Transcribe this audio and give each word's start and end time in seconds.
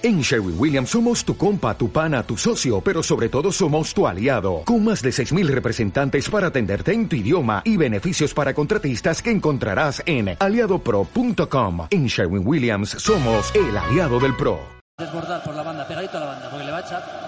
En 0.00 0.20
Sherwin 0.20 0.54
Williams 0.56 0.90
somos 0.90 1.24
tu 1.24 1.36
compa, 1.36 1.76
tu 1.76 1.90
pana, 1.90 2.22
tu 2.22 2.36
socio, 2.36 2.80
pero 2.80 3.02
sobre 3.02 3.28
todo 3.28 3.50
somos 3.50 3.92
tu 3.92 4.06
aliado, 4.06 4.62
con 4.64 4.84
más 4.84 5.02
de 5.02 5.10
6.000 5.10 5.48
representantes 5.48 6.30
para 6.30 6.46
atenderte 6.48 6.92
en 6.92 7.08
tu 7.08 7.16
idioma 7.16 7.62
y 7.64 7.76
beneficios 7.76 8.32
para 8.32 8.54
contratistas 8.54 9.20
que 9.20 9.32
encontrarás 9.32 10.00
en 10.06 10.36
aliadopro.com. 10.38 11.88
En 11.90 12.06
Sherwin 12.06 12.46
Williams 12.46 12.90
somos 12.90 13.52
el 13.56 13.76
aliado 13.76 14.20
del 14.20 14.36
PRO. 14.36 14.60
Desbordar 14.98 15.42
por 15.42 15.54
la 15.56 15.64
banda, 15.64 15.88
pegadito 15.88 16.16
a 16.16 16.20
la 16.20 16.26
banda, 16.26 16.48
porque 16.48 16.64
le 16.64 16.70
va 16.70 16.78
a 16.78 16.80
echar. 16.80 17.27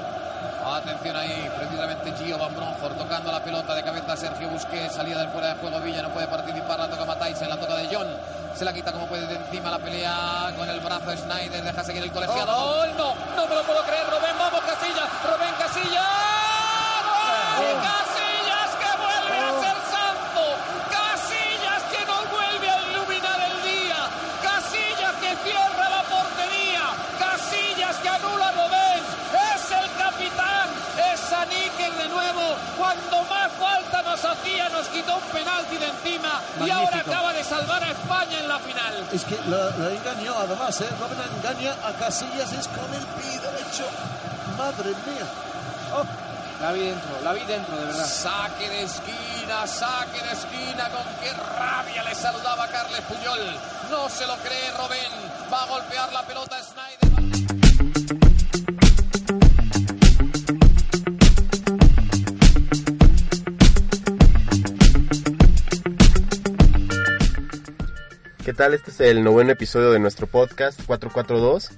Atención 0.77 1.17
ahí, 1.17 1.51
precisamente 1.57 2.13
Gio 2.17 2.39
Van 2.39 2.55
Bronjor 2.55 2.93
tocando 2.95 3.31
la 3.33 3.41
pelota 3.43 3.75
de 3.75 3.83
cabeza 3.83 4.17
Sergio 4.17 4.49
Busquets, 4.49 4.95
salida 4.95 5.19
del 5.19 5.29
fuera 5.29 5.49
de 5.49 5.55
juego 5.61 5.81
Villa, 5.81 6.03
no 6.03 6.11
puede 6.11 6.27
participar, 6.29 6.79
la 6.79 6.89
toca 6.89 7.05
Matáis, 7.05 7.41
en 7.43 7.49
la 7.51 7.57
toca 7.59 7.75
de 7.75 7.89
John, 7.95 8.07
se 8.55 8.65
la 8.65 8.73
quita 8.73 8.93
como 8.93 9.07
puede 9.07 9.27
de 9.27 9.35
encima 9.37 9.71
la 9.71 9.79
pelea 9.79 10.53
con 10.57 10.69
el 10.69 10.81
brazo 10.81 11.15
Schneider, 11.17 11.63
deja 11.65 11.85
seguir 11.85 12.03
el 12.05 12.13
colegiado, 12.13 12.53
Oh, 12.57 12.77
¡Gol! 12.77 12.91
no, 12.97 13.15
no 13.37 13.47
me 13.49 13.55
lo 13.57 13.63
puedo 13.65 13.83
creer, 13.85 14.07
Rubén, 14.07 14.37
vamos 14.39 14.61
Casillas, 14.61 15.09
Rubén 15.25 15.55
Casillas, 15.59 16.07
¡Gol! 17.59 17.81
Casillas 17.83 18.71
que 18.81 18.91
vuelve 18.97 19.39
a 19.39 19.51
ser 19.61 19.77
santo, 19.91 20.43
Casillas 20.91 21.83
que 21.93 22.07
nos 22.07 22.31
vuelve 22.31 22.71
a 22.71 22.79
iluminar 22.91 23.41
el 23.43 23.57
día, 23.63 23.99
Casillas 24.43 25.15
que 25.21 25.37
cierra 25.45 25.89
la 25.91 26.03
portería, 26.09 26.85
Casillas 27.19 27.97
que 27.97 28.09
anula 28.09 28.49
a 28.49 28.53
Rubén, 28.53 29.03
es 29.31 29.71
el 29.71 29.87
capitán, 29.99 30.69
es 31.13 31.21
Saníquez 31.21 31.97
de 31.99 32.09
nuevo, 32.09 32.57
cuando 32.91 33.23
más 33.29 33.53
falta 33.53 34.03
nos 34.03 34.25
hacía, 34.25 34.69
nos 34.71 34.89
quitó 34.89 35.15
un 35.17 35.23
penalti 35.33 35.77
de 35.77 35.87
encima 35.87 36.41
y 36.65 36.71
ahora 36.71 36.99
acaba 37.01 37.33
de 37.33 37.45
salvar 37.45 37.83
a 37.85 37.91
España 37.91 38.39
en 38.39 38.49
la 38.49 38.59
final. 38.59 39.09
Es 39.13 39.25
que 39.25 39.39
la, 39.47 39.71
la 39.77 39.91
engañó 39.95 40.35
además, 40.37 40.81
¿eh? 40.81 40.89
Robin 40.99 41.19
engaña 41.37 41.75
a 41.85 41.93
Casillas, 41.93 42.53
es 42.53 42.67
con 42.69 42.93
el 42.93 43.07
pie 43.07 43.39
derecho. 43.39 43.87
Madre 44.59 44.91
mía. 45.07 45.27
Oh, 45.95 46.05
La 46.61 46.73
vi 46.73 46.81
dentro, 46.81 47.21
la 47.23 47.33
vi 47.33 47.45
dentro, 47.45 47.77
de 47.77 47.85
verdad. 47.87 48.07
Saque 48.07 48.69
de 48.69 48.83
esquina, 48.83 49.67
saque 49.67 50.23
de 50.23 50.33
esquina, 50.33 50.89
con 50.91 51.05
qué 51.23 51.33
rabia 51.59 52.03
le 52.05 52.15
saludaba 52.15 52.67
Carles 52.69 53.01
Puyol. 53.03 53.57
No 53.91 54.09
se 54.09 54.27
lo 54.27 54.35
cree 54.37 54.71
Robén, 54.77 55.11
va 55.53 55.63
a 55.63 55.67
golpear 55.67 56.13
la 56.13 56.23
pelota 56.23 56.57
Snyder. 56.63 57.10
Tal? 68.61 68.75
Este 68.75 68.91
es 68.91 69.01
el 69.01 69.25
noveno 69.25 69.53
episodio 69.53 69.91
de 69.91 69.99
nuestro 69.99 70.27
podcast 70.27 70.83
442. 70.85 71.71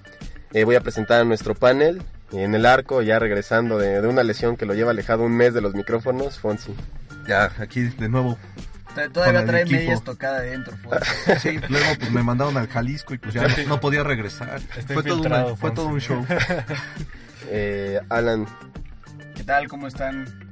Eh, 0.52 0.64
voy 0.64 0.74
a 0.74 0.80
presentar 0.80 1.20
a 1.20 1.24
nuestro 1.24 1.54
panel. 1.54 2.02
En 2.32 2.56
el 2.56 2.66
arco, 2.66 3.02
ya 3.02 3.20
regresando 3.20 3.78
de, 3.78 4.00
de 4.00 4.08
una 4.08 4.24
lesión 4.24 4.56
que 4.56 4.66
lo 4.66 4.74
lleva 4.74 4.90
alejado 4.90 5.22
un 5.22 5.30
mes 5.36 5.54
de 5.54 5.60
los 5.60 5.74
micrófonos, 5.76 6.40
Fonsi. 6.40 6.74
Ya, 7.28 7.52
aquí 7.60 7.82
de 7.82 8.08
nuevo. 8.08 8.36
Todavía 9.12 9.22
Con 9.32 9.36
el 9.36 9.46
trae 9.46 9.62
equipo. 9.62 9.78
medias 9.78 10.02
tocadas 10.02 10.40
adentro. 10.40 10.74
Sí, 11.40 11.60
luego 11.68 11.86
pues 12.00 12.10
me 12.10 12.24
mandaron 12.24 12.56
al 12.56 12.66
Jalisco 12.66 13.14
y 13.14 13.18
pues 13.18 13.32
ya 13.34 13.46
no 13.68 13.78
podía 13.78 14.02
regresar. 14.02 14.60
Fue 14.92 15.04
todo, 15.04 15.20
una- 15.22 15.54
fue 15.54 15.70
todo 15.70 15.86
un 15.86 16.00
show. 16.00 16.26
Eh, 17.48 18.00
Alan, 18.08 18.46
¿Qué 19.36 19.44
tal? 19.44 19.68
¿Cómo 19.68 19.86
están? 19.86 20.51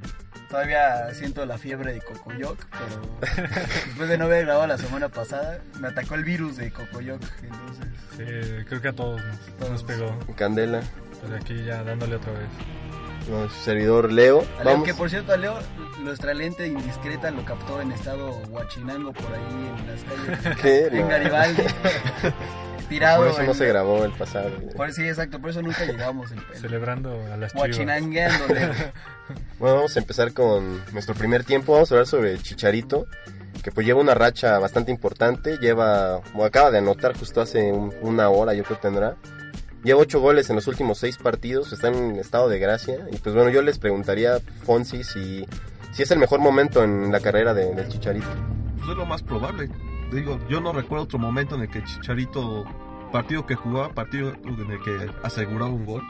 Todavía 0.51 1.13
siento 1.13 1.45
la 1.45 1.57
fiebre 1.57 1.93
de 1.93 2.01
Cocoyoc, 2.01 2.59
pero 2.71 3.01
después 3.85 4.09
de 4.09 4.17
no 4.17 4.25
haber 4.25 4.45
grabado 4.45 4.67
la 4.67 4.77
semana 4.77 5.07
pasada, 5.07 5.61
me 5.79 5.87
atacó 5.87 6.15
el 6.15 6.25
virus 6.25 6.57
de 6.57 6.71
Cocoyoc. 6.71 7.21
Entonces, 7.41 7.87
Sí, 8.17 8.65
creo 8.67 8.81
que 8.81 8.89
a 8.89 8.93
todos 8.93 9.21
nos, 9.59 9.69
nos 9.69 9.83
pegó. 9.85 10.19
Candela, 10.35 10.81
Pues 11.21 11.41
aquí 11.41 11.63
ya 11.63 11.81
dándole 11.83 12.17
otra 12.17 12.33
vez. 12.33 12.49
Nuestro 13.29 13.49
servidor 13.63 14.11
Leo. 14.11 14.41
Leo, 14.41 14.63
Vamos. 14.63 14.85
que 14.85 14.93
por 14.93 15.09
cierto, 15.09 15.33
a 15.33 15.37
Leo, 15.37 15.57
nuestra 15.99 16.33
lente 16.33 16.67
indiscreta 16.67 17.31
lo 17.31 17.43
captó 17.45 17.81
en 17.81 17.91
estado 17.91 18.31
huachinango 18.49 19.13
por 19.13 19.33
ahí 19.33 19.73
en 19.79 19.87
las 19.87 20.03
calles. 20.43 20.57
¿Qué? 20.61 20.87
En. 20.99 21.07
Garibaldi. 21.07 21.63
tirado. 22.89 23.23
Por 23.23 23.31
eso 23.31 23.43
no 23.43 23.53
se 23.53 23.67
grabó 23.67 24.03
el 24.03 24.11
pasado. 24.11 24.49
por- 24.75 24.91
sí, 24.91 25.07
exacto, 25.07 25.39
por 25.39 25.49
eso 25.51 25.61
nunca 25.61 25.85
llegamos. 25.85 26.31
El, 26.31 26.39
el, 26.53 26.59
Celebrando 26.59 27.11
a 27.31 27.37
las 27.37 27.53
chivas. 27.53 27.67
Bueno, 29.59 29.75
vamos 29.75 29.95
a 29.95 29.99
empezar 29.99 30.33
con 30.33 30.81
nuestro 30.91 31.15
primer 31.15 31.43
tiempo. 31.45 31.71
Vamos 31.73 31.89
a 31.91 31.95
hablar 31.95 32.07
sobre 32.07 32.37
Chicharito, 32.39 33.07
que 33.63 33.71
pues 33.71 33.85
lleva 33.87 34.01
una 34.01 34.13
racha 34.13 34.59
bastante 34.59 34.91
importante. 34.91 35.57
Lleva, 35.57 36.17
o 36.35 36.43
acaba 36.43 36.69
de 36.71 36.79
anotar 36.79 37.15
justo 37.17 37.39
hace 37.39 37.71
un- 37.71 37.93
una 38.01 38.29
hora, 38.29 38.53
yo 38.55 38.63
creo 38.65 38.77
que 38.77 38.81
tendrá. 38.81 39.15
Lleva 39.83 39.99
ocho 40.01 40.19
goles 40.19 40.49
en 40.49 40.55
los 40.55 40.67
últimos 40.67 40.99
seis 40.99 41.17
partidos, 41.17 41.73
está 41.73 41.87
en 41.87 42.15
estado 42.17 42.49
de 42.49 42.59
gracia. 42.59 43.07
Y 43.11 43.17
pues 43.17 43.33
bueno, 43.33 43.49
yo 43.49 43.61
les 43.63 43.79
preguntaría, 43.79 44.39
Fonsi, 44.63 45.03
si, 45.03 45.45
si 45.91 46.03
es 46.03 46.11
el 46.11 46.19
mejor 46.19 46.39
momento 46.39 46.83
en 46.83 47.11
la 47.11 47.19
carrera 47.19 47.53
de- 47.53 47.73
del 47.73 47.87
Chicharito. 47.87 48.27
Pues 48.77 48.89
es 48.91 48.95
lo 48.97 49.05
más 49.05 49.23
probable. 49.23 49.69
Digo, 50.11 50.39
yo 50.49 50.61
no 50.61 50.71
recuerdo 50.73 51.05
otro 51.05 51.17
momento 51.19 51.55
en 51.55 51.61
el 51.61 51.69
que 51.69 51.83
Chicharito, 51.83 52.65
partido 53.11 53.45
que 53.47 53.55
jugaba, 53.55 53.89
partido 53.89 54.33
en 54.45 54.69
el 54.71 54.79
que 54.83 55.09
aseguraba 55.23 55.71
un 55.71 55.85
gol. 55.85 56.03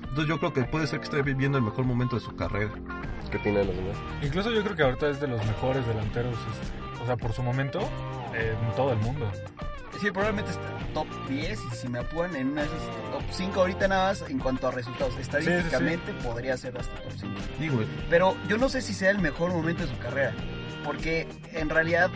Entonces 0.00 0.26
yo 0.28 0.38
creo 0.38 0.52
que 0.54 0.62
puede 0.64 0.86
ser 0.86 1.00
que 1.00 1.04
esté 1.04 1.20
viviendo 1.22 1.58
el 1.58 1.64
mejor 1.64 1.84
momento 1.84 2.16
de 2.16 2.22
su 2.22 2.34
carrera. 2.34 2.70
¿Qué 3.30 3.36
opinan 3.36 3.66
los 3.66 3.76
demás? 3.76 3.96
Incluso 4.22 4.50
yo 4.50 4.62
creo 4.62 4.74
que 4.76 4.82
ahorita 4.84 5.10
es 5.10 5.20
de 5.20 5.26
los 5.26 5.44
mejores 5.44 5.86
delanteros, 5.86 6.32
este, 6.32 7.02
o 7.02 7.06
sea, 7.06 7.16
por 7.16 7.32
su 7.32 7.42
momento, 7.42 7.80
eh, 8.34 8.54
en 8.68 8.74
todo 8.76 8.92
el 8.92 8.98
mundo. 9.00 9.30
Sí, 10.00 10.10
probablemente 10.10 10.50
está 10.50 10.62
top 10.94 11.06
10 11.28 11.58
y 11.72 11.74
si 11.76 11.88
me 11.88 11.98
apuran 12.00 12.34
en 12.36 12.48
una 12.48 12.62
de 12.62 12.68
esas 12.68 12.80
top 13.12 13.22
5 13.30 13.60
ahorita 13.60 13.88
nada 13.88 14.08
más 14.10 14.22
en 14.30 14.38
cuanto 14.38 14.68
a 14.68 14.70
resultados. 14.70 15.14
Estadísticamente 15.18 16.12
podría 16.22 16.56
ser 16.56 16.76
hasta 16.78 16.94
top 17.02 17.12
5. 17.16 17.34
Digo, 17.58 17.80
Pero 18.10 18.36
yo 18.48 18.58
no 18.58 18.68
sé 18.68 18.82
si 18.82 18.92
sea 18.94 19.10
el 19.10 19.18
mejor 19.18 19.52
momento 19.52 19.82
de 19.82 19.88
su 19.88 19.98
carrera. 19.98 20.32
Porque 20.84 21.26
en 21.52 21.68
realidad, 21.68 22.10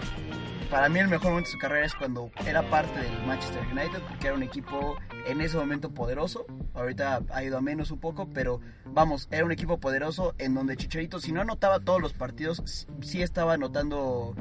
para 0.71 0.89
mí 0.89 1.01
el 1.01 1.09
mejor 1.09 1.31
momento 1.31 1.49
de 1.49 1.53
su 1.53 1.59
carrera 1.59 1.87
es 1.87 1.95
cuando 1.95 2.31
era 2.47 2.63
parte 2.71 3.01
del 3.01 3.27
Manchester 3.27 3.63
United, 3.73 3.99
porque 4.09 4.27
era 4.29 4.37
un 4.37 4.43
equipo 4.45 4.97
en 5.27 5.41
ese 5.41 5.57
momento 5.57 5.91
poderoso. 5.91 6.47
Ahorita 6.75 7.21
ha 7.33 7.43
ido 7.43 7.59
a 7.59 7.61
menos 7.61 7.91
un 7.91 7.99
poco, 7.99 8.29
pero 8.33 8.61
vamos, 8.87 9.27
era 9.33 9.45
un 9.45 9.51
equipo 9.53 9.79
poderoso 9.81 10.35
en 10.39 10.55
donde 10.55 10.77
Chicharito, 10.77 11.19
si 11.19 11.33
no 11.33 11.41
anotaba 11.41 11.81
todos 11.81 12.01
los 12.01 12.13
partidos, 12.13 12.63
sí- 12.65 12.87
sí 13.03 13.23
estaba 13.23 13.55
anotando. 13.55 14.37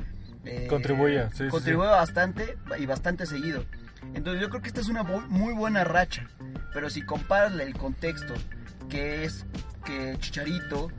Eh, 0.49 0.67
sí, 1.31 1.43
sí, 1.45 1.49
contribuía 1.49 1.91
bastante 1.91 2.57
y 2.77 2.85
bastante 2.85 3.25
seguido. 3.25 3.63
Entonces 4.13 4.41
yo 4.41 4.49
creo 4.49 4.61
que 4.61 4.67
esta 4.69 4.81
es 4.81 4.87
una 4.89 5.03
muy 5.03 5.53
buena 5.53 5.83
racha. 5.83 6.27
Pero 6.73 6.89
si 6.89 7.01
comparas 7.01 7.59
el 7.59 7.73
contexto, 7.73 8.33
que 8.89 9.23
es 9.25 9.45
que 9.85 10.15
Chicharito 10.19 10.91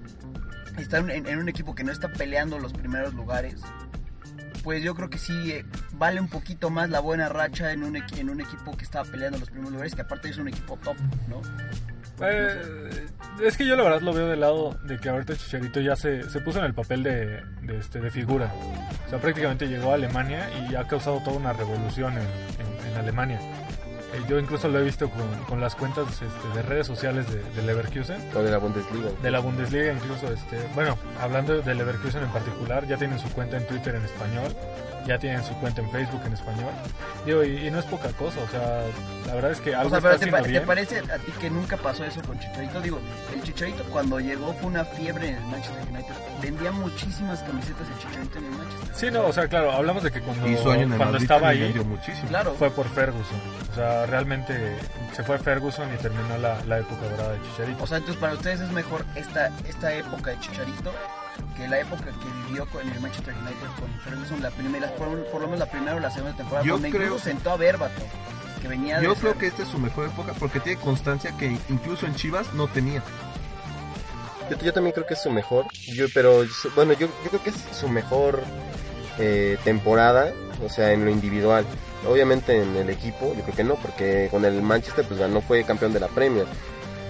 está 0.78 0.98
en, 0.98 1.26
en 1.26 1.38
un 1.38 1.48
equipo 1.48 1.74
que 1.74 1.84
no 1.84 1.92
está 1.92 2.08
peleando 2.08 2.58
los 2.58 2.72
primeros 2.72 3.14
lugares, 3.14 3.60
pues 4.62 4.82
yo 4.82 4.94
creo 4.94 5.08
que 5.08 5.18
sí 5.18 5.52
eh, 5.52 5.64
vale 5.92 6.20
un 6.20 6.28
poquito 6.28 6.70
más 6.70 6.90
la 6.90 7.00
buena 7.00 7.28
racha 7.28 7.72
en 7.72 7.82
un, 7.82 7.94
equi- 7.94 8.18
en 8.18 8.28
un 8.30 8.40
equipo 8.40 8.76
que 8.76 8.84
estaba 8.84 9.08
peleando 9.10 9.38
los 9.38 9.48
primeros 9.48 9.72
lugares, 9.72 9.94
que 9.94 10.02
aparte 10.02 10.28
es 10.28 10.36
un 10.38 10.48
equipo 10.48 10.76
top, 10.76 10.96
¿no? 11.28 11.40
Eh, 12.22 12.89
es 13.44 13.56
que 13.56 13.66
yo 13.66 13.76
la 13.76 13.82
verdad 13.84 14.00
lo 14.00 14.12
veo 14.12 14.26
del 14.28 14.40
lado 14.40 14.76
de 14.82 14.98
que 14.98 15.08
ahorita 15.08 15.36
Chicharito 15.36 15.80
ya 15.80 15.96
se, 15.96 16.28
se 16.28 16.40
puso 16.40 16.58
en 16.58 16.64
el 16.66 16.74
papel 16.74 17.02
de, 17.02 17.42
de, 17.62 17.78
este, 17.78 18.00
de 18.00 18.10
figura. 18.10 18.52
O 19.06 19.10
sea, 19.10 19.18
prácticamente 19.20 19.66
llegó 19.66 19.90
a 19.92 19.94
Alemania 19.94 20.48
y 20.68 20.74
ha 20.74 20.86
causado 20.86 21.20
toda 21.24 21.36
una 21.36 21.52
revolución 21.52 22.14
en, 22.14 22.20
en- 22.24 22.92
en 22.92 22.96
Alemania. 22.98 23.40
Eh, 24.12 24.22
yo 24.28 24.38
incluso 24.38 24.68
lo 24.68 24.78
he 24.80 24.82
visto 24.82 25.08
con, 25.08 25.44
con 25.44 25.60
las 25.60 25.74
cuentas 25.76 26.06
este, 26.10 26.26
de 26.54 26.62
redes 26.62 26.86
sociales 26.86 27.26
de, 27.32 27.42
de 27.42 27.62
Leverkusen. 27.62 28.16
O 28.34 28.42
de 28.42 28.50
la 28.50 28.58
Bundesliga. 28.58 29.08
De 29.22 29.30
la 29.30 29.38
Bundesliga 29.40 29.92
incluso, 29.92 30.32
este, 30.32 30.58
bueno, 30.74 30.98
hablando 31.20 31.60
de 31.62 31.74
Leverkusen 31.74 32.22
en 32.22 32.30
particular, 32.30 32.86
ya 32.88 32.96
tienen 32.96 33.18
su 33.18 33.28
cuenta 33.30 33.56
en 33.56 33.66
Twitter 33.68 33.94
en 33.94 34.04
español, 34.04 34.54
ya 35.06 35.18
tienen 35.18 35.42
su 35.44 35.54
cuenta 35.60 35.80
en 35.80 35.90
Facebook 35.90 36.20
en 36.26 36.32
español. 36.32 36.72
Digo, 37.24 37.44
y, 37.44 37.66
y 37.66 37.70
no 37.70 37.78
es 37.78 37.84
poca 37.86 38.08
cosa, 38.14 38.40
o 38.40 38.48
sea, 38.48 38.82
la 39.26 39.34
verdad 39.34 39.52
es 39.52 39.60
que 39.60 39.74
algo 39.74 39.86
O 39.96 40.00
sea, 40.00 40.10
está 40.12 40.18
pero 40.18 40.18
te, 40.18 40.30
pa- 40.38 40.42
¿te 40.42 40.48
bien. 40.50 40.66
parece 40.66 40.98
a 40.98 41.18
ti 41.18 41.32
que 41.40 41.48
nunca 41.50 41.76
pasó 41.76 42.04
eso 42.04 42.20
con 42.22 42.38
Chicharito? 42.40 42.80
Digo, 42.80 42.98
el 43.34 43.42
Chicharito 43.42 43.84
cuando 43.84 44.18
llegó 44.18 44.52
fue 44.54 44.66
una 44.70 44.84
fiebre 44.84 45.28
en 45.28 45.36
el 45.36 45.44
Manchester 45.44 45.84
United. 45.90 46.14
Vendía 46.42 46.72
muchísimas 46.72 47.40
camisetas 47.42 47.86
el 47.88 47.98
Chicharito 47.98 48.38
en 48.38 48.44
el 48.46 48.50
Manchester. 48.52 48.94
Sí, 48.94 49.10
no, 49.10 49.26
o 49.26 49.32
sea, 49.32 49.46
claro, 49.48 49.70
hablamos 49.72 50.02
de 50.02 50.10
que 50.10 50.20
cuando, 50.20 50.46
cuando 50.96 51.18
estaba 51.18 51.48
ahí 51.48 51.72
muchísimo. 51.86 52.28
Claro. 52.28 52.54
fue 52.58 52.70
por 52.70 52.88
Ferguson. 52.88 53.40
O 53.70 53.74
sea, 53.74 53.99
realmente 54.06 54.76
se 55.14 55.22
fue 55.24 55.38
Ferguson 55.38 55.88
y 55.94 55.96
terminó 55.98 56.36
la, 56.38 56.62
la 56.66 56.78
época 56.78 57.02
dorada 57.08 57.32
de 57.32 57.42
Chicharito. 57.42 57.82
O 57.84 57.86
sea, 57.86 57.98
entonces 57.98 58.20
para 58.20 58.34
ustedes 58.34 58.60
es 58.60 58.70
mejor 58.72 59.04
esta, 59.14 59.48
esta 59.68 59.92
época 59.94 60.30
de 60.30 60.40
Chicharito 60.40 60.92
que 61.56 61.66
la 61.68 61.80
época 61.80 62.04
que 62.06 62.28
vivió 62.48 62.66
con 62.66 62.88
el 62.88 63.00
Manchester 63.00 63.34
United 63.34 63.66
con 63.78 63.90
Ferguson, 64.00 64.42
la 64.42 64.50
primera, 64.50 64.88
por, 64.96 65.08
por 65.26 65.40
lo 65.40 65.46
menos 65.48 65.60
la 65.60 65.66
primera 65.70 65.96
o 65.96 66.00
la 66.00 66.10
segunda 66.10 66.36
temporada, 66.36 66.66
Yo 66.66 66.74
donde 66.74 66.90
creo- 66.90 67.02
incluso 67.04 67.24
sentó 67.24 67.50
a 67.52 67.56
Berbato, 67.56 68.02
que 68.60 68.68
venía 68.68 68.98
de 68.98 69.04
Yo 69.04 69.12
ser- 69.14 69.20
creo 69.22 69.38
que 69.38 69.46
esta 69.46 69.62
es 69.62 69.68
su 69.68 69.78
mejor 69.78 70.06
época 70.08 70.32
porque 70.38 70.60
tiene 70.60 70.80
constancia 70.80 71.32
que 71.38 71.56
incluso 71.68 72.06
en 72.06 72.14
Chivas 72.14 72.52
no 72.54 72.68
tenía. 72.68 73.02
Yo, 74.50 74.58
yo 74.58 74.72
también 74.72 74.92
creo 74.92 75.06
que 75.06 75.14
es 75.14 75.22
su 75.22 75.30
mejor. 75.30 75.66
Yo, 75.94 76.06
pero 76.12 76.44
bueno, 76.74 76.92
yo, 76.94 77.06
yo 77.24 77.30
creo 77.30 77.42
que 77.42 77.50
es 77.50 77.56
su 77.72 77.88
mejor 77.88 78.42
eh, 79.18 79.56
temporada, 79.64 80.32
o 80.64 80.68
sea, 80.68 80.92
en 80.92 81.04
lo 81.04 81.10
individual. 81.10 81.64
Obviamente 82.08 82.62
en 82.62 82.76
el 82.76 82.88
equipo, 82.88 83.34
yo 83.36 83.42
creo 83.42 83.56
que 83.56 83.64
no, 83.64 83.74
porque 83.74 84.28
con 84.30 84.44
el 84.44 84.62
Manchester 84.62 85.04
pues 85.06 85.20
ganó, 85.20 85.40
fue 85.40 85.64
campeón 85.64 85.92
de 85.92 86.00
la 86.00 86.08
Premier. 86.08 86.46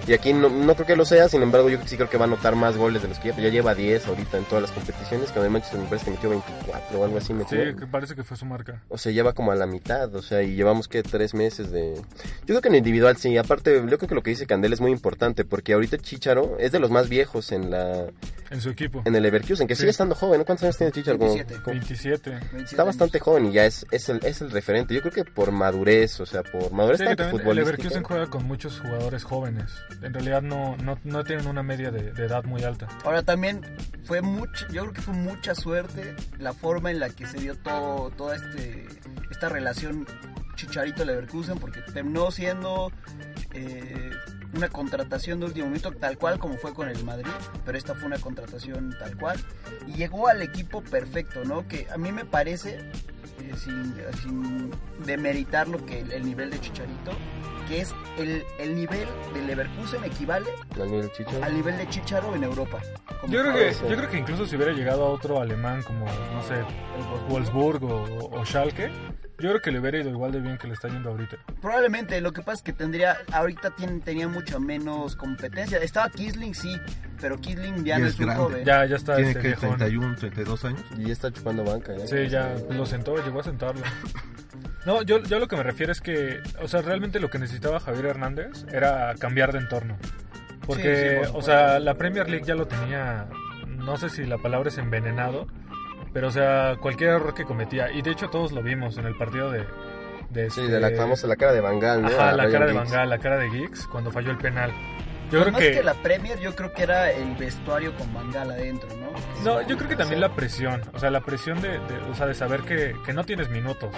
Y 0.07 0.13
aquí 0.13 0.33
no, 0.33 0.49
no 0.49 0.73
creo 0.75 0.87
que 0.87 0.95
lo 0.95 1.05
sea, 1.05 1.29
sin 1.29 1.41
embargo 1.43 1.69
yo 1.69 1.77
sí 1.85 1.95
creo 1.95 2.09
que 2.09 2.17
va 2.17 2.25
a 2.25 2.27
anotar 2.27 2.55
más 2.55 2.75
goles 2.75 3.01
de 3.03 3.07
los 3.07 3.19
que 3.19 3.29
ya, 3.29 3.37
ya 3.37 3.49
lleva 3.49 3.75
10 3.75 4.07
ahorita 4.07 4.37
en 4.37 4.45
todas 4.45 4.63
las 4.63 4.71
competiciones, 4.71 5.31
que 5.31 5.39
el 5.39 5.49
Manchester 5.49 5.79
me 5.79 5.85
parece 5.87 6.05
que 6.05 6.11
metió 6.11 6.29
24 6.31 6.99
o 6.99 7.03
algo 7.05 7.17
así 7.17 7.33
metió. 7.33 7.63
Sí, 7.63 7.75
que 7.77 7.85
parece 7.87 8.15
que 8.15 8.23
fue 8.23 8.35
su 8.35 8.45
marca. 8.45 8.81
O 8.89 8.97
sea, 8.97 9.11
lleva 9.11 9.33
como 9.33 9.51
a 9.51 9.55
la 9.55 9.67
mitad, 9.67 10.13
o 10.15 10.21
sea, 10.21 10.41
y 10.41 10.55
llevamos 10.55 10.87
que 10.87 11.03
tres 11.03 11.33
meses 11.33 11.71
de... 11.71 11.93
Yo 11.95 12.45
creo 12.47 12.61
que 12.61 12.69
en 12.69 12.75
individual 12.75 13.15
sí, 13.17 13.37
aparte, 13.37 13.75
yo 13.75 13.85
creo 13.85 13.97
que 14.09 14.15
lo 14.15 14.23
que 14.23 14.31
dice 14.31 14.47
Candel 14.47 14.73
es 14.73 14.81
muy 14.81 14.91
importante, 14.91 15.45
porque 15.45 15.73
ahorita 15.73 15.97
Chicharo 15.99 16.57
es 16.59 16.71
de 16.71 16.79
los 16.79 16.89
más 16.91 17.07
viejos 17.07 17.51
en 17.51 17.69
la 17.69 18.05
En 18.49 18.59
su 18.59 18.69
equipo. 18.69 19.03
en 19.05 19.15
el 19.15 19.21
Leverkusen, 19.23 19.67
que 19.67 19.75
Sí. 19.75 19.81
sigue 19.81 19.91
estando 19.91 20.15
joven, 20.15 20.39
¿no? 20.39 20.45
¿Cuántos 20.45 20.63
años 20.63 20.77
tiene 20.77 20.91
Chicharo? 20.91 21.19
Como- 21.19 21.33
27. 21.35 21.61
como- 21.63 21.73
27. 21.75 22.29
27 22.31 22.63
Está 22.65 22.83
bastante 22.83 23.19
joven 23.19 23.45
y 23.45 23.51
ya 23.53 23.65
es, 23.65 23.85
es, 23.91 24.09
el, 24.09 24.19
es 24.25 24.41
el 24.41 24.51
referente. 24.51 24.93
Yo 24.95 25.01
creo 25.01 25.13
que 25.13 25.23
por 25.25 25.51
madurez, 25.51 26.19
o 26.19 26.25
sea, 26.25 26.41
por 26.43 26.71
madurez 26.73 26.99
Sí, 26.99 27.05
tanto 27.05 27.23
también 27.23 27.35
el 27.35 27.41
futbolística. 27.43 27.71
Leverkusen 27.77 28.03
juega 28.03 28.27
con 28.27 28.45
muchos 28.45 28.79
jugadores 28.79 29.23
jóvenes. 29.23 29.71
En 30.01 30.13
realidad 30.13 30.41
no, 30.41 30.75
no, 30.77 30.97
no 31.03 31.23
tienen 31.23 31.47
una 31.47 31.63
media 31.63 31.91
de, 31.91 32.09
edad 32.23 32.43
muy 32.43 32.63
alta. 32.63 32.87
Ahora 33.03 33.21
también 33.23 33.61
fue 34.03 34.21
mucho, 34.21 34.67
yo 34.69 34.81
creo 34.81 34.93
que 34.93 35.01
fue 35.01 35.13
mucha 35.13 35.53
suerte 35.55 36.15
la 36.39 36.53
forma 36.53 36.91
en 36.91 36.99
la 36.99 37.09
que 37.09 37.27
se 37.27 37.37
dio 37.37 37.55
todo, 37.55 38.09
toda 38.11 38.35
este, 38.35 38.87
esta 39.29 39.49
relación 39.49 40.07
Chicharito 40.55 41.05
Leverkusen, 41.05 41.59
porque 41.59 41.81
terminó 41.81 42.31
siendo 42.31 42.91
eh, 43.53 44.11
una 44.53 44.69
contratación 44.69 45.39
de 45.39 45.45
último 45.47 45.67
minuto, 45.67 45.91
tal 45.93 46.17
cual 46.17 46.39
como 46.39 46.57
fue 46.57 46.73
con 46.73 46.89
el 46.89 47.03
Madrid, 47.03 47.31
pero 47.65 47.77
esta 47.77 47.95
fue 47.95 48.05
una 48.05 48.17
contratación 48.17 48.95
tal 48.99 49.17
cual. 49.17 49.39
Y 49.87 49.93
llegó 49.93 50.27
al 50.27 50.41
equipo 50.41 50.83
perfecto, 50.83 51.43
¿no? 51.45 51.67
Que 51.67 51.87
a 51.91 51.97
mí 51.97 52.11
me 52.11 52.25
parece, 52.25 52.79
eh, 53.41 53.57
sin, 53.57 53.95
sin 54.21 54.71
demeritar 55.05 55.67
lo 55.67 55.85
que 55.85 56.01
el, 56.01 56.11
el 56.11 56.25
nivel 56.25 56.49
de 56.49 56.59
Chicharito, 56.59 57.11
que 57.67 57.81
es 57.81 57.93
el, 58.17 58.43
el 58.59 58.75
nivel 58.75 59.07
de 59.33 59.41
Leverkusen 59.41 60.03
equivale 60.03 60.49
al 61.41 61.53
nivel 61.53 61.77
de 61.77 61.89
Chicharo 61.89 62.35
en 62.35 62.43
Europa. 62.43 62.79
Yo 63.27 63.41
creo, 63.41 63.53
que, 63.53 63.73
yo 63.89 63.95
creo 63.95 64.09
que 64.09 64.17
incluso 64.17 64.45
si 64.45 64.55
hubiera 64.55 64.73
llegado 64.73 65.05
a 65.05 65.09
otro 65.09 65.39
alemán 65.39 65.83
como, 65.83 66.05
no 66.05 66.43
sé, 66.43 66.55
Wolfsburg 67.29 67.83
o, 67.83 68.29
o 68.31 68.45
Schalke, 68.45 68.91
yo 69.39 69.49
creo 69.49 69.61
que 69.61 69.71
le 69.71 69.79
hubiera 69.79 69.99
ido 69.99 70.09
igual 70.09 70.31
de 70.31 70.39
bien 70.39 70.57
que 70.57 70.67
le 70.67 70.73
está 70.73 70.87
yendo 70.87 71.09
ahorita. 71.09 71.37
Probablemente, 71.61 72.19
lo 72.21 72.31
que 72.31 72.41
pasa 72.41 72.57
es 72.57 72.61
que 72.61 72.73
tendría, 72.73 73.17
ahorita 73.31 73.71
tiene, 73.71 73.99
tenía 73.99 74.27
mucha 74.27 74.59
menos 74.59 75.15
competencia. 75.15 75.79
Estaba 75.79 76.09
Kisling, 76.09 76.53
sí, 76.53 76.77
pero 77.21 77.39
Kisling 77.39 77.85
ya 77.85 77.99
no 77.99 78.07
es 78.07 78.13
es 78.15 78.19
un 78.19 78.25
grande. 78.25 78.43
joven. 78.43 78.65
Ya, 78.65 78.85
ya 78.85 78.95
está 78.95 79.15
Tiene 79.15 79.29
este 79.31 79.41
que 79.41 79.47
viejón. 79.49 79.77
31, 79.77 80.15
32 80.17 80.65
años. 80.65 80.83
Y 80.97 81.05
ya 81.05 81.13
está 81.13 81.31
chupando 81.31 81.63
banca. 81.63 81.95
¿ya? 81.95 82.07
Sí, 82.07 82.27
ya 82.27 82.55
lo 82.69 82.85
sentó, 82.85 83.15
llegó 83.23 83.39
a 83.39 83.43
sentarlo. 83.43 83.81
No, 84.85 85.03
yo, 85.03 85.21
yo 85.23 85.39
lo 85.39 85.47
que 85.47 85.55
me 85.55 85.63
refiero 85.63 85.91
es 85.91 86.01
que, 86.01 86.39
o 86.61 86.67
sea, 86.67 86.81
realmente 86.81 87.19
lo 87.19 87.29
que 87.29 87.37
necesitaba 87.39 87.79
Javier 87.79 88.07
Hernández 88.07 88.65
era 88.71 89.13
cambiar 89.19 89.51
de 89.53 89.59
entorno. 89.59 89.95
Porque, 90.65 91.19
Sí, 91.23 91.27
sí, 91.27 91.31
o 91.35 91.41
sea, 91.41 91.79
la 91.79 91.93
Premier 91.95 92.29
League 92.29 92.45
ya 92.45 92.55
lo 92.55 92.67
tenía, 92.67 93.27
no 93.67 93.97
sé 93.97 94.09
si 94.09 94.25
la 94.25 94.37
palabra 94.39 94.69
es 94.69 94.77
envenenado, 94.77 95.47
pero, 96.13 96.27
o 96.27 96.31
sea, 96.31 96.75
cualquier 96.81 97.11
error 97.11 97.33
que 97.33 97.45
cometía, 97.45 97.91
y 97.91 98.01
de 98.01 98.11
hecho 98.11 98.29
todos 98.29 98.51
lo 98.51 98.61
vimos 98.63 98.97
en 98.97 99.05
el 99.05 99.15
partido 99.15 99.51
de... 99.51 99.65
de 100.29 100.49
Sí, 100.49 100.61
este- 100.61 100.71
de 100.73 100.79
la 100.79 100.89
famosa, 100.91 101.27
la 101.27 101.35
cara 101.35 101.53
de 101.53 101.61
Bangal, 101.61 102.01
¿no? 102.01 102.07
Ajá, 102.07 102.31
la 102.33 102.43
Ryan 102.45 102.51
cara 102.51 102.65
de. 102.67 102.73
Bangal, 102.73 103.09
la 103.09 103.17
cara 103.19 103.37
de 103.37 103.49
Giggs 103.49 103.85
cuando 103.87 104.11
falló 104.11 104.31
el 104.31 104.37
penal. 104.37 104.71
Yo 105.31 105.41
creo 105.41 105.51
más 105.51 105.61
que... 105.61 105.71
que... 105.71 105.83
la 105.83 105.93
Premier, 105.95 106.39
yo 106.39 106.55
creo 106.55 106.73
que 106.73 106.83
era 106.83 107.11
el 107.11 107.35
vestuario 107.35 107.95
con 107.95 108.13
Bangal 108.13 108.51
adentro, 108.51 108.89
¿no? 108.97 109.11
No, 109.43 109.67
yo 109.67 109.77
creo 109.77 109.89
que 109.89 109.95
también 109.95 110.19
la 110.19 110.35
presión, 110.35 110.81
o 110.93 110.99
sea, 110.99 111.09
la 111.09 111.21
presión 111.21 111.61
de, 111.61 111.69
de, 111.69 111.97
o 112.11 112.15
sea, 112.15 112.27
de 112.27 112.33
saber 112.33 112.61
que, 112.61 112.95
que 113.05 113.13
no 113.13 113.23
tienes 113.23 113.49
minutos 113.49 113.93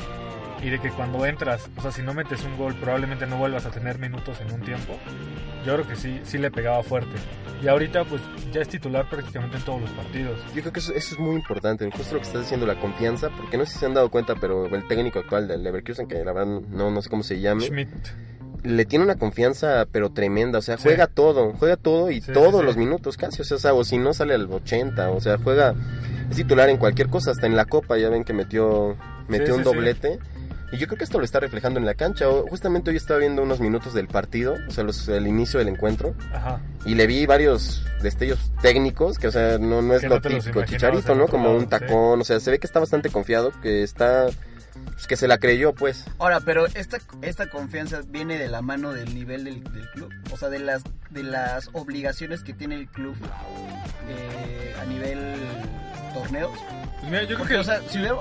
y 0.63 0.69
de 0.69 0.79
que 0.79 0.89
cuando 0.91 1.25
entras, 1.25 1.69
o 1.75 1.81
sea, 1.81 1.91
si 1.91 2.01
no 2.01 2.13
metes 2.13 2.43
un 2.45 2.57
gol 2.57 2.73
probablemente 2.75 3.25
no 3.25 3.37
vuelvas 3.37 3.65
a 3.65 3.71
tener 3.71 3.99
minutos 3.99 4.39
en 4.39 4.53
un 4.53 4.61
tiempo. 4.61 4.97
Yo 5.65 5.73
creo 5.73 5.87
que 5.87 5.95
sí, 5.95 6.21
sí 6.23 6.37
le 6.37 6.51
pegaba 6.51 6.81
fuerte. 6.83 7.15
Y 7.61 7.67
ahorita 7.67 8.05
pues 8.05 8.21
ya 8.51 8.61
es 8.61 8.69
titular 8.69 9.09
prácticamente 9.09 9.57
en 9.57 9.63
todos 9.63 9.81
los 9.81 9.89
partidos. 9.91 10.39
Yo 10.53 10.61
creo 10.61 10.73
que 10.73 10.79
eso, 10.79 10.93
eso 10.93 11.15
es 11.15 11.19
muy 11.19 11.35
importante, 11.35 11.89
justo 11.91 12.15
lo 12.15 12.21
que 12.21 12.27
estás 12.27 12.41
diciendo, 12.41 12.65
la 12.65 12.79
confianza, 12.79 13.29
porque 13.29 13.57
no 13.57 13.65
sé 13.65 13.73
si 13.73 13.79
se 13.79 13.85
han 13.85 13.93
dado 13.93 14.09
cuenta, 14.09 14.35
pero 14.35 14.67
el 14.67 14.87
técnico 14.87 15.19
actual 15.19 15.47
del 15.47 15.63
Leverkusen, 15.63 16.07
que 16.07 16.23
la 16.23 16.31
verdad 16.31 16.61
no, 16.69 16.91
no 16.91 17.01
sé 17.01 17.09
cómo 17.09 17.23
se 17.23 17.39
llame, 17.39 17.65
Schmidt. 17.65 17.89
Le 18.63 18.85
tiene 18.85 19.05
una 19.05 19.15
confianza 19.15 19.85
pero 19.91 20.11
tremenda, 20.11 20.59
o 20.59 20.61
sea, 20.61 20.77
Sí. 20.77 20.83
juega 20.83 21.07
todo, 21.07 21.53
juega 21.59 21.75
todo 21.77 22.09
y 22.11 22.21
Sí, 22.21 22.31
todos 22.31 22.61
sí, 22.61 22.65
los 22.65 22.77
minutos 22.77 23.17
casi, 23.17 23.41
o 23.41 23.45
sea, 23.45 23.73
o 23.73 23.83
si 23.83 23.97
no 23.97 24.13
sale 24.13 24.33
al 24.33 24.49
80, 24.51 25.09
o 25.11 25.19
sea, 25.21 25.37
juega, 25.37 25.73
es 26.29 26.35
titular 26.37 26.69
en 26.69 26.77
cualquier 26.77 27.09
cosa, 27.09 27.31
hasta 27.31 27.45
en 27.47 27.55
la 27.55 27.65
copa, 27.65 27.97
ya 27.97 28.09
ven 28.09 28.23
que 28.23 28.33
metió, 28.33 28.95
metió 29.27 29.55
un 29.55 29.63
doblete. 29.63 30.19
Y 30.71 30.77
yo 30.77 30.87
creo 30.87 30.97
que 30.97 31.03
esto 31.03 31.19
lo 31.19 31.25
está 31.25 31.39
reflejando 31.39 31.79
en 31.79 31.85
la 31.85 31.93
cancha. 31.93 32.25
Justamente 32.49 32.89
hoy 32.89 32.97
estaba 32.97 33.19
viendo 33.19 33.43
unos 33.43 33.59
minutos 33.59 33.93
del 33.93 34.07
partido, 34.07 34.55
o 34.67 34.71
sea, 34.71 34.83
los- 34.83 35.07
el 35.07 35.27
inicio 35.27 35.59
del 35.59 35.67
encuentro, 35.67 36.15
Ajá. 36.33 36.61
y 36.83 36.95
le 36.95 37.05
vi 37.05 37.27
varios 37.27 37.85
destellos 38.01 38.39
técnicos, 38.59 39.19
que 39.19 39.27
o 39.27 39.31
sea, 39.31 39.59
no, 39.59 39.83
no 39.83 39.93
es 39.93 40.01
Que 40.01 40.09
lo 40.09 40.15
no 40.15 40.21
típico 40.21 40.63
chicharito, 40.65 41.13
¿no? 41.13 41.27
Como 41.27 41.45
lado, 41.49 41.57
un 41.59 41.67
tacón, 41.69 42.21
o 42.21 42.23
sea, 42.23 42.39
se 42.39 42.49
ve 42.49 42.57
que 42.57 42.65
está 42.65 42.79
bastante 42.79 43.09
confiado, 43.11 43.51
que 43.61 43.83
está, 43.83 44.25
pues, 44.73 45.07
que 45.07 45.15
se 45.15 45.27
la 45.27 45.37
creyó, 45.37 45.73
pues. 45.73 46.05
Ahora, 46.19 46.39
pero 46.41 46.65
esta, 46.65 46.97
esta 47.21 47.49
confianza 47.49 48.01
viene 48.07 48.37
de 48.37 48.47
la 48.47 48.61
mano 48.61 48.91
del 48.93 49.13
nivel 49.15 49.43
del, 49.45 49.63
del 49.63 49.89
club, 49.91 50.11
o 50.31 50.37
sea, 50.37 50.49
de 50.49 50.59
las, 50.59 50.83
de 51.09 51.23
las 51.23 51.69
obligaciones 51.73 52.43
que 52.43 52.53
tiene 52.53 52.75
el 52.75 52.87
club 52.87 53.15
eh, 54.09 54.75
a 54.81 54.85
nivel 54.85 55.35
torneos. 56.13 56.57
Pues 56.99 57.11
mira, 57.11 57.23
yo 57.23 57.35
creo 57.35 57.47
que... 57.47 57.55
o 57.57 57.63
sea, 57.63 57.81
si 57.89 57.99
hubiera- 57.99 58.15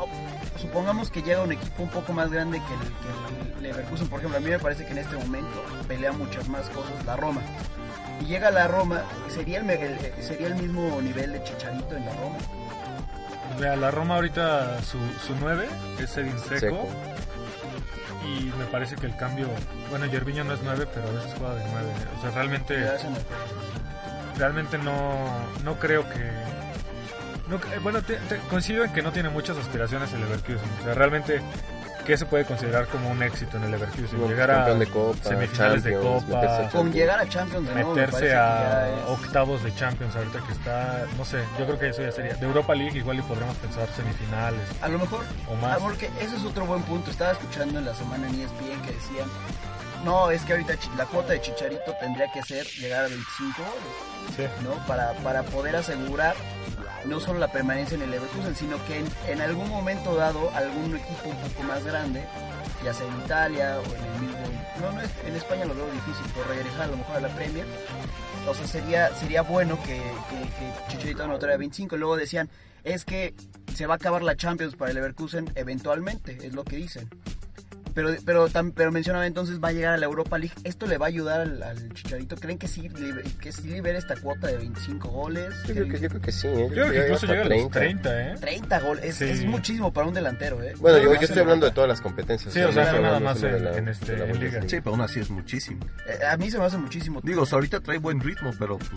supongamos 0.60 1.10
que 1.10 1.22
llega 1.22 1.43
un 1.43 1.52
equipo 1.52 1.82
un 1.82 1.88
poco 1.90 2.12
más 2.12 2.31
grande 2.31 2.58
que 2.60 2.75
el, 2.75 2.81
que 2.81 3.56
el 3.58 3.62
Leverkusen, 3.62 4.08
por 4.08 4.19
ejemplo, 4.20 4.38
a 4.38 4.40
mí 4.40 4.50
me 4.50 4.58
parece 4.58 4.84
que 4.84 4.93
en 4.93 4.99
este 4.99 5.16
momento 5.16 5.64
pelea 5.88 6.12
muchas 6.12 6.49
más 6.49 6.69
cosas 6.70 7.04
la 7.04 7.16
Roma. 7.16 7.40
Y 8.20 8.26
llega 8.26 8.50
la 8.50 8.69
Roma, 8.69 9.02
sería 9.28 9.58
el, 9.60 9.69
el- 9.70 10.22
sería 10.22 10.46
el 10.49 10.54
mismo 10.54 11.00
nivel 11.02 11.32
de 11.32 11.43
Chicharito 11.44 11.96
en 11.96 12.06
la 12.06 12.12
Roma. 12.12 12.37
Mira, 13.56 13.76
la 13.76 13.90
Roma 13.90 14.16
ahorita 14.16 14.82
su, 14.82 14.99
su 15.26 15.34
9 15.40 15.69
es 16.00 16.16
Edin 16.16 16.38
Seco. 16.38 16.58
Seco. 16.58 16.88
Y 18.26 18.44
me 18.58 18.64
parece 18.66 18.94
que 18.96 19.06
el 19.06 19.16
cambio... 19.16 19.49
Bueno, 19.90 20.06
Yerviño 20.06 20.44
no 20.44 20.54
es 20.54 20.60
9, 20.62 20.87
pero 20.94 21.08
a 21.08 21.12
veces 21.12 21.34
juega 21.38 21.54
de 21.56 21.64
9. 21.70 21.88
O 22.19 22.22
sea, 22.22 22.31
realmente... 22.31 22.75
Realmente 24.38 24.78
no, 24.78 25.26
no 25.64 25.78
creo 25.78 26.08
que... 26.08 26.31
no 27.49 27.60
cre- 27.60 27.82
bueno, 27.82 28.00
te- 28.02 28.16
te- 28.16 28.38
coincido 28.49 28.84
en 28.84 28.93
que 28.93 29.02
no 29.02 29.12
tiene 29.12 29.28
muchas 29.28 29.56
aspiraciones 29.58 30.12
el 30.12 30.20
Leverkusen. 30.20 30.69
O 30.81 30.84
sea, 30.84 30.94
realmente, 30.94 31.40
¿qué 32.04 32.16
se 32.16 32.26
puede 32.26 32.44
considerar 32.44 32.87
como 32.88 33.10
un 33.10 33.22
éxito 33.22 33.56
en 33.56 33.64
el 33.64 33.70
Leverkusen? 33.72 34.06
Como 34.19 34.28
Llegar 34.28 34.50
a 34.50 34.54
campeón 34.56 34.78
de 34.81 34.87
Copa, 34.88 35.28
semifinales 35.28 35.82
de 35.84 35.93
Copa, 35.99 36.69
Con 36.72 36.93
llegar 36.93 37.20
a 37.20 37.28
Champions 37.28 37.69
de 37.69 37.75
nuevo, 37.75 37.94
meterse 37.94 38.34
a 38.34 38.88
es- 38.88 39.09
octavos 39.09 39.62
de 39.62 39.75
Champions 39.75 40.14
ahorita 40.16 40.40
que 40.47 40.52
está, 40.52 41.04
no 41.16 41.25
sé, 41.25 41.38
yo 41.59 41.64
creo 41.66 41.78
que 41.78 41.88
eso 41.88 42.02
ya 42.02 42.12
sería. 42.12 42.35
De 42.35 42.47
Europa 42.47 42.75
League 42.75 42.99
igual 42.99 43.18
y 43.18 43.23
podríamos 43.23 43.56
pensar 43.56 43.88
semifinales. 43.94 44.61
A 44.80 44.88
lo 44.88 44.99
mejor, 44.99 45.25
O 45.50 45.54
más. 45.56 45.78
porque 45.78 46.11
ese 46.21 46.37
es 46.37 46.44
otro 46.44 46.64
buen 46.66 46.82
punto. 46.82 47.11
Estaba 47.11 47.32
escuchando 47.32 47.78
en 47.78 47.85
la 47.85 47.94
semana 47.94 48.28
en 48.28 48.35
ESPN 48.40 48.80
que 48.82 48.92
decían, 48.92 49.28
no, 50.04 50.30
es 50.30 50.42
que 50.42 50.52
ahorita 50.52 50.75
la 50.97 51.06
cuota 51.06 51.32
de 51.32 51.40
Chicharito 51.40 51.94
tendría 52.00 52.30
que 52.32 52.42
ser 52.42 52.66
llegar 52.66 53.04
a 53.04 53.09
25 53.09 53.62
goles, 53.62 54.37
Sí. 54.37 54.42
¿no? 54.64 54.75
Para, 54.87 55.12
para 55.23 55.42
poder 55.42 55.76
asegurar 55.76 56.35
no 57.04 57.18
solo 57.21 57.38
la 57.40 57.50
permanencia 57.50 57.97
en 57.97 58.02
el 58.02 58.11
Leverkusen, 58.12 58.54
sino 58.54 58.76
que 58.87 58.99
en, 59.00 59.06
en 59.28 59.40
algún 59.40 59.68
momento 59.68 60.14
dado 60.14 60.50
algún 60.54 60.97
equipo 60.97 61.28
un 61.28 61.37
poco 61.37 61.62
más 61.64 61.85
grande, 61.85 62.25
ya 62.85 62.94
sea 62.94 63.06
en 63.06 63.21
Italia 63.25 63.78
o 63.80 63.85
en 63.85 64.04
el 64.04 64.21
mismo... 64.21 64.38
No, 64.80 64.92
no 64.92 65.00
es- 65.00 65.11
en 65.26 65.35
España 65.37 65.64
lo 65.64 65.75
veo 65.75 65.87
difícil, 65.90 66.25
por 66.32 66.47
regresar 66.49 66.82
a 66.82 66.87
lo 66.88 66.97
mejor 66.97 67.16
a 67.16 67.21
la 67.21 67.28
Premier. 67.28 67.66
O 68.49 68.54
sea, 68.54 68.66
sería, 68.66 69.14
sería 69.16 69.42
bueno 69.42 69.76
que, 69.82 69.94
que, 70.00 70.49
que 70.87 70.92
Chicharito 70.92 71.25
anotara 71.25 71.56
25. 71.56 71.97
Luego 71.97 72.16
decían, 72.16 72.49
es 72.85 73.04
que 73.04 73.35
se 73.75 73.87
va 73.87 73.94
a 73.94 73.97
acabar 73.97 74.23
la 74.23 74.37
Champions 74.37 74.75
para 74.76 74.90
el 74.90 74.97
Leverkusen 74.97 75.50
eventualmente, 75.54 76.38
es 76.47 76.52
lo 76.52 76.64
que 76.64 76.76
dicen. 76.76 77.09
Pero, 77.94 78.11
pero, 78.25 78.49
pero 78.75 78.92
mencionaba 78.92 79.26
entonces 79.26 79.61
va 79.62 79.68
a 79.68 79.72
llegar 79.72 79.94
a 79.94 79.96
la 79.96 80.06
Europa 80.06 80.38
League. 80.38 80.54
¿Esto 80.64 80.87
le 80.87 80.99
va 80.99 81.06
a 81.06 81.08
ayudar 81.08 81.40
al, 81.42 81.62
al 81.62 81.92
Chicharito? 81.94 82.37
¿Creen 82.37 82.58
que 82.58 82.68
sí, 82.68 82.88
que 83.40 83.52
sí 83.52 83.68
libere 83.68 83.99
esta 83.99 84.16
cuota 84.16 84.46
de 84.49 84.56
25 84.58 85.08
goles? 85.08 85.54
Yo 85.66 85.75
creo 85.75 85.88
que, 85.88 86.00
yo 86.00 86.08
creo 86.08 86.20
que 86.20 86.32
sí, 86.32 86.49
¿eh? 86.49 86.66
Yo 86.68 86.68
creo 86.68 86.90
que 86.90 86.99
incluso 87.04 87.26
llega 87.26 87.42
a 87.42 87.49
los 87.49 87.70
30, 87.70 88.22
¿eh? 88.32 88.34
30 88.40 88.80
goles, 88.80 89.04
es, 89.04 89.16
Sí. 89.16 89.25
es 89.25 89.44
muchísimo 89.44 89.92
para 89.92 90.06
un 90.08 90.14
delantero, 90.14 90.62
¿eh? 90.62 90.75
Bueno, 90.78 90.99
yo, 90.99 91.04
No, 91.04 91.11
yo 91.14 91.20
no 91.20 91.25
estoy 91.25 91.38
hablando 91.42 91.66
de 91.66 91.72
todas 91.72 91.88
las 91.88 92.00
competencias. 92.00 92.52
Sí, 92.52 92.61
o 92.61 92.72
sea, 92.72 92.92
nada 93.00 93.20
más 93.20 93.42
en- 93.42 93.64
la- 93.64 93.76
en 93.76 93.88
este- 93.88 94.14
en 94.22 94.40
liga. 94.40 94.61
Sí, 94.62 94.76
pero 94.80 94.90
aún 94.92 95.00
así 95.00 95.20
es 95.20 95.30
muchísimo. 95.30 95.84
Eh, 96.06 96.25
a 96.25 96.37
mí 96.37 96.50
se 96.50 96.58
me 96.58 96.64
hace 96.64 96.78
muchísimo. 96.78 97.20
Digo, 97.22 97.42
o 97.42 97.46
sea, 97.46 97.56
ahorita 97.56 97.80
trae 97.80 97.99
buen 97.99 98.20
ritmo, 98.20 98.52
pero 98.58 98.78
pues, 98.78 98.90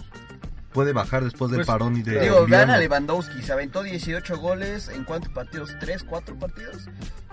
puede 0.75 0.93
bajar 0.93 1.23
después 1.23 1.49
del 1.49 1.59
Pues, 1.59 1.67
parón 1.67 1.97
y 1.97 2.03
de 2.03 2.19
Digo, 2.19 2.35
vean 2.35 2.43
invierno. 2.43 2.73
a 2.73 2.77
Lewandowski, 2.77 3.41
se 3.41 3.51
aventó 3.53 3.81
18 3.81 4.37
goles 4.37 4.89
en 4.89 5.03
cuántos 5.05 5.31
partidos, 5.33 5.71
3, 5.79 6.03
4 6.03 6.37
partidos. 6.37 6.87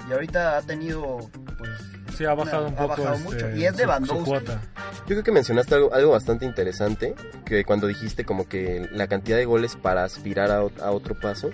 Y 0.08 0.12
ahorita 0.12 0.56
ha 0.56 0.62
tenido, 0.62 1.18
pues... 1.58 1.70
Sí, 2.16 2.24
ha 2.24 2.34
bajado 2.34 2.68
un 2.68 2.74
ha 2.74 2.76
poco 2.76 2.88
bajado 2.88 3.14
este, 3.14 3.24
mucho. 3.24 3.50
Y 3.56 3.64
es 3.66 3.72
su- 3.72 3.78
Lewandowski. 3.78 4.32
Yo 4.32 5.06
creo 5.06 5.22
que 5.24 5.32
mencionaste 5.32 5.74
algo, 5.74 5.92
algo 5.92 6.12
bastante 6.12 6.44
interesante, 6.46 7.14
que 7.44 7.64
cuando 7.64 7.86
dijiste 7.88 8.24
como 8.24 8.48
que 8.48 8.88
la 8.92 9.06
cantidad 9.08 9.36
de 9.36 9.44
goles 9.44 9.76
para 9.76 10.04
aspirar 10.04 10.50
a, 10.50 10.62
ot- 10.62 10.80
a 10.80 10.90
otro 10.92 11.14
paso, 11.18 11.50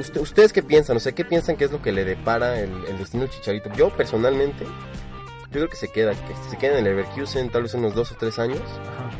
usted- 0.00 0.20
¿ustedes 0.20 0.52
qué 0.52 0.62
piensan? 0.62 0.96
O 0.96 1.00
sea, 1.00 1.12
¿qué 1.12 1.24
piensan 1.24 1.56
que 1.56 1.64
es 1.66 1.72
lo 1.72 1.82
que 1.82 1.92
le 1.92 2.04
depara 2.04 2.58
el, 2.58 2.70
el 2.88 2.98
destino 2.98 3.26
Chicharito? 3.26 3.70
Yo 3.74 3.90
personalmente, 3.90 4.64
yo 4.64 5.50
creo 5.50 5.68
que 5.68 5.76
se 5.76 5.88
queda, 5.88 6.12
que 6.12 6.50
se 6.50 6.56
queda 6.56 6.72
en 6.72 6.78
el 6.78 6.84
Leverkusen 6.84 7.50
tal 7.50 7.62
vez 7.64 7.74
unos 7.74 7.94
dos 7.94 8.10
o 8.12 8.16
tres 8.16 8.38
años 8.38 8.60
Ajá. 8.60 9.10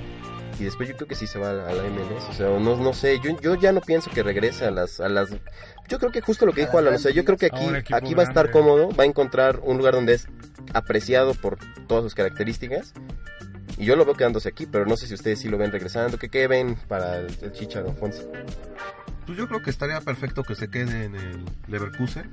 Y 0.58 0.64
después 0.64 0.88
yo 0.88 0.96
creo 0.96 1.08
que 1.08 1.14
sí 1.14 1.26
se 1.26 1.38
va 1.38 1.50
a 1.50 1.52
la, 1.52 1.68
a 1.68 1.72
la 1.72 1.82
MLS. 1.84 2.28
O 2.30 2.32
sea, 2.32 2.46
no, 2.58 2.76
no 2.76 2.92
sé, 2.92 3.18
yo, 3.20 3.38
yo 3.40 3.54
ya 3.54 3.72
no 3.72 3.80
pienso 3.80 4.10
que 4.10 4.22
regrese 4.22 4.66
a 4.66 4.70
las, 4.70 5.00
a 5.00 5.08
las... 5.08 5.30
Yo 5.88 5.98
creo 5.98 6.12
que 6.12 6.20
justo 6.20 6.46
lo 6.46 6.52
que 6.52 6.62
A 6.62 6.66
dijo 6.66 6.78
Alan, 6.78 6.94
o 6.94 6.98
sea, 6.98 7.12
yo 7.12 7.24
creo 7.24 7.36
que 7.36 7.46
aquí, 7.46 7.66
aquí 7.92 8.14
va 8.14 8.22
a 8.22 8.26
estar 8.26 8.50
cómodo, 8.50 8.90
va 8.94 9.04
a 9.04 9.06
encontrar 9.06 9.60
un 9.62 9.78
lugar 9.78 9.94
donde 9.94 10.14
es 10.14 10.28
apreciado 10.74 11.34
por 11.34 11.58
todas 11.86 12.04
sus 12.04 12.14
características. 12.14 12.92
Y 13.78 13.86
yo 13.86 13.96
lo 13.96 14.04
veo 14.04 14.14
quedándose 14.14 14.48
aquí, 14.48 14.66
pero 14.66 14.86
no 14.86 14.96
sé 14.96 15.06
si 15.06 15.14
ustedes 15.14 15.40
sí 15.40 15.48
lo 15.48 15.58
ven 15.58 15.72
regresando. 15.72 16.18
¿Qué, 16.18 16.28
qué 16.28 16.46
ven 16.46 16.76
para 16.88 17.18
el, 17.18 17.26
el 17.42 17.52
Chicharo, 17.52 17.90
Alfonso? 17.90 18.30
Pues 19.26 19.38
yo 19.38 19.48
creo 19.48 19.62
que 19.62 19.70
estaría 19.70 20.00
perfecto 20.00 20.42
que 20.42 20.54
se 20.54 20.68
quede 20.68 21.04
en 21.04 21.14
el 21.14 21.44
Leverkusen. 21.68 22.30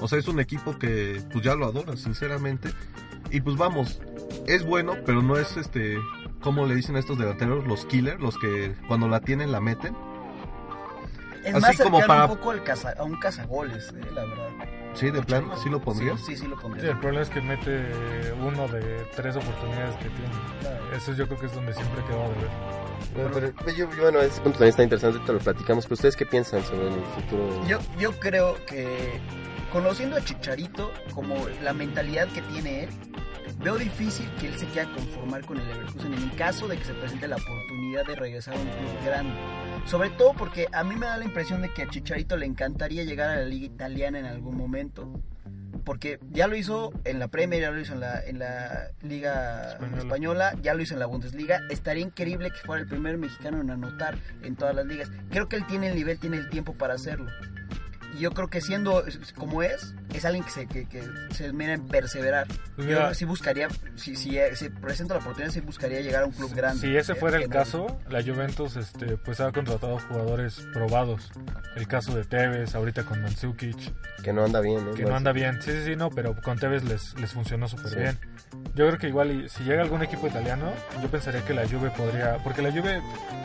O 0.00 0.08
sea, 0.08 0.18
es 0.18 0.28
un 0.28 0.40
equipo 0.40 0.78
que 0.78 1.22
pues 1.32 1.44
ya 1.44 1.54
lo 1.54 1.66
adora, 1.66 1.96
sinceramente. 1.96 2.70
Y 3.30 3.40
pues 3.40 3.56
vamos, 3.56 4.00
es 4.46 4.64
bueno, 4.64 4.96
pero 5.06 5.22
no 5.22 5.36
es 5.36 5.56
este, 5.56 5.96
como 6.42 6.66
le 6.66 6.74
dicen 6.74 6.96
a 6.96 6.98
estos 6.98 7.18
delanteros, 7.18 7.66
los 7.66 7.86
killers, 7.86 8.20
los 8.20 8.36
que 8.38 8.74
cuando 8.88 9.08
la 9.08 9.20
tienen 9.20 9.50
la 9.52 9.60
meten. 9.60 9.96
Es 11.44 11.54
Así 11.56 11.60
más 11.62 11.76
como 11.78 11.98
cercano 11.98 12.06
para- 12.06 12.24
un 12.32 12.38
poco 12.38 12.50
al 12.52 12.62
caza- 12.62 12.94
a 12.96 13.02
un 13.02 13.16
cazagoles, 13.16 13.88
eh, 13.96 14.10
la 14.14 14.24
verdad. 14.24 14.48
Sí, 14.94 15.10
de 15.10 15.22
plano, 15.22 15.56
sí 15.56 15.70
lo 15.70 15.80
pondrías. 15.80 16.20
Sí, 16.20 16.36
sí, 16.36 16.42
sí 16.42 16.46
lo 16.46 16.54
Sí, 16.56 16.62
pondría. 16.62 16.90
el 16.90 16.98
problema 16.98 17.22
es 17.22 17.30
que 17.30 17.40
mete 17.40 18.32
uno 18.46 18.68
de 18.68 19.06
tres 19.16 19.34
oportunidades 19.36 19.96
que 19.96 20.08
tiene. 20.10 20.96
Eso 20.96 21.14
yo 21.14 21.26
creo 21.26 21.40
que 21.40 21.46
es 21.46 21.54
donde 21.54 21.72
siempre 21.74 22.04
quedó 22.04 22.22
de 22.22 22.28
ver. 22.28 23.30
Bueno, 23.30 23.52
pero, 23.64 23.76
yo- 23.76 23.88
bueno, 24.00 24.20
ese 24.20 24.36
punto 24.40 24.58
también 24.58 24.68
está 24.70 24.82
interesante, 24.84 25.16
ahorita 25.16 25.32
lo 25.32 25.38
platicamos. 25.40 25.84
Pero 25.86 25.94
ustedes 25.94 26.14
qué 26.16 26.26
piensan 26.26 26.62
sobre 26.62 26.86
el 26.88 26.94
futuro 27.16 27.62
de... 27.62 27.68
Yo, 27.68 27.78
yo 27.98 28.12
creo 28.20 28.54
que 28.66 29.18
conociendo 29.72 30.16
a 30.16 30.20
Chicharito, 30.20 30.92
como 31.14 31.34
la 31.62 31.72
mentalidad 31.72 32.28
que 32.28 32.42
tiene 32.42 32.84
él, 32.84 32.90
veo 33.58 33.78
difícil 33.78 34.28
que 34.40 34.48
él 34.48 34.54
se 34.58 34.66
quiera 34.66 34.92
conformar 34.92 35.44
con 35.44 35.58
el 35.58 35.66
Leverkusen 35.66 36.14
en 36.14 36.22
el 36.22 36.34
caso 36.36 36.68
de 36.68 36.78
que 36.78 36.84
se 36.84 36.94
presente 36.94 37.28
la 37.28 37.36
oportunidad 37.36 38.06
de 38.06 38.16
regresar 38.16 38.54
a 38.54 38.58
un 38.58 38.66
club 38.66 39.04
grande. 39.04 39.34
Sobre 39.86 40.10
todo 40.10 40.34
porque 40.34 40.68
a 40.72 40.84
mí 40.84 40.94
me 40.96 41.06
da 41.06 41.16
la 41.16 41.24
impresión 41.24 41.62
de 41.62 41.72
que 41.72 41.82
a 41.82 41.88
Chicharito 41.88 42.36
le 42.36 42.46
encantaría 42.46 43.04
llegar 43.04 43.30
a 43.30 43.36
la 43.36 43.44
liga 43.44 43.66
italiana 43.66 44.18
en 44.18 44.26
algún 44.26 44.56
momento. 44.56 45.20
Porque 45.84 46.20
ya 46.30 46.46
lo 46.46 46.54
hizo 46.54 46.92
en 47.04 47.18
la 47.18 47.26
Premier, 47.28 47.60
ya 47.60 47.70
lo 47.72 47.80
hizo 47.80 47.94
en 47.94 48.00
la, 48.00 48.24
en 48.24 48.38
la 48.38 48.90
Liga 49.02 49.72
Española. 49.72 49.98
Española. 49.98 50.54
ya 50.62 50.74
lo 50.74 50.82
hizo 50.82 50.94
en 50.94 51.00
la 51.00 51.06
Bundesliga. 51.06 51.62
Estaría 51.70 52.04
increíble 52.04 52.50
que 52.50 52.58
fuera 52.58 52.82
el 52.82 52.88
primer 52.88 53.18
mexicano 53.18 53.60
en 53.60 53.70
anotar 53.70 54.16
en 54.42 54.54
todas 54.54 54.76
las 54.76 54.86
ligas. 54.86 55.10
Creo 55.30 55.48
que 55.48 55.56
él 55.56 55.66
tiene 55.66 55.88
el 55.88 55.96
nivel, 55.96 56.18
tiene 56.18 56.36
el 56.36 56.48
tiempo 56.50 56.74
para 56.74 56.94
hacerlo. 56.94 57.30
Y 58.14 58.20
yo 58.20 58.30
creo 58.30 58.48
que 58.48 58.60
siendo 58.60 59.04
como 59.36 59.62
es, 59.62 59.94
es 60.18 60.24
alguien 60.24 60.44
que 60.44 60.50
se, 60.50 60.66
que, 60.66 60.86
que 60.88 61.02
se 61.34 61.46
esmera 61.46 61.72
en 61.74 61.86
perseverar. 61.86 62.46
Pues 62.46 62.88
yo 62.88 62.94
mira, 62.98 63.14
sí 63.14 63.24
buscaría, 63.24 63.68
si, 63.96 64.16
si 64.16 64.38
eh, 64.38 64.54
se 64.56 64.70
presenta 64.70 65.14
la 65.14 65.20
oportunidad, 65.20 65.52
sí 65.52 65.60
buscaría 65.60 66.00
llegar 66.00 66.22
a 66.22 66.26
un 66.26 66.32
club 66.32 66.54
grande. 66.54 66.80
Si 66.80 66.96
ese 66.96 67.14
fuera 67.14 67.36
el 67.38 67.44
Eh, 67.44 67.48
caso, 67.48 67.98
la 68.08 68.22
Juventus 68.22 68.76
este, 68.76 69.16
pues 69.16 69.40
ha 69.40 69.50
contratado 69.52 69.98
jugadores 69.98 70.66
probados. 70.72 71.30
El 71.76 71.86
caso 71.88 72.14
de 72.14 72.24
Tevez, 72.24 72.74
ahorita 72.74 73.04
con 73.04 73.22
Mandzukic, 73.22 73.76
Que 74.22 74.32
no 74.32 74.44
anda 74.44 74.60
bien, 74.60 74.78
¿eh? 74.88 74.92
que 74.96 75.04
no 75.04 75.16
anda 75.16 75.32
bien. 75.32 75.60
Sí, 75.62 75.70
sí, 75.72 75.84
sí, 75.84 75.96
no, 75.96 76.10
pero 76.10 76.34
con 76.40 76.58
Tevez 76.58 76.84
les, 76.84 77.14
les 77.18 77.30
funcionó 77.32 77.68
súper 77.68 77.88
Sí. 77.88 77.96
bien. 77.96 78.18
Yo 78.74 78.86
creo 78.86 78.98
que 78.98 79.08
igual 79.08 79.48
si 79.48 79.64
llega 79.64 79.82
algún 79.82 80.02
equipo 80.02 80.26
italiano, 80.26 80.72
yo 81.02 81.08
pensaría 81.10 81.42
que 81.44 81.54
la 81.54 81.66
Juve 81.66 81.90
podría... 81.90 82.36
Porque 82.44 82.60
la 82.62 82.70
Juve... 82.70 83.00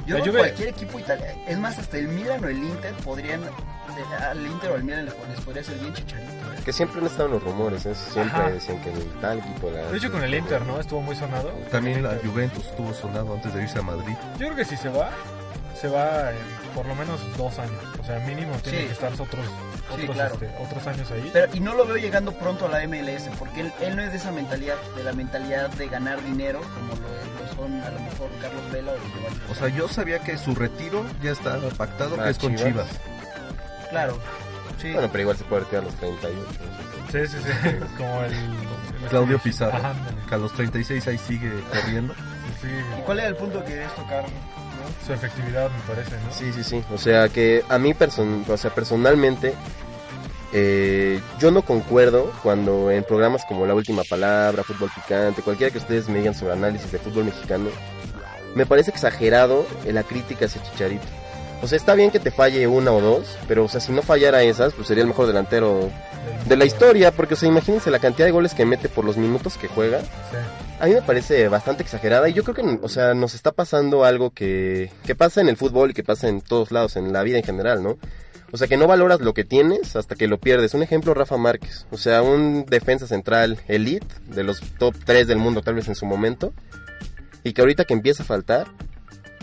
Yo 0.05 0.17
la 0.17 0.21
creo 0.21 0.23
que 0.23 0.29
Juve- 0.31 0.39
cualquier 0.39 0.69
equipo 0.69 0.99
italiano, 0.99 1.41
es 1.47 1.57
más, 1.57 1.79
hasta 1.79 1.97
el 1.97 2.07
Milan 2.09 2.43
o 2.43 2.47
el 2.47 2.57
Inter 2.57 2.93
podrían, 3.03 3.41
eh, 3.43 4.15
al 4.21 4.45
Inter 4.45 4.71
o 4.71 4.75
al 4.75 4.83
Milan 4.83 5.05
les, 5.05 5.13
les 5.29 5.39
podría 5.41 5.63
ser 5.63 5.77
bien 5.79 5.93
chicharito. 5.93 6.31
¿eh? 6.31 6.56
Que 6.67 6.73
siempre 6.73 6.99
han 6.99 7.07
estado 7.07 7.27
en 7.27 7.31
los 7.35 7.43
rumores, 7.43 7.85
¿eh? 7.85 7.95
Siempre 7.95 8.41
Ajá. 8.41 8.49
decían 8.51 8.81
que 8.81 8.91
el 8.91 9.01
tal 9.21 9.39
equipo... 9.39 9.71
La, 9.71 9.83
De 9.89 9.97
hecho 9.97 10.11
con 10.11 10.21
el 10.21 10.33
Inter, 10.35 10.61
¿no? 10.63 10.81
Estuvo 10.81 11.01
muy 11.01 11.15
sonado. 11.15 11.47
También 11.71 12.03
la 12.03 12.17
Juventus 12.21 12.65
estuvo 12.65 12.93
sonado 12.93 13.33
antes 13.35 13.53
de 13.53 13.63
irse 13.63 13.79
a 13.79 13.83
Madrid. 13.83 14.13
Yo 14.37 14.47
creo 14.47 14.55
que 14.57 14.65
si 14.65 14.75
se 14.75 14.89
va, 14.89 15.09
se 15.79 15.87
va 15.87 16.31
en 16.31 16.37
por 16.75 16.85
lo 16.85 16.93
menos 16.95 17.21
dos 17.37 17.57
años. 17.57 17.81
O 18.01 18.03
sea, 18.03 18.19
mínimo 18.19 18.53
tiene 18.63 18.79
Sí. 18.81 18.85
que 18.87 18.91
estar 18.91 19.13
otros, 19.13 19.45
otros, 19.89 20.09
claro. 20.13 20.33
este, 20.33 20.49
otros 20.61 20.87
años 20.87 21.09
ahí. 21.09 21.29
Pero, 21.31 21.47
y 21.55 21.59
no 21.61 21.73
lo 21.73 21.85
veo 21.87 21.95
llegando 21.95 22.33
pronto 22.33 22.65
a 22.65 22.69
la 22.69 22.83
MLS, 22.85 23.29
porque 23.39 23.61
él, 23.61 23.71
él 23.79 23.95
no 23.95 24.01
es 24.01 24.11
de 24.11 24.17
esa 24.17 24.33
mentalidad, 24.33 24.75
de 24.97 25.03
la 25.05 25.13
mentalidad 25.13 25.69
de 25.69 25.87
ganar 25.87 26.21
dinero, 26.25 26.59
como 26.59 26.95
lo, 26.95 27.07
lo 27.47 27.55
son 27.55 27.81
a 27.81 27.89
lo 27.91 27.99
mejor 28.01 28.27
Carlos 28.41 28.71
Vela 28.73 28.91
o 28.91 28.95
Giovanni. 28.97 29.39
O 29.51 29.55
sea, 29.55 29.69
yo 29.69 29.87
sabía 29.87 30.19
que 30.19 30.37
su 30.37 30.53
retiro 30.53 31.05
ya 31.23 31.31
está 31.31 31.57
pactado, 31.77 32.17
Ah, 32.19 32.25
que 32.25 32.29
es 32.31 32.37
con 32.37 32.55
Chivas. 32.57 32.71
Chivas. 32.73 32.87
Claro, 33.89 34.19
sí. 34.77 34.91
Bueno, 34.91 35.09
pero 35.11 35.21
igual 35.21 35.37
se 35.37 35.43
puede 35.45 35.63
retirar 35.63 35.83
a 35.83 35.85
los 35.85 35.95
38. 35.95 36.37
no 36.39 37.11
sé. 37.11 37.27
Sí, 37.27 37.37
sí, 37.37 37.43
sí. 37.43 37.69
Como 37.97 38.23
el... 38.23 38.33
Claudio 39.09 39.39
Pizarro, 39.39 39.77
Ajá, 39.77 39.93
que 40.27 40.35
a 40.35 40.37
los 40.37 40.51
36 40.53 41.07
ahí 41.07 41.17
sigue 41.17 41.51
corriendo. 41.71 42.13
Sí, 42.61 42.67
¿Y 42.97 43.01
cuál 43.03 43.19
era 43.19 43.29
el 43.29 43.35
punto 43.35 43.63
que 43.63 43.71
querías 43.71 43.95
tocar? 43.95 44.25
su 45.05 45.13
efectividad 45.13 45.69
me 45.69 45.93
parece, 45.93 46.11
¿no? 46.11 46.31
Sí, 46.31 46.51
sí, 46.53 46.63
sí. 46.63 46.83
O 46.93 46.97
sea, 46.97 47.29
que 47.29 47.63
a 47.67 47.77
mí 47.77 47.93
person 47.93 48.45
o 48.47 48.57
sea, 48.57 48.73
personalmente 48.73 49.53
eh, 50.53 51.19
yo 51.39 51.51
no 51.51 51.61
concuerdo 51.63 52.31
cuando 52.41 52.89
en 52.91 53.03
programas 53.03 53.43
como 53.45 53.65
La 53.65 53.73
Última 53.73 54.03
Palabra, 54.03 54.63
Fútbol 54.63 54.89
Picante, 54.93 55.41
cualquiera 55.41 55.71
que 55.71 55.77
ustedes 55.77 56.07
me 56.07 56.19
digan 56.19 56.33
sobre 56.33 56.53
análisis 56.53 56.91
de 56.91 56.99
fútbol 56.99 57.25
mexicano, 57.25 57.69
me 58.55 58.65
parece 58.65 58.91
exagerado 58.91 59.65
eh, 59.85 59.93
la 59.93 60.03
crítica 60.03 60.45
hacia 60.45 60.63
Chicharito. 60.63 61.05
O 61.61 61.67
sea, 61.67 61.77
está 61.77 61.95
bien 61.95 62.11
que 62.11 62.19
te 62.19 62.31
falle 62.31 62.67
una 62.67 62.91
o 62.91 63.01
dos, 63.01 63.37
pero 63.47 63.65
o 63.65 63.67
sea, 63.67 63.81
si 63.81 63.91
no 63.91 64.01
fallara 64.01 64.43
esas, 64.43 64.73
pues 64.73 64.87
sería 64.87 65.01
el 65.01 65.07
mejor 65.07 65.27
delantero 65.27 65.89
Del 66.41 66.49
de 66.49 66.57
la 66.57 66.65
historia, 66.65 67.11
porque 67.11 67.33
o 67.33 67.37
sea, 67.37 67.49
imagínense 67.49 67.89
la 67.89 67.99
cantidad 67.99 68.27
de 68.27 68.31
goles 68.31 68.53
que 68.53 68.65
mete 68.65 68.89
por 68.89 69.05
los 69.05 69.17
minutos 69.17 69.57
que 69.57 69.67
juega. 69.67 70.01
Sí. 70.01 70.37
A 70.79 70.85
mí 70.85 70.93
me 70.93 71.01
parece 71.01 71.47
bastante 71.47 71.81
exagerada 71.81 72.29
y 72.29 72.33
yo 72.33 72.43
creo 72.43 72.55
que, 72.55 72.79
o 72.83 72.89
sea, 72.89 73.15
nos 73.15 73.33
está 73.33 73.51
pasando 73.51 74.05
algo 74.05 74.29
que, 74.29 74.91
que 75.03 75.15
pasa 75.15 75.41
en 75.41 75.49
el 75.49 75.57
fútbol 75.57 75.89
y 75.89 75.93
que 75.95 76.03
pasa 76.03 76.27
en 76.27 76.41
todos 76.41 76.71
lados, 76.71 76.95
en 76.97 77.11
la 77.11 77.23
vida 77.23 77.37
en 77.37 77.43
general, 77.43 77.81
¿no? 77.81 77.97
O 78.51 78.57
sea, 78.57 78.67
que 78.67 78.77
no 78.77 78.87
valoras 78.87 79.19
lo 79.19 79.33
que 79.33 79.43
tienes 79.43 79.95
hasta 79.95 80.15
que 80.15 80.27
lo 80.27 80.39
pierdes. 80.39 80.73
Un 80.73 80.83
ejemplo, 80.83 81.13
Rafa 81.13 81.37
Márquez. 81.37 81.85
O 81.91 81.97
sea, 81.97 82.21
un 82.21 82.65
defensa 82.65 83.07
central 83.07 83.59
elite, 83.67 84.07
de 84.27 84.43
los 84.43 84.61
top 84.77 84.95
3 85.03 85.27
del 85.27 85.37
mundo 85.37 85.61
tal 85.61 85.75
vez 85.75 85.87
en 85.87 85.95
su 85.95 86.05
momento, 86.05 86.53
y 87.43 87.53
que 87.53 87.61
ahorita 87.61 87.85
que 87.85 87.93
empieza 87.93 88.23
a 88.23 88.25
faltar, 88.25 88.67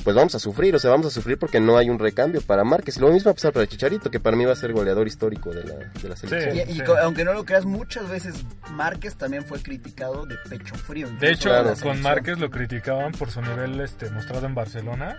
pues 0.05 0.15
vamos 0.15 0.35
a 0.35 0.39
sufrir, 0.39 0.75
o 0.77 0.79
sea, 0.79 0.91
vamos 0.91 1.07
a 1.07 1.11
sufrir 1.11 1.39
porque 1.39 1.59
no 1.61 1.77
hay 1.79 1.89
un 1.91 1.99
recambio 1.99 2.43
para 2.43 2.63
Márquez. 2.63 2.99
Y 2.99 3.01
lo 3.01 3.11
mismo 3.11 3.29
va 3.29 3.31
a 3.33 3.35
pasar 3.35 3.53
para 3.53 3.67
Chicharito, 3.67 4.11
que 4.11 4.21
para 4.21 4.37
mí 4.37 4.45
va 4.45 4.53
a 4.53 4.57
ser 4.57 4.73
goleador 4.73 5.07
histórico 5.07 5.51
de 5.53 5.65
la, 5.65 5.75
de 5.77 6.09
la 6.09 6.15
selección. 6.17 6.57
Y, 6.57 6.61
y 6.73 6.75
Sí. 6.75 6.81
co- 6.83 6.97
aunque 6.99 7.25
no 7.25 7.33
lo 7.33 7.45
creas, 7.45 7.65
muchas 7.65 8.09
veces 8.09 8.45
Márquez 8.71 9.17
también 9.17 9.45
fue 9.45 9.61
criticado 9.63 10.27
de 10.27 10.37
pecho 10.49 10.75
frío. 10.75 11.09
De 11.19 11.31
hecho, 11.33 11.51
con. 11.83 12.01
Márquez 12.03 12.39
lo 12.39 12.51
criticaban 12.51 13.13
por 13.13 13.31
su 13.31 13.41
nivel 13.41 13.81
este 13.81 14.11
mostrado 14.11 14.45
en 14.47 14.55
Barcelona 14.55 15.17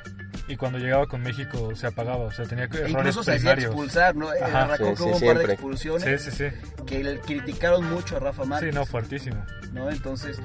y 0.48 0.56
cuando 0.56 0.78
llegaba 0.78 1.08
con 1.08 1.22
México 1.24 1.76
se 1.76 1.88
apagaba, 1.88 2.26
o 2.26 2.32
sea, 2.32 2.46
tenía 2.46 2.68
que- 2.68 2.84
E 2.86 2.90
incluso 2.92 3.24
se 3.24 3.34
hacía 3.34 3.54
expulsar, 3.54 4.16
¿no? 4.16 4.32
Eh, 4.34 4.38
Ajá. 4.44 4.66
arrancó 4.66 4.86
Sí, 4.86 4.92
que 4.92 4.98
sí, 4.98 5.04
hubo 5.04 5.16
un 5.18 5.22
par 5.36 5.38
de 5.48 5.54
expulsiones 5.54 6.22
Sí, 6.22 6.32
sí, 6.32 6.38
sí. 6.52 6.84
que 6.86 7.04
le 7.04 7.20
criticaron 7.22 7.84
mucho 7.92 8.18
a 8.18 8.20
Rafa 8.20 8.44
Sí, 8.44 8.50
Márquez. 8.50 8.76
no, 8.76 8.86
fuertísimo. 8.86 9.44
¿no? 9.74 9.90
Entonces, 9.90 10.38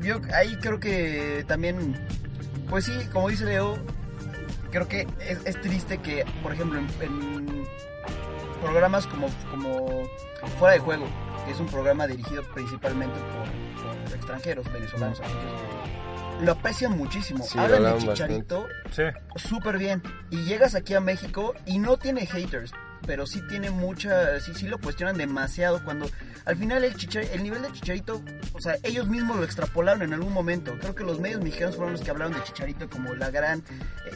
yo 0.00 0.20
ahí 0.32 0.56
creo 0.56 0.80
que 0.80 1.44
también, 1.46 1.94
pues 2.74 2.86
sí, 2.86 3.08
como 3.12 3.28
dice 3.28 3.44
Leo, 3.44 3.78
creo 4.72 4.88
que 4.88 5.06
es, 5.20 5.38
es 5.44 5.60
triste 5.60 5.98
que, 5.98 6.24
por 6.42 6.52
ejemplo, 6.52 6.80
en, 6.80 6.88
en 7.00 7.64
programas 8.60 9.06
como, 9.06 9.28
como 9.48 10.02
Fuera 10.58 10.74
de 10.74 10.80
Juego, 10.80 11.06
que 11.46 11.52
es 11.52 11.60
un 11.60 11.68
programa 11.68 12.08
dirigido 12.08 12.42
principalmente 12.52 13.14
por, 13.16 14.04
por 14.04 14.12
extranjeros, 14.16 14.72
venezolanos, 14.72 15.20
argentinos, 15.20 15.60
lo 16.42 16.50
aprecian 16.50 16.98
muchísimo. 16.98 17.44
Sí, 17.44 17.56
Hablan 17.56 17.84
de 17.84 17.98
Chicharito 17.98 18.66
Sí. 18.90 19.04
súper 19.36 19.78
bien. 19.78 20.02
Y 20.30 20.38
llegas 20.42 20.74
aquí 20.74 20.94
a 20.94 21.00
México 21.00 21.54
y 21.66 21.78
no 21.78 21.96
tiene 21.96 22.26
haters, 22.26 22.72
pero 23.06 23.26
sí 23.26 23.42
tiene 23.48 23.70
mucha, 23.70 24.38
sí, 24.40 24.52
sí 24.54 24.66
lo 24.68 24.78
cuestionan 24.78 25.16
demasiado 25.16 25.82
cuando 25.84 26.06
al 26.44 26.56
final 26.56 26.84
el 26.84 26.94
Chichar- 26.94 27.28
el 27.32 27.42
nivel 27.42 27.62
de 27.62 27.72
Chicharito, 27.72 28.22
o 28.52 28.60
sea, 28.60 28.76
ellos 28.82 29.08
mismos 29.08 29.36
lo 29.38 29.44
extrapolaron 29.44 30.02
en 30.02 30.12
algún 30.12 30.32
momento. 30.32 30.76
Creo 30.80 30.94
que 30.94 31.04
los 31.04 31.20
medios 31.20 31.40
mexicanos 31.42 31.76
fueron 31.76 31.92
los 31.92 32.02
que 32.02 32.10
hablaron 32.10 32.34
de 32.34 32.42
Chicharito 32.44 32.88
como 32.90 33.14
la 33.14 33.30
gran, 33.30 33.62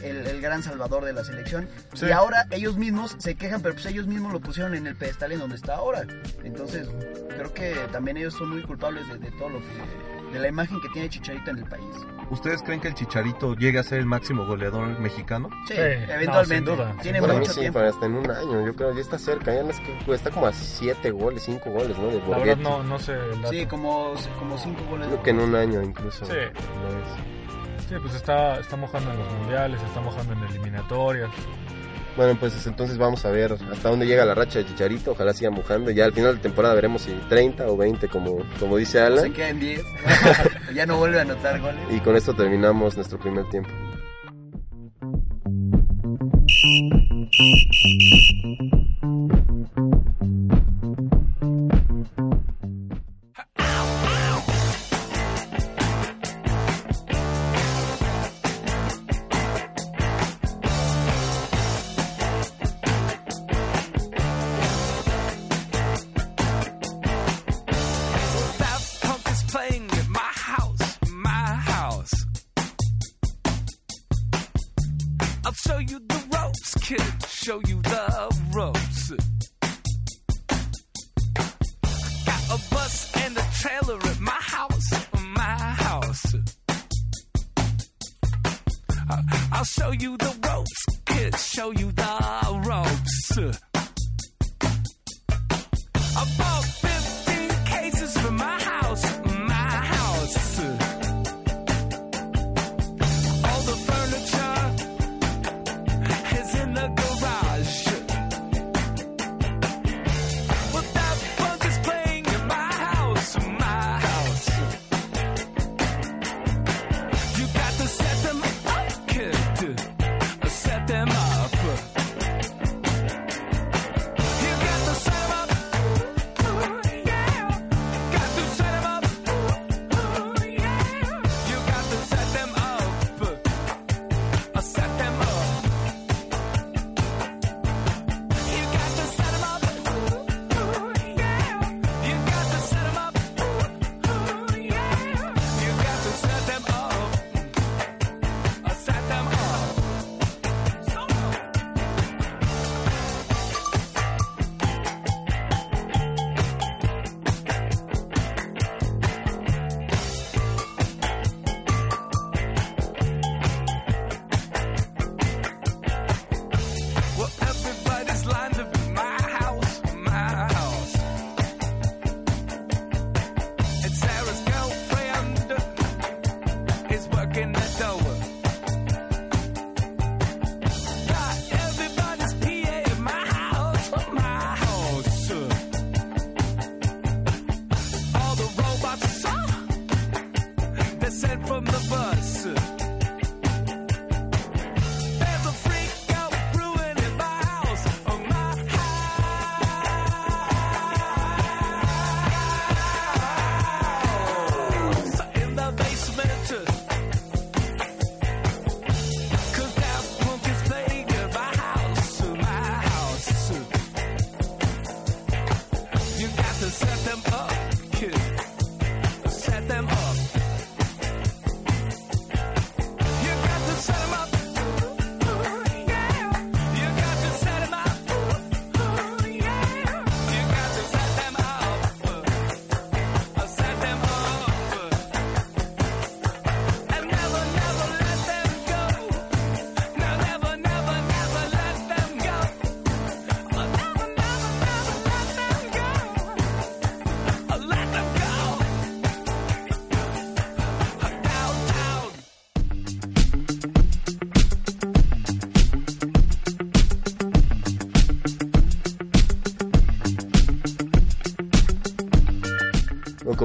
el, 0.03 0.27
el 0.27 0.41
gran 0.41 0.61
salvador 0.63 1.05
de 1.05 1.13
la 1.13 1.23
selección. 1.23 1.67
Sí. 1.93 2.05
Y 2.07 2.11
ahora 2.11 2.45
ellos 2.51 2.77
mismos 2.77 3.15
se 3.19 3.35
quejan, 3.35 3.61
pero 3.61 3.73
pues 3.73 3.85
ellos 3.87 4.05
mismos 4.07 4.31
lo 4.33 4.39
pusieron 4.39 4.75
en 4.75 4.85
el 4.87 4.95
pedestal 4.95 5.31
en 5.31 5.39
donde 5.39 5.55
está 5.55 5.75
ahora. 5.75 6.05
Entonces, 6.43 6.87
creo 7.35 7.53
que 7.53 7.75
también 7.91 8.17
ellos 8.17 8.33
son 8.35 8.49
muy 8.49 8.61
culpables 8.63 9.07
de, 9.07 9.17
de 9.17 9.31
todo 9.31 9.49
lo 9.49 9.59
que, 9.59 10.33
de 10.33 10.39
la 10.39 10.47
imagen 10.47 10.79
que 10.81 10.89
tiene 10.89 11.09
Chicharito 11.09 11.49
en 11.51 11.57
el 11.59 11.65
país. 11.65 11.83
¿Ustedes 12.29 12.61
creen 12.61 12.79
que 12.79 12.87
el 12.89 12.93
Chicharito 12.93 13.55
llegue 13.55 13.79
a 13.79 13.83
ser 13.83 13.99
el 13.99 14.05
máximo 14.05 14.45
goleador 14.45 14.87
mexicano? 14.99 15.49
Sí, 15.67 15.73
Sí, 15.73 15.79
eventualmente. 15.79 16.71
no, 16.71 16.77
sin 16.77 16.85
duda. 16.85 16.95
Tiene 17.01 17.21
Para 17.21 17.33
mí 17.33 17.39
mucho 17.39 17.53
sí, 17.53 17.59
tiempo. 17.61 17.79
para 17.79 17.89
hasta 17.89 18.05
en 18.05 18.13
un 18.15 18.29
año, 18.31 18.65
yo 18.65 18.75
creo, 18.75 18.93
ya 18.93 19.01
está 19.01 19.17
cerca, 19.17 19.53
ya 19.53 19.63
no 19.63 19.69
es 19.71 19.79
que 19.79 20.13
está 20.13 20.29
como 20.29 20.45
a 20.45 20.53
7 20.53 21.09
goles, 21.11 21.43
5 21.43 21.69
goles, 21.71 21.97
¿no? 21.97 22.07
De 22.07 22.21
La 22.29 22.37
verdad 22.37 22.57
no, 22.57 22.83
no 22.83 22.99
sé 22.99 23.13
el 23.13 23.41
dato. 23.41 23.49
Sí, 23.49 23.65
como, 23.65 24.13
como 24.37 24.57
cinco 24.57 24.81
goles. 24.89 25.07
Creo 25.07 25.23
que 25.23 25.29
en 25.31 25.39
un 25.39 25.55
año 25.55 25.81
incluso. 25.81 26.25
Sí. 26.25 26.33
lo 26.33 26.39
es. 26.39 27.85
Sí, 27.89 27.95
pues 27.99 28.13
está, 28.13 28.59
está 28.59 28.75
mojando 28.75 29.09
en 29.11 29.17
los 29.17 29.31
mundiales, 29.33 29.81
está 29.81 29.99
mojando 29.99 30.33
en 30.33 30.43
eliminatorias. 30.43 31.31
Bueno, 32.17 32.37
pues 32.39 32.65
entonces 32.67 32.97
vamos 32.97 33.23
a 33.23 33.29
ver 33.31 33.53
hasta 33.53 33.89
dónde 33.89 34.05
llega 34.05 34.25
la 34.25 34.35
racha 34.35 34.59
de 34.59 34.65
Chicharito. 34.65 35.11
Ojalá 35.11 35.33
siga 35.33 35.51
mojando. 35.51 35.89
Ya 35.91 36.05
al 36.05 36.11
final 36.13 36.35
de 36.35 36.41
temporada 36.41 36.75
veremos 36.75 37.03
si 37.03 37.11
30 37.29 37.65
o 37.67 37.77
20, 37.77 38.09
como, 38.09 38.39
como 38.59 38.75
dice 38.77 38.93
Se 38.93 38.99
Alan. 39.01 39.31
queda 39.31 39.49
en 39.49 39.59
10. 39.59 39.81
ya 40.75 40.85
no 40.85 40.97
vuelve 40.97 41.19
a 41.19 41.21
anotar 41.21 41.61
goles. 41.61 41.81
Y 41.89 41.99
con 42.01 42.17
esto 42.17 42.33
terminamos 42.33 42.97
nuestro 42.97 43.17
primer 43.19 43.47
tiempo. 43.49 43.69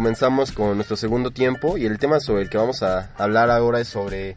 Comenzamos 0.04 0.52
con 0.52 0.76
nuestro 0.76 0.98
segundo 0.98 1.30
tiempo 1.30 1.78
y 1.78 1.86
el 1.86 1.98
tema 1.98 2.20
sobre 2.20 2.42
el 2.42 2.50
que 2.50 2.58
vamos 2.58 2.82
a 2.82 3.10
hablar 3.16 3.48
ahora 3.48 3.80
es 3.80 3.88
sobre 3.88 4.36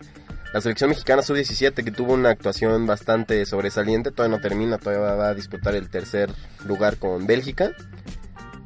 la 0.54 0.62
selección 0.62 0.92
mexicana 0.92 1.22
sub-17 1.22 1.84
que 1.84 1.92
tuvo 1.92 2.14
una 2.14 2.30
actuación 2.30 2.88
bastante 2.88 3.46
sobresaliente, 3.46 4.12
todavía 4.12 4.38
no 4.38 4.42
termina, 4.42 4.78
todavía 4.78 5.16
va 5.16 5.28
a 5.28 5.34
disputar 5.34 5.76
el 5.76 5.90
tercer 5.90 6.30
lugar 6.66 6.96
con 6.96 7.28
Bélgica 7.28 7.74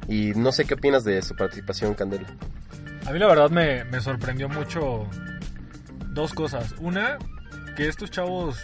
y 0.06 0.30
no 0.36 0.52
sé 0.52 0.64
qué 0.64 0.74
opinas 0.74 1.02
de 1.02 1.20
su 1.22 1.34
participación, 1.34 1.94
Candela. 1.94 2.28
A 3.04 3.10
mí 3.10 3.18
la 3.18 3.26
verdad 3.26 3.50
me, 3.50 3.82
me 3.82 4.00
sorprendió 4.00 4.48
mucho 4.48 5.08
dos 6.10 6.32
cosas. 6.32 6.72
Una, 6.78 7.18
que 7.76 7.88
estos 7.88 8.12
chavos 8.12 8.60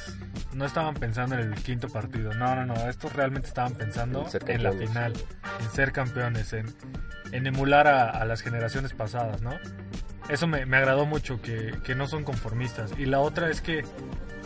no 0.52 0.64
estaban 0.64 0.94
pensando 0.94 1.34
en 1.36 1.52
el 1.52 1.62
quinto 1.62 1.88
partido. 1.88 2.32
No, 2.34 2.54
no, 2.54 2.66
no. 2.66 2.74
Estos 2.88 3.12
realmente 3.12 3.48
estaban 3.48 3.74
pensando 3.74 4.26
En 4.32 4.50
en 4.50 4.62
la 4.62 4.72
final, 4.72 5.12
en 5.60 5.70
ser 5.70 5.92
campeones, 5.92 6.52
en, 6.52 6.66
en 7.32 7.46
emular 7.46 7.86
a, 7.86 8.10
a 8.10 8.24
las 8.24 8.40
generaciones 8.40 8.92
pasadas, 8.92 9.42
¿no? 9.42 9.52
Eso 10.28 10.46
me, 10.46 10.66
me 10.66 10.76
agradó 10.76 11.06
mucho, 11.06 11.40
que, 11.40 11.74
que 11.84 11.94
no 11.94 12.06
son 12.06 12.24
conformistas. 12.24 12.92
Y 12.98 13.06
la 13.06 13.20
otra 13.20 13.48
es 13.50 13.60
que 13.62 13.84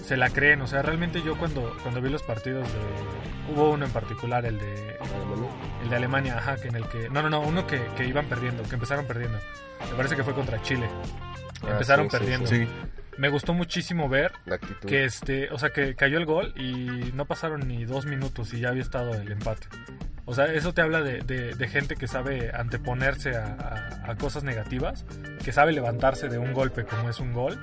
se 0.04 0.16
la 0.16 0.30
creen. 0.30 0.62
O 0.62 0.66
sea, 0.66 0.82
realmente 0.82 1.22
yo 1.22 1.36
cuando, 1.36 1.76
cuando 1.82 2.00
vi 2.00 2.08
los 2.08 2.22
partidos 2.22 2.66
de... 2.72 3.52
Hubo 3.52 3.70
uno 3.72 3.84
en 3.84 3.90
particular, 3.90 4.46
el 4.46 4.58
de, 4.58 4.96
el 5.82 5.90
de 5.90 5.96
Alemania, 5.96 6.38
ajá, 6.38 6.56
que 6.56 6.68
en 6.68 6.76
el 6.76 6.88
que... 6.88 7.10
No, 7.10 7.22
no, 7.22 7.30
no, 7.30 7.40
uno 7.40 7.66
que, 7.66 7.84
que 7.96 8.06
iban 8.06 8.26
perdiendo, 8.26 8.62
que 8.62 8.74
empezaron 8.74 9.06
perdiendo. 9.06 9.38
Me 9.90 9.96
parece 9.96 10.14
que 10.14 10.22
fue 10.22 10.34
contra 10.34 10.62
Chile. 10.62 10.88
Ah, 11.64 11.70
Empezaron 11.72 12.08
sí, 12.08 12.10
sí, 12.10 12.18
perdiendo. 12.18 12.46
Sí. 12.46 12.68
Me 13.18 13.29
gustó 13.29 13.53
muchísimo 13.55 14.09
ver 14.09 14.33
La 14.46 14.55
actitud. 14.57 14.88
que 14.88 15.05
este, 15.05 15.51
o 15.53 15.59
sea, 15.59 15.70
que 15.70 15.94
cayó 15.94 16.18
el 16.18 16.25
gol 16.27 16.53
y 16.57 17.12
no 17.14 17.27
pasaron 17.27 17.68
ni 17.68 17.85
dos 17.85 18.07
minutos 18.07 18.53
y 18.55 18.61
ya 18.61 18.70
había 18.70 18.83
estado 18.83 19.14
el 19.14 19.31
empate. 19.31 19.66
O 20.25 20.35
sea, 20.35 20.46
eso 20.46 20.72
te 20.72 20.81
habla 20.83 21.03
de, 21.03 21.20
de- 21.22 21.55
de 21.55 21.68
gente 21.68 21.96
que 21.96 22.07
sabe 22.07 22.53
anteponerse 22.55 23.37
a, 23.37 23.44
a- 24.07 24.11
a 24.12 24.14
cosas 24.16 24.44
negativas, 24.44 25.05
que 25.44 25.53
sabe 25.53 25.72
levantarse 25.72 26.29
de 26.29 26.38
un 26.38 26.53
golpe 26.53 26.85
como 26.85 27.11
es 27.11 27.18
un 27.20 27.33
gol 27.33 27.59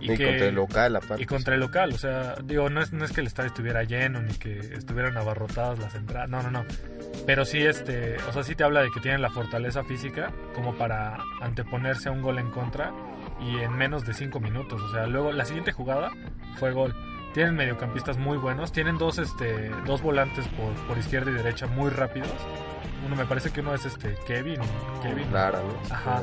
Y 0.00 0.08
contra 0.08 0.48
el 0.48 0.54
local, 0.56 0.96
aparte. 0.96 1.22
Y 1.22 1.26
contra 1.26 1.54
el 1.54 1.60
local, 1.60 1.92
o 1.94 1.98
sea, 1.98 2.34
digo, 2.44 2.68
no 2.68 2.82
es, 2.82 2.92
no 2.92 3.04
es 3.04 3.12
que 3.12 3.20
el 3.20 3.26
estadio 3.28 3.48
estuviera 3.48 3.84
lleno 3.84 4.20
ni 4.20 4.34
que 4.34 4.58
estuvieran 4.58 5.16
abarrotadas 5.16 5.78
las 5.78 5.94
entradas, 5.94 6.28
no, 6.28 6.42
no, 6.42 6.50
no. 6.50 6.64
Pero 7.26 7.44
sí, 7.46 7.62
este, 7.64 8.16
o 8.28 8.32
sea, 8.32 8.42
sí 8.42 8.54
te 8.54 8.64
habla 8.64 8.82
de 8.82 8.90
que 8.90 9.00
tienen 9.00 9.22
la 9.22 9.30
fortaleza 9.30 9.82
física 9.84 10.30
como 10.54 10.74
para 10.76 11.16
anteponerse 11.40 12.08
a 12.08 12.12
un 12.12 12.20
gol 12.22 12.38
en 12.38 12.50
contra 12.50 12.92
y 13.44 13.60
en 13.60 13.76
menos 13.76 14.04
de 14.04 14.14
5 14.14 14.40
minutos. 14.40 14.80
O 14.82 14.90
sea, 14.90 15.06
luego 15.06 15.32
la 15.32 15.44
siguiente 15.44 15.72
jugada 15.72 16.10
fue 16.58 16.72
gol. 16.72 16.94
Tienen 17.32 17.56
mediocampistas 17.56 18.16
muy 18.16 18.38
buenos, 18.38 18.70
tienen 18.70 18.96
dos, 18.96 19.18
este, 19.18 19.70
dos 19.86 20.02
volantes 20.02 20.46
por, 20.48 20.72
por 20.86 20.96
izquierda 20.96 21.30
y 21.30 21.34
derecha 21.34 21.66
muy 21.66 21.90
rápidos. 21.90 22.30
Uno 23.06 23.16
me 23.16 23.26
parece 23.26 23.50
que 23.50 23.60
uno 23.60 23.74
es 23.74 23.84
este 23.84 24.16
Kevin, 24.26 24.60
Kevin. 25.02 25.32
Lara, 25.32 25.60
¿no? 25.60 25.94
Ajá. 25.94 26.22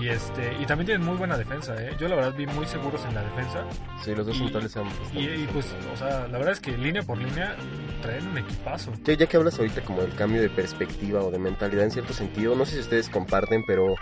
Y 0.00 0.08
este 0.08 0.56
y 0.58 0.64
también 0.64 0.86
tienen 0.86 1.06
muy 1.06 1.16
buena 1.16 1.36
defensa, 1.36 1.74
¿eh? 1.80 1.94
Yo 1.98 2.08
la 2.08 2.16
verdad 2.16 2.34
vi 2.34 2.46
muy 2.46 2.66
seguros 2.66 3.04
en 3.04 3.14
la 3.14 3.22
defensa. 3.22 3.64
Sí, 4.02 4.14
los 4.14 4.26
dos 4.26 4.36
centrales 4.36 4.72
son 4.72 4.88
Y, 5.12 5.28
y, 5.28 5.48
pues, 5.52 5.74
o 5.92 5.96
sea, 5.96 6.26
la 6.28 6.38
verdad 6.38 6.52
es 6.52 6.60
que 6.60 6.76
línea 6.76 7.02
por 7.02 7.18
línea 7.18 7.54
traen 8.00 8.26
un 8.26 8.38
equipazo. 8.38 8.92
Ya, 9.04 9.14
ya 9.14 9.26
que 9.26 9.36
hablas 9.36 9.58
ahorita 9.58 9.82
como 9.82 10.00
del 10.00 10.14
cambio 10.14 10.40
de 10.40 10.48
perspectiva 10.48 11.20
o 11.20 11.30
de 11.30 11.38
mentalidad 11.38 11.84
en 11.84 11.90
cierto 11.90 12.14
sentido, 12.14 12.54
no 12.54 12.64
sé 12.64 12.76
si 12.76 12.80
ustedes 12.80 13.10
comparten, 13.10 13.64
pero 13.66 13.94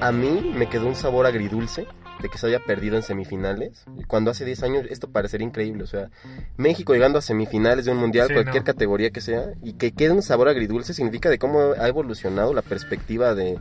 a 0.00 0.12
mí 0.12 0.52
me 0.54 0.68
quedó 0.68 0.86
un 0.86 0.94
sabor 0.94 1.26
agridulce 1.26 1.86
de 2.22 2.28
que 2.28 2.38
se 2.38 2.46
haya 2.46 2.60
perdido 2.60 2.96
en 2.96 3.02
semifinales. 3.02 3.84
Cuando 4.06 4.30
hace 4.30 4.44
10 4.44 4.62
años 4.62 4.86
esto 4.88 5.10
parecería 5.10 5.46
increíble. 5.46 5.82
O 5.82 5.86
sea, 5.86 6.10
México 6.56 6.94
llegando 6.94 7.18
a 7.18 7.22
semifinales 7.22 7.84
de 7.84 7.90
un 7.90 7.98
mundial, 7.98 8.28
Sí, 8.28 8.34
cualquier 8.34 8.62
no. 8.62 8.64
categoría 8.64 9.10
que 9.10 9.20
sea, 9.20 9.52
y 9.62 9.74
que 9.74 9.92
quede 9.92 10.12
un 10.12 10.22
sabor 10.22 10.48
agridulce 10.48 10.94
significa 10.94 11.28
de 11.28 11.38
cómo 11.38 11.72
ha 11.78 11.88
evolucionado 11.88 12.54
la 12.54 12.62
perspectiva 12.62 13.34
de, 13.34 13.58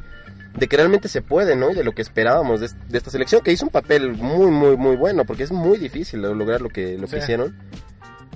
de 0.57 0.67
que 0.67 0.77
realmente 0.77 1.07
se 1.07 1.21
puede, 1.21 1.55
¿no? 1.55 1.71
Y 1.71 1.73
de 1.75 1.83
lo 1.83 1.93
que 1.93 2.03
esperábamos 2.03 2.61
de, 2.61 2.69
de 2.89 2.97
esta 2.97 3.09
selección, 3.09 3.41
que 3.41 3.51
hizo 3.51 3.65
un 3.65 3.71
papel 3.71 4.11
muy, 4.13 4.51
muy, 4.51 4.77
muy 4.77 4.95
bueno, 4.95 5.25
porque 5.25 5.43
es 5.43 5.51
muy 5.51 5.77
difícil 5.79 6.21
lograr 6.21 6.61
lo 6.61 6.69
que, 6.69 6.97
lo 6.97 7.07
que 7.07 7.17
hicieron. 7.17 7.57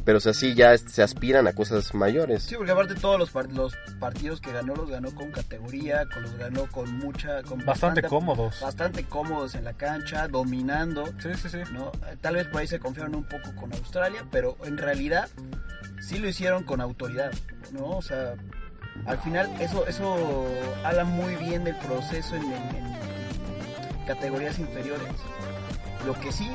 Pero 0.08 0.20
o 0.20 0.22
sea, 0.22 0.34
sí 0.34 0.56
ya 0.56 0.78
se 0.78 1.04
aspiran 1.04 1.48
a 1.48 1.54
cosas 1.54 1.94
mayores. 1.94 2.44
Sí, 2.44 2.56
porque 2.56 2.72
aparte 2.72 2.96
todos 2.96 3.20
los, 3.20 3.30
par- 3.30 3.52
los 3.52 3.76
partidos 4.00 4.40
que 4.40 4.54
ganó 4.54 4.74
los 4.74 4.90
ganó 4.90 5.14
con 5.14 5.32
categoría, 5.32 6.06
con 6.14 6.24
los 6.24 6.34
ganó 6.38 6.66
con 6.68 6.98
mucha... 6.98 7.44
Con 7.44 7.66
Bastante 7.66 8.02
cómodos. 8.04 8.62
Bastante 8.62 9.04
cómodos 9.04 9.54
en 9.56 9.66
la 9.66 9.74
cancha, 9.74 10.30
dominando. 10.30 11.08
Sí, 11.22 11.34
sí, 11.36 11.50
sí. 11.50 11.58
¿no? 11.74 11.92
Tal 12.22 12.36
vez 12.36 12.48
por 12.48 12.62
ahí 12.62 12.68
se 12.68 12.80
confiaron 12.80 13.16
un 13.16 13.26
poco 13.26 13.54
con 13.56 13.74
Australia, 13.74 14.24
pero 14.32 14.56
en 14.64 14.78
realidad 14.78 15.28
sí 16.02 16.20
lo 16.20 16.30
hicieron 16.30 16.64
con 16.64 16.80
autoridad, 16.80 17.34
¿no? 17.74 17.88
O 17.98 18.02
sea, 18.02 18.36
al 19.08 19.18
final 19.18 19.52
eso, 19.60 19.86
eso 19.88 20.48
habla 20.86 21.04
muy 21.04 21.36
bien 21.36 21.66
del 21.66 21.76
proceso 21.80 22.34
en, 22.38 22.44
en- 22.44 22.76
en 22.78 24.06
categorías 24.08 24.58
inferiores. 24.58 25.10
Lo 26.06 26.14
que 26.14 26.32
sí, 26.32 26.50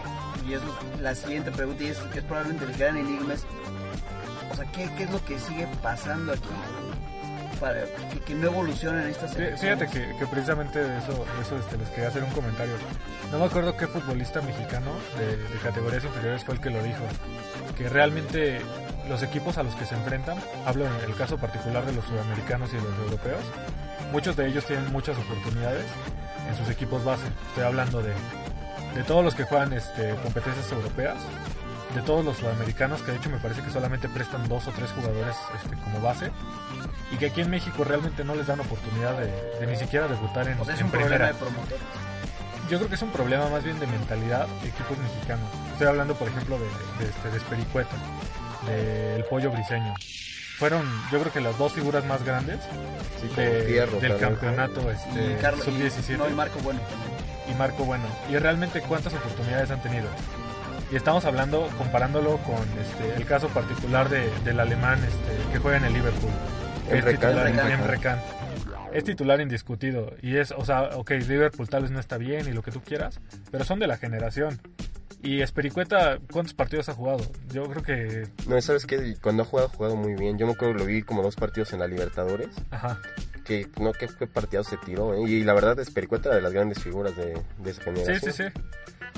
y 0.47 0.55
eso 0.55 0.65
es 0.95 1.01
la 1.01 1.15
siguiente 1.15 1.51
pregunta, 1.51 1.83
y 1.85 1.89
es, 1.89 1.99
es 2.15 2.23
probablemente 2.25 2.65
el 2.65 2.73
gran 2.77 2.97
enigma, 2.97 3.35
es, 3.35 3.45
o 4.51 4.55
sea, 4.57 4.65
¿qué, 4.73 4.91
qué 4.97 5.05
es 5.05 5.11
lo 5.11 5.25
que 5.25 5.39
sigue 5.39 5.67
pasando 5.83 6.33
aquí 6.33 6.49
para 7.61 7.85
que, 8.11 8.19
que 8.27 8.35
no 8.35 8.49
evolucionan 8.49 9.07
estas 9.07 9.37
Fí- 9.37 9.57
Fíjate 9.57 9.87
que, 9.87 10.17
que 10.19 10.27
precisamente 10.27 10.81
de 10.81 10.99
eso, 10.99 11.25
eso 11.41 11.57
este, 11.59 11.79
les 11.79 11.89
quería 11.91 12.09
hacer 12.09 12.25
un 12.25 12.31
comentario. 12.31 12.75
No 13.31 13.39
me 13.39 13.45
acuerdo 13.45 13.77
qué 13.77 13.87
futbolista 13.87 14.41
mexicano 14.43 14.91
de, 15.17 15.37
de 15.37 15.59
categorías 15.63 16.03
inferiores 16.03 16.43
fue 16.45 16.55
el 16.55 16.61
que 16.61 16.71
lo 16.71 16.83
dijo. 16.83 17.05
Que 17.79 17.89
realmente 17.89 18.61
los 19.09 19.23
equipos 19.23 19.59
a 19.59 19.63
los 19.63 19.77
que 19.77 19.85
se 19.87 19.95
enfrentan, 19.95 20.39
hablo 20.67 20.87
en 20.87 21.09
el 21.09 21.17
caso 21.17 21.39
particular 21.39 21.87
de 21.87 21.93
los 21.93 22.05
sudamericanos 22.05 22.73
y 22.73 22.77
de 22.77 22.83
los 22.83 22.99
europeos, 22.99 23.41
muchos 24.11 24.35
de 24.37 24.49
ellos 24.49 24.65
tienen 24.67 24.91
muchas 24.93 25.17
oportunidades 25.17 25.87
en 26.49 26.57
sus 26.57 26.69
equipos 26.69 27.05
base. 27.05 27.23
Estoy 27.51 27.63
hablando 27.63 28.03
de, 28.03 28.13
de 28.95 29.03
todos 29.05 29.25
los 29.25 29.35
que 29.35 29.45
juegan 29.45 29.73
este, 29.73 30.15
competencias 30.23 30.71
europeas, 30.73 31.17
de 31.95 32.01
todos 32.03 32.25
los 32.25 32.37
sudamericanos, 32.39 33.03
que 33.03 33.11
de 33.13 33.19
hecho 33.19 33.29
me 33.31 33.39
parece 33.39 33.63
que 33.63 33.71
solamente 33.71 34.09
prestan 34.09 34.49
dos 34.49 34.67
o 34.67 34.71
tres 34.73 34.91
jugadores 34.93 35.37
este, 35.63 35.77
como 35.77 36.01
base, 36.01 36.31
y 37.11 37.17
que 37.17 37.27
aquí 37.27 37.41
en 37.43 37.51
México 37.51 37.85
realmente 37.85 38.25
no 38.25 38.35
les 38.35 38.47
dan 38.47 38.61
oportunidad 38.61 39.19
de, 39.19 39.27
de 39.61 39.67
ni 39.67 39.77
siquiera 39.77 40.09
debutar 40.09 40.49
en, 40.49 40.59
O 40.61 40.65
sea, 40.65 40.75
es 40.75 40.81
en 40.81 40.87
un 40.87 40.93
problema 40.93 41.27
de 41.27 41.35
promotores. 41.35 41.81
Yo 42.71 42.79
creo 42.79 42.89
que 42.89 42.95
es 42.95 43.03
un 43.03 43.11
problema 43.11 43.49
más 43.51 43.63
bien 43.65 43.79
de 43.81 43.87
mentalidad 43.87 44.47
de 44.47 44.69
equipos 44.69 44.97
mexicanos. 44.97 45.45
Estoy 45.73 45.89
hablando, 45.89 46.15
por 46.15 46.29
ejemplo, 46.29 46.59
de, 46.59 46.65
de, 47.05 47.11
este, 47.11 47.31
de 47.31 47.37
Espericueta, 47.37 47.97
del 48.67 49.25
Pollo 49.25 49.51
Briseño. 49.51 49.93
Fueron, 50.59 50.87
yo 51.11 51.19
creo 51.21 51.33
que 51.33 51.41
las 51.41 51.59
dos 51.59 51.73
figuras 51.73 52.05
más 52.07 52.23
grandes 52.25 52.61
Sí, 53.21 53.27
como 53.29 53.43
de- 53.43 53.63
Fierro, 53.65 53.99
del 53.99 54.17
campeonato 54.17 54.91
este, 54.91 55.33
y 55.33 55.35
Carlos, 55.43 55.67
y- 55.67 55.71
sub-17 55.73 56.17
no, 56.17 56.29
y 56.29 56.33
Marco 56.33 56.61
Bueno 56.61 56.81
también. 56.81 57.12
Y 57.51 57.55
Marco 57.55 57.85
Bueno. 57.85 58.05
Y 58.31 58.37
realmente 58.37 58.81
cuántas 58.81 59.15
oportunidades 59.15 59.71
han 59.71 59.83
tenido. 59.83 60.07
Y 60.91 60.97
estamos 60.97 61.25
hablando, 61.25 61.69
comparándolo 61.79 62.37
con 62.39 62.61
este, 62.79 63.15
el 63.17 63.25
caso 63.25 63.49
particular 63.49 64.09
de, 64.09 64.31
del 64.45 64.61
alemán 64.61 64.99
este, 65.03 65.53
que 65.53 65.59
juega 65.59 65.79
en 65.79 65.85
el 65.85 65.95
Liverpool. 65.95 66.31
que 66.89 66.99
es 66.99 67.05
Emre 67.05 67.19
Can. 67.19 67.31
titular, 67.31 67.47
Emre 67.49 67.63
Can. 67.63 67.81
Emre 67.81 67.99
Can. 67.99 68.19
Es 68.93 69.05
titular 69.05 69.41
indiscutido. 69.41 70.13
Y 70.21 70.37
es, 70.37 70.53
o 70.53 70.65
sea, 70.65 70.91
ok, 70.95 71.13
Liverpool 71.13 71.69
tal 71.69 71.83
vez 71.83 71.91
no 71.91 71.99
está 71.99 72.19
bien 72.19 72.47
y 72.47 72.53
lo 72.53 72.63
que 72.63 72.71
tú 72.71 72.83
quieras, 72.83 73.21
pero 73.51 73.65
son 73.65 73.79
de 73.79 73.87
la 73.87 73.97
generación. 73.97 74.61
Y 75.23 75.41
Espericueta, 75.41 76.19
¿cuántos 76.33 76.53
partidos 76.53 76.89
ha 76.89 76.95
jugado? 76.95 77.25
Yo 77.53 77.69
creo 77.69 77.83
que. 77.83 78.29
No, 78.49 78.61
¿sabes 78.61 78.85
qué? 78.87 79.17
Cuando 79.23 79.45
ha 79.45 79.47
jugado, 79.47 79.69
ha 79.69 79.71
jugado 79.71 79.97
muy 79.97 80.15
bien. 80.15 80.37
Yo 80.37 80.47
me 80.47 80.53
acuerdo 80.53 80.75
que 80.75 80.81
lo 80.81 80.87
vi 80.87 81.03
como 81.03 81.23
dos 81.23 81.37
partidos 81.37 81.73
en 81.73 81.79
la 81.79 81.87
Libertadores. 81.87 82.49
Ajá. 82.71 82.99
Que 83.45 83.67
no, 83.81 83.93
qué, 83.93 84.09
qué 84.19 84.27
partido 84.27 84.63
se 84.65 84.77
tiró. 84.79 85.15
¿eh? 85.15 85.23
Y 85.29 85.43
la 85.45 85.53
verdad, 85.55 85.79
es 85.81 85.91
Pericueta 85.91 86.29
era 86.29 86.37
de 86.37 86.43
las 86.43 86.53
grandes 86.53 86.79
figuras 86.83 87.17
de, 87.17 87.35
de 87.59 87.71
esa 87.71 87.83
Sí, 87.83 87.91
generación. 87.91 88.33
sí, 88.33 88.43
sí. 88.45 88.61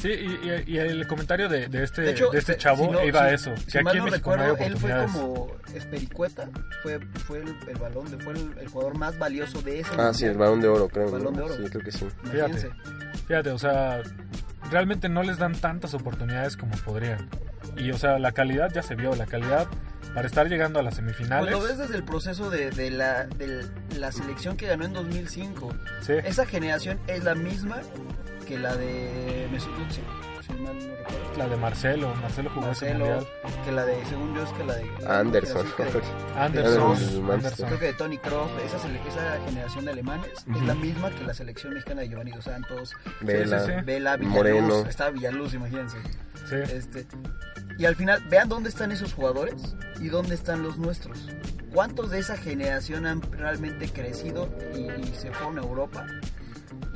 Sí, 0.02 0.08
y, 0.08 0.48
y- 0.48 0.74
y 0.74 0.78
el 0.78 1.06
comentario 1.06 1.48
de, 1.48 1.68
de 1.68 1.84
este, 1.84 2.02
De 2.02 2.10
hecho, 2.10 2.28
de 2.30 2.38
este 2.38 2.54
si 2.54 2.58
chavo 2.58 2.90
no- 2.90 3.04
iba 3.04 3.24
a 3.24 3.28
si- 3.28 3.34
eso. 3.34 3.56
Si 3.58 3.78
que 3.78 3.82
mal 3.84 3.90
aquí 3.92 3.98
en 3.98 4.04
no 4.04 4.10
México 4.10 4.36
no 4.36 4.42
hay 4.42 4.50
recuerdo, 4.50 4.74
él 4.74 4.76
fue 4.78 5.06
como 5.06 5.56
Espericueta, 5.74 6.48
fue, 6.82 6.98
fue 7.26 7.38
el, 7.38 7.56
el 7.68 7.76
balón, 7.76 8.10
de- 8.10 8.18
fue 8.18 8.32
el, 8.32 8.58
el 8.58 8.68
jugador 8.68 8.98
más 8.98 9.18
valioso 9.18 9.62
de 9.62 9.80
ese 9.80 9.90
Ah, 9.96 10.12
sí, 10.12 10.24
el 10.24 10.36
balón 10.36 10.60
de 10.60 10.68
oro, 10.68 10.88
creo. 10.88 11.06
¿no? 11.06 11.12
Balón 11.12 11.34
de 11.34 11.42
oro. 11.42 11.54
Sí, 11.56 11.62
creo 11.70 11.84
que 11.84 11.92
sí. 11.92 12.06
Imagínense. 12.24 12.70
Fíjate, 13.28 13.50
o 13.50 13.58
sea, 13.58 14.02
realmente 14.70 15.08
no 15.08 15.22
les 15.22 15.38
dan 15.38 15.54
tantas 15.54 15.94
oportunidades 15.94 16.56
como 16.56 16.74
podrían. 16.78 17.28
Y, 17.76 17.90
o 17.92 17.96
sea, 17.98 18.18
la 18.18 18.32
calidad 18.32 18.72
ya 18.72 18.82
se 18.82 18.94
vio, 18.96 19.14
la 19.14 19.26
calidad 19.26 19.66
para 20.14 20.26
estar 20.28 20.48
llegando 20.48 20.78
a 20.78 20.82
las 20.82 20.94
semifinales. 20.94 21.52
Pues 21.52 21.62
lo 21.62 21.68
ves 21.68 21.78
desde 21.78 21.96
el 21.96 22.04
proceso 22.04 22.50
de, 22.50 22.70
de 22.70 22.90
la, 22.90 23.26
de 23.26 23.66
la 23.98 24.12
selección 24.12 24.56
que 24.56 24.66
ganó 24.66 24.84
en 24.84 24.92
2005. 24.92 25.74
Sí, 26.00 26.12
Esa 26.24 26.46
generación 26.46 27.00
es 27.06 27.24
la 27.24 27.34
misma 27.34 27.80
que 28.46 28.58
la 28.58 28.76
de 28.76 29.48
Mesut 29.50 29.72
Özil, 29.88 30.04
la 31.36 31.48
de 31.48 31.56
Marcelo, 31.56 32.14
Marcelo 32.22 32.50
jugó 32.54 32.70
ese 32.70 32.94
Marcelo, 32.94 33.04
mundial. 33.06 33.26
que 33.64 33.72
la 33.72 33.84
de, 33.86 34.04
según 34.06 34.34
yo, 34.34 34.42
es 34.42 34.50
que 34.50 34.64
la 34.64 34.74
de... 34.74 34.90
Anderson. 35.06 35.66
Anderson. 36.36 37.66
Creo 37.66 37.78
que 37.78 37.86
de 37.86 37.92
Tony 37.94 38.18
Kroos, 38.18 38.50
esa, 38.64 38.76
esa 38.76 39.44
generación 39.46 39.84
de 39.84 39.90
alemanes 39.92 40.30
es 40.54 40.62
la 40.62 40.74
misma 40.74 41.10
que 41.10 41.24
la 41.24 41.34
selección 41.34 41.74
mexicana 41.74 42.02
de 42.02 42.08
Giovanni 42.08 42.30
Dos 42.32 42.44
Santos, 42.44 42.92
Vela. 43.20 43.60
sí, 43.60 43.72
sí. 43.76 43.84
Vela, 43.84 44.16
Villaluz, 44.16 44.34
Moreno. 44.36 44.86
estaba 44.88 45.10
Villaluz, 45.10 45.54
imagínense. 45.54 45.96
Sí. 46.48 46.56
Este, 46.56 47.06
y 47.78 47.86
al 47.86 47.96
final, 47.96 48.22
vean 48.30 48.48
dónde 48.48 48.68
están 48.68 48.92
esos 48.92 49.12
jugadores 49.14 49.76
y 50.00 50.08
dónde 50.08 50.34
están 50.34 50.62
los 50.62 50.78
nuestros. 50.78 51.28
¿Cuántos 51.72 52.10
de 52.10 52.20
esa 52.20 52.36
generación 52.36 53.04
han 53.06 53.20
realmente 53.32 53.88
crecido 53.88 54.48
y, 54.74 54.80
y 55.00 55.14
se 55.14 55.32
fueron 55.32 55.58
a 55.58 55.62
Europa? 55.62 56.06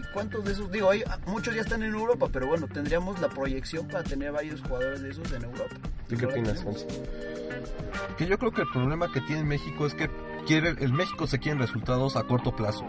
¿Y 0.09 0.13
cuántos 0.13 0.45
de 0.45 0.53
esos? 0.53 0.71
Digo, 0.71 0.91
hay, 0.91 1.03
muchos 1.27 1.55
ya 1.55 1.63
están 1.63 1.83
en 1.83 1.95
Europa, 1.95 2.29
pero 2.33 2.47
bueno, 2.47 2.67
tendríamos 2.69 3.21
la 3.21 3.29
proyección 3.29 3.89
para 3.89 4.05
tener 4.05 4.33
varios 4.33 4.61
jugadores 4.63 5.03
de 5.03 5.11
esos 5.11 5.31
en 5.33 5.45
Europa. 5.45 5.77
¿Tú 6.09 6.17
qué 6.17 6.27
la 6.27 6.33
opinas? 6.33 6.65
Que 8.17 8.27
yo 8.27 8.39
creo 8.39 8.53
que 8.53 8.63
el 8.63 8.69
problema 8.73 9.11
que 9.13 9.21
tiene 9.23 9.45
México 9.45 9.87
es 9.87 9.95
que 9.95 10.11
quiere, 10.47 10.71
el 10.71 10.93
México 10.93 11.27
se 11.27 11.39
quieren 11.39 11.61
resultados 11.61 12.17
a 12.17 12.25
corto 12.25 12.55
plazo. 12.55 12.85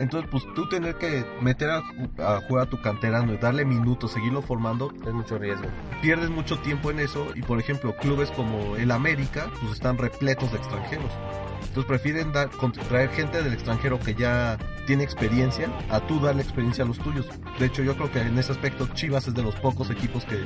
Entonces, 0.00 0.30
pues 0.30 0.42
tú 0.54 0.66
tener 0.66 0.96
que 0.96 1.26
meter 1.42 1.68
a, 1.68 1.82
a 2.18 2.40
jugar 2.48 2.66
a 2.66 2.70
tu 2.70 2.80
canterano 2.80 3.34
y 3.34 3.36
darle 3.36 3.66
minutos, 3.66 4.12
seguirlo 4.12 4.40
formando, 4.40 4.90
Es 5.06 5.12
mucho 5.12 5.36
riesgo. 5.38 5.66
pierdes 6.00 6.30
mucho 6.30 6.58
tiempo 6.58 6.90
en 6.90 7.00
eso 7.00 7.26
y 7.34 7.42
por 7.42 7.60
ejemplo 7.60 7.94
clubes 7.96 8.30
como 8.30 8.76
el 8.76 8.92
América 8.92 9.50
pues 9.60 9.72
están 9.74 9.98
repletos 9.98 10.52
de 10.52 10.56
extranjeros. 10.58 11.12
Entonces 11.60 11.84
prefieren 11.84 12.32
dar, 12.32 12.48
traer 12.88 13.10
gente 13.10 13.42
del 13.42 13.52
extranjero 13.52 14.00
que 14.00 14.14
ya 14.14 14.56
tiene 14.86 15.04
experiencia 15.04 15.68
a 15.90 16.00
tú 16.00 16.18
darle 16.18 16.42
experiencia 16.42 16.82
a 16.82 16.86
los 16.86 16.98
tuyos. 16.98 17.28
De 17.58 17.66
hecho 17.66 17.82
yo 17.82 17.94
creo 17.94 18.10
que 18.10 18.22
en 18.22 18.38
ese 18.38 18.52
aspecto 18.52 18.88
Chivas 18.94 19.28
es 19.28 19.34
de 19.34 19.42
los 19.42 19.54
pocos 19.56 19.90
equipos 19.90 20.24
que 20.24 20.42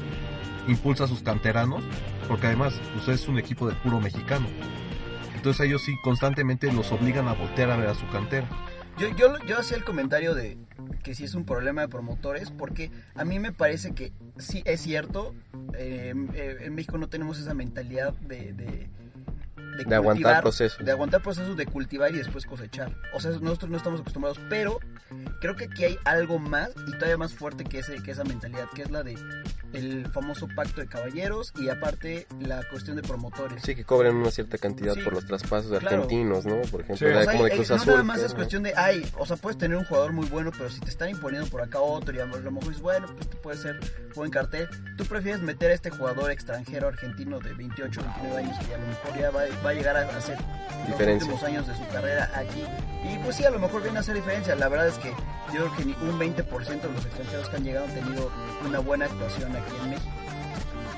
impulsa 0.67 1.05
a 1.05 1.07
sus 1.07 1.23
canteranos 1.23 1.85
porque 2.27 2.49
además 2.49 2.75
pues 2.93 3.07
es 3.09 3.29
un 3.29 3.39
equipo 3.39 3.69
de 3.69 3.77
puro 3.77 4.01
mexicano. 4.01 4.49
Entonces 5.37 5.65
ellos 5.65 5.83
sí 5.83 5.95
constantemente 6.03 6.73
los 6.73 6.91
obligan 6.91 7.29
a 7.29 7.35
voltear 7.35 7.71
a 7.71 7.77
ver 7.77 7.89
a 7.89 7.95
su 7.95 8.07
cantera 8.09 8.49
Yo, 8.99 9.09
yo, 9.17 9.39
yo 9.45 9.59
hacía 9.59 9.77
el 9.77 9.85
comentario 9.85 10.35
de 10.35 10.57
que 11.03 11.15
sí 11.15 11.25
es 11.25 11.35
un 11.35 11.45
problema 11.45 11.83
de 11.83 11.89
promotores, 11.89 12.51
porque 12.51 12.91
a 13.15 13.25
mí 13.25 13.39
me 13.39 13.53
parece 13.53 13.93
que 13.93 14.13
sí 14.39 14.63
es 14.65 14.81
cierto, 14.81 15.35
eh, 15.77 16.15
eh, 16.35 16.59
en 16.61 16.75
México 16.75 16.97
no 16.97 17.09
tenemos 17.09 17.39
esa 17.39 17.55
mentalidad 17.55 18.15
de, 18.15 18.53
de, 18.53 18.89
de, 19.77 19.85
De 19.85 19.95
aguantar 19.95 20.43
procesos. 20.43 20.85
De 20.85 20.91
aguantar 20.91 21.23
procesos, 21.23 21.57
de 21.57 21.67
cultivar 21.67 22.13
y 22.15 22.19
después 22.19 22.45
cosechar. 22.47 22.93
O 23.13 23.21
sea, 23.21 23.31
nosotros 23.33 23.71
no 23.71 23.77
estamos 23.77 24.01
acostumbrados, 24.01 24.39
pero 24.49 24.79
creo 25.41 25.57
que 25.57 25.65
aquí 25.65 25.85
hay 25.85 25.99
algo 26.05 26.39
más 26.39 26.71
y 26.87 26.93
todavía 26.93 27.17
más 27.17 27.35
fuerte 27.35 27.65
que, 27.65 27.79
ese, 27.81 28.03
que 28.03 28.11
esa 28.13 28.25
mentalidad, 28.25 28.67
que 28.75 28.83
es 28.83 28.91
la 28.91 29.03
de 29.03 29.17
el 29.73 30.07
famoso 30.13 30.47
pacto 30.55 30.81
de 30.81 30.87
caballeros 30.87 31.53
y 31.59 31.69
aparte 31.69 32.29
la 32.41 32.63
cuestión 32.71 32.95
de 32.95 33.03
promotores. 33.03 33.61
Sí, 33.63 33.75
que 33.75 33.85
cobren 33.85 34.15
una 34.15 34.31
cierta 34.31 34.57
cantidad 34.57 34.95
Sí, 34.95 35.01
por 35.01 35.15
los 35.15 35.27
traspasos 35.27 35.69
de 35.73 35.79
claro. 35.79 35.97
argentinos, 35.97 36.47
¿no? 36.47 36.61
Por 36.71 36.83
ejemplo, 36.83 36.97
Sí. 36.97 37.05
O 37.07 37.23
sea, 37.23 37.33
como 37.33 37.45
de 37.45 37.51
Cruz 37.51 37.71
no 37.71 37.77
Azul. 37.77 37.93
nada 37.93 38.03
más 38.05 38.21
que- 38.21 38.27
es 38.27 38.35
cuestión 38.35 38.63
de, 38.63 38.73
ay, 38.77 39.05
o 39.19 39.27
sea, 39.27 39.37
puedes 39.37 39.59
tener 39.59 39.77
un 39.77 39.85
jugador 39.85 40.13
muy 40.13 40.27
bueno, 40.29 40.53
pero 40.57 40.71
si 40.71 40.79
te 40.81 40.91
están 40.91 41.09
imponiendo 41.09 41.49
por 41.49 41.61
acá 41.61 41.81
otro 41.81 42.15
y 42.15 42.21
a 42.21 42.25
lo 42.27 42.37
mejor 42.41 42.69
dices, 42.69 42.81
bueno, 42.83 43.07
pues 43.17 43.29
te 43.31 43.37
puede 43.37 43.57
ser 43.59 43.81
buen 44.15 44.31
cartel, 44.31 44.69
tú 44.97 45.05
prefieres 45.07 45.43
meter 45.43 45.73
a 45.73 45.75
este 45.75 45.91
jugador 45.91 46.31
extranjero 46.31 46.87
argentino 46.87 47.41
de 47.41 47.53
28, 47.55 48.01
29 48.01 48.37
años 48.45 48.57
que 48.67 48.75
a 48.75 48.79
lo 48.79 48.87
mejor 48.87 49.19
ya 49.19 49.31
va, 49.33 49.43
va 49.65 49.71
a 49.71 49.75
llegar 49.75 49.97
a 49.97 50.03
hacer 50.17 50.39
los 50.89 51.01
últimos 51.01 51.43
años 51.43 51.67
de 51.67 51.75
su 51.75 51.87
carrera 51.89 52.31
aquí. 52.35 52.65
Y 53.05 53.19
pues 53.19 53.37
sí, 53.37 53.45
a 53.45 53.51
lo 53.51 53.59
mejor 53.59 53.83
viene 53.83 53.99
a 53.99 54.01
hacer 54.01 54.15
diferencia. 54.15 54.55
La 54.55 54.69
verdad 54.69 54.89
es 54.89 54.99
que 54.99 55.11
yo 55.53 55.71
creo 55.71 55.77
que 55.77 55.85
ni 55.85 55.93
un 55.93 56.19
20% 56.19 56.81
de 56.81 56.93
los 56.93 57.05
extranjeros 57.05 57.49
que 57.49 57.57
han 57.57 57.65
llegado 57.65 57.87
han 57.87 57.95
tenido 57.95 58.31
una 58.67 58.79
buena 58.81 59.07
actuación 59.07 59.55
aquí 59.57 59.73
en 59.83 59.91
México. 59.91 60.13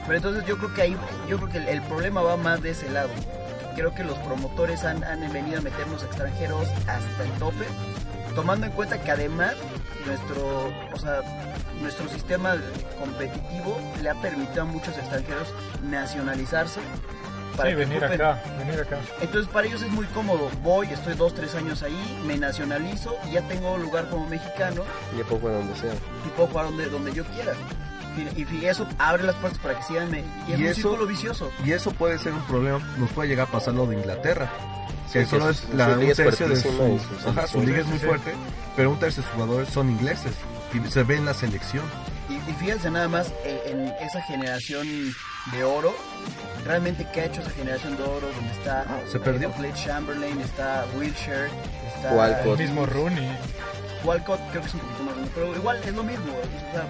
Pero 0.06 0.16
entonces 0.18 0.44
yo 0.46 0.56
creo 0.58 0.74
que 0.74 0.82
ahí, 0.82 0.96
yo 1.28 1.36
creo 1.38 1.50
que 1.50 1.58
el, 1.58 1.68
el 1.68 1.82
problema 1.82 2.22
va 2.22 2.36
más 2.36 2.62
de 2.62 2.70
ese 2.70 2.88
lado. 2.90 3.10
Creo 3.74 3.94
que 3.94 4.04
los 4.04 4.16
promotores 4.18 4.84
han, 4.84 5.02
han 5.04 5.20
venido 5.32 5.58
a 5.58 5.62
meternos 5.62 6.02
extranjeros 6.02 6.68
hasta 6.86 7.24
el 7.24 7.30
tope, 7.38 7.66
tomando 8.34 8.66
en 8.66 8.72
cuenta 8.72 9.02
que 9.02 9.10
además 9.10 9.54
nuestro, 10.06 10.72
o 10.92 10.98
sea, 10.98 11.20
nuestro 11.82 12.08
sistema 12.08 12.56
competitivo 12.98 13.78
le 14.02 14.08
ha 14.08 14.14
permitido 14.14 14.62
a 14.62 14.64
muchos 14.64 14.96
extranjeros 14.96 15.52
nacionalizarse. 15.82 16.80
Sí, 17.64 17.68
que 17.70 17.74
venir 17.76 17.98
ocupen- 18.02 18.14
acá, 18.14 18.42
venir 18.58 18.80
acá. 18.80 18.98
entonces 19.20 19.50
para 19.52 19.66
ellos 19.66 19.82
es 19.82 19.90
muy 19.90 20.06
cómodo. 20.06 20.50
Voy, 20.62 20.88
estoy 20.88 21.14
dos, 21.14 21.34
tres 21.34 21.54
años 21.54 21.82
ahí, 21.82 22.18
me 22.26 22.36
nacionalizo 22.36 23.16
y 23.28 23.32
ya 23.32 23.42
tengo 23.48 23.76
lugar 23.78 24.08
como 24.08 24.26
mexicano 24.28 24.82
Y 25.18 25.22
poco 25.24 25.48
a 25.48 25.52
donde 25.52 25.74
sea. 25.76 25.92
y 25.92 26.28
puedo 26.36 26.48
jugar 26.48 26.66
donde, 26.66 26.88
donde 26.88 27.12
yo 27.12 27.24
quiera. 27.26 27.52
Y, 28.16 28.40
y- 28.42 28.66
eso 28.66 28.86
abre 28.98 29.24
las 29.24 29.34
puertas 29.36 29.60
para 29.60 29.76
que 29.78 29.82
sigan. 29.84 30.08
Y 30.48 30.52
es 30.52 30.58
Y 30.58 30.62
un 30.62 30.68
eso- 30.68 30.74
círculo 30.88 31.06
vicioso. 31.06 31.50
Y 31.64 31.72
eso 31.72 31.90
puede 31.92 32.18
ser 32.18 32.32
un 32.32 32.42
problema, 32.46 32.78
nos 32.96 33.10
puede 33.10 33.28
llegar 33.28 33.46
a 33.48 33.50
pasar 33.50 33.74
lo 33.74 33.86
de 33.86 33.96
Inglaterra. 33.96 34.50
Que 35.12 35.24
Sí, 35.24 35.30
solo 35.30 35.50
es 35.50 35.58
su- 35.58 35.76
la, 35.76 35.86
su 35.86 35.92
un 35.92 35.98
liga 36.00 36.10
es 36.12 36.16
tercio 36.16 36.48
de 36.48 36.56
su, 36.56 36.68
sus 36.70 37.26
ajá, 37.26 37.46
su 37.46 37.62
liga 37.62 37.78
es 37.80 37.86
muy 37.86 37.98
fuerte, 37.98 38.34
pero 38.74 38.90
un 38.90 38.98
tercio 38.98 39.22
de 39.22 39.28
sus 39.28 39.34
jugadores 39.34 39.68
son 39.68 39.88
ingleses 39.90 40.32
y 40.74 40.90
se 40.90 41.02
ve 41.04 41.16
en 41.16 41.24
la 41.26 41.32
selección. 41.34 41.84
Y, 42.28 42.34
y 42.34 42.54
fíjense 42.54 42.90
nada 42.90 43.06
más 43.08 43.32
eh, 43.44 43.62
en 43.66 43.86
esa 44.06 44.20
generación 44.22 44.86
de 45.52 45.64
oro. 45.64 45.94
Realmente, 46.64 47.06
¿qué 47.12 47.20
ha 47.20 47.24
hecho 47.26 47.40
esa 47.42 47.50
generación 47.50 47.96
de 47.96 48.02
oro? 48.02 48.28
Donde 48.34 48.52
está 48.52 48.82
Ah, 48.88 49.00
se 49.10 49.20
perdió. 49.20 49.48
Oxlade 49.50 49.74
Chamberlain, 49.74 50.40
está 50.40 50.84
Wilshire, 50.98 51.48
está 51.94 52.12
Walcott. 52.12 52.58
El 52.60 52.66
mismo 52.66 52.86
Rooney. 52.86 53.30
Walcott, 54.04 54.40
creo 54.50 54.62
que 54.62 54.68
es 54.68 54.74
un 54.74 54.80
poquito 54.80 55.02
más 55.04 55.14
grande, 55.14 55.30
pero 55.34 55.54
igual 55.56 55.80
es 55.84 55.94
lo 55.94 56.02
mismo. 56.02 56.32
O 56.32 56.72
sea, 56.72 56.84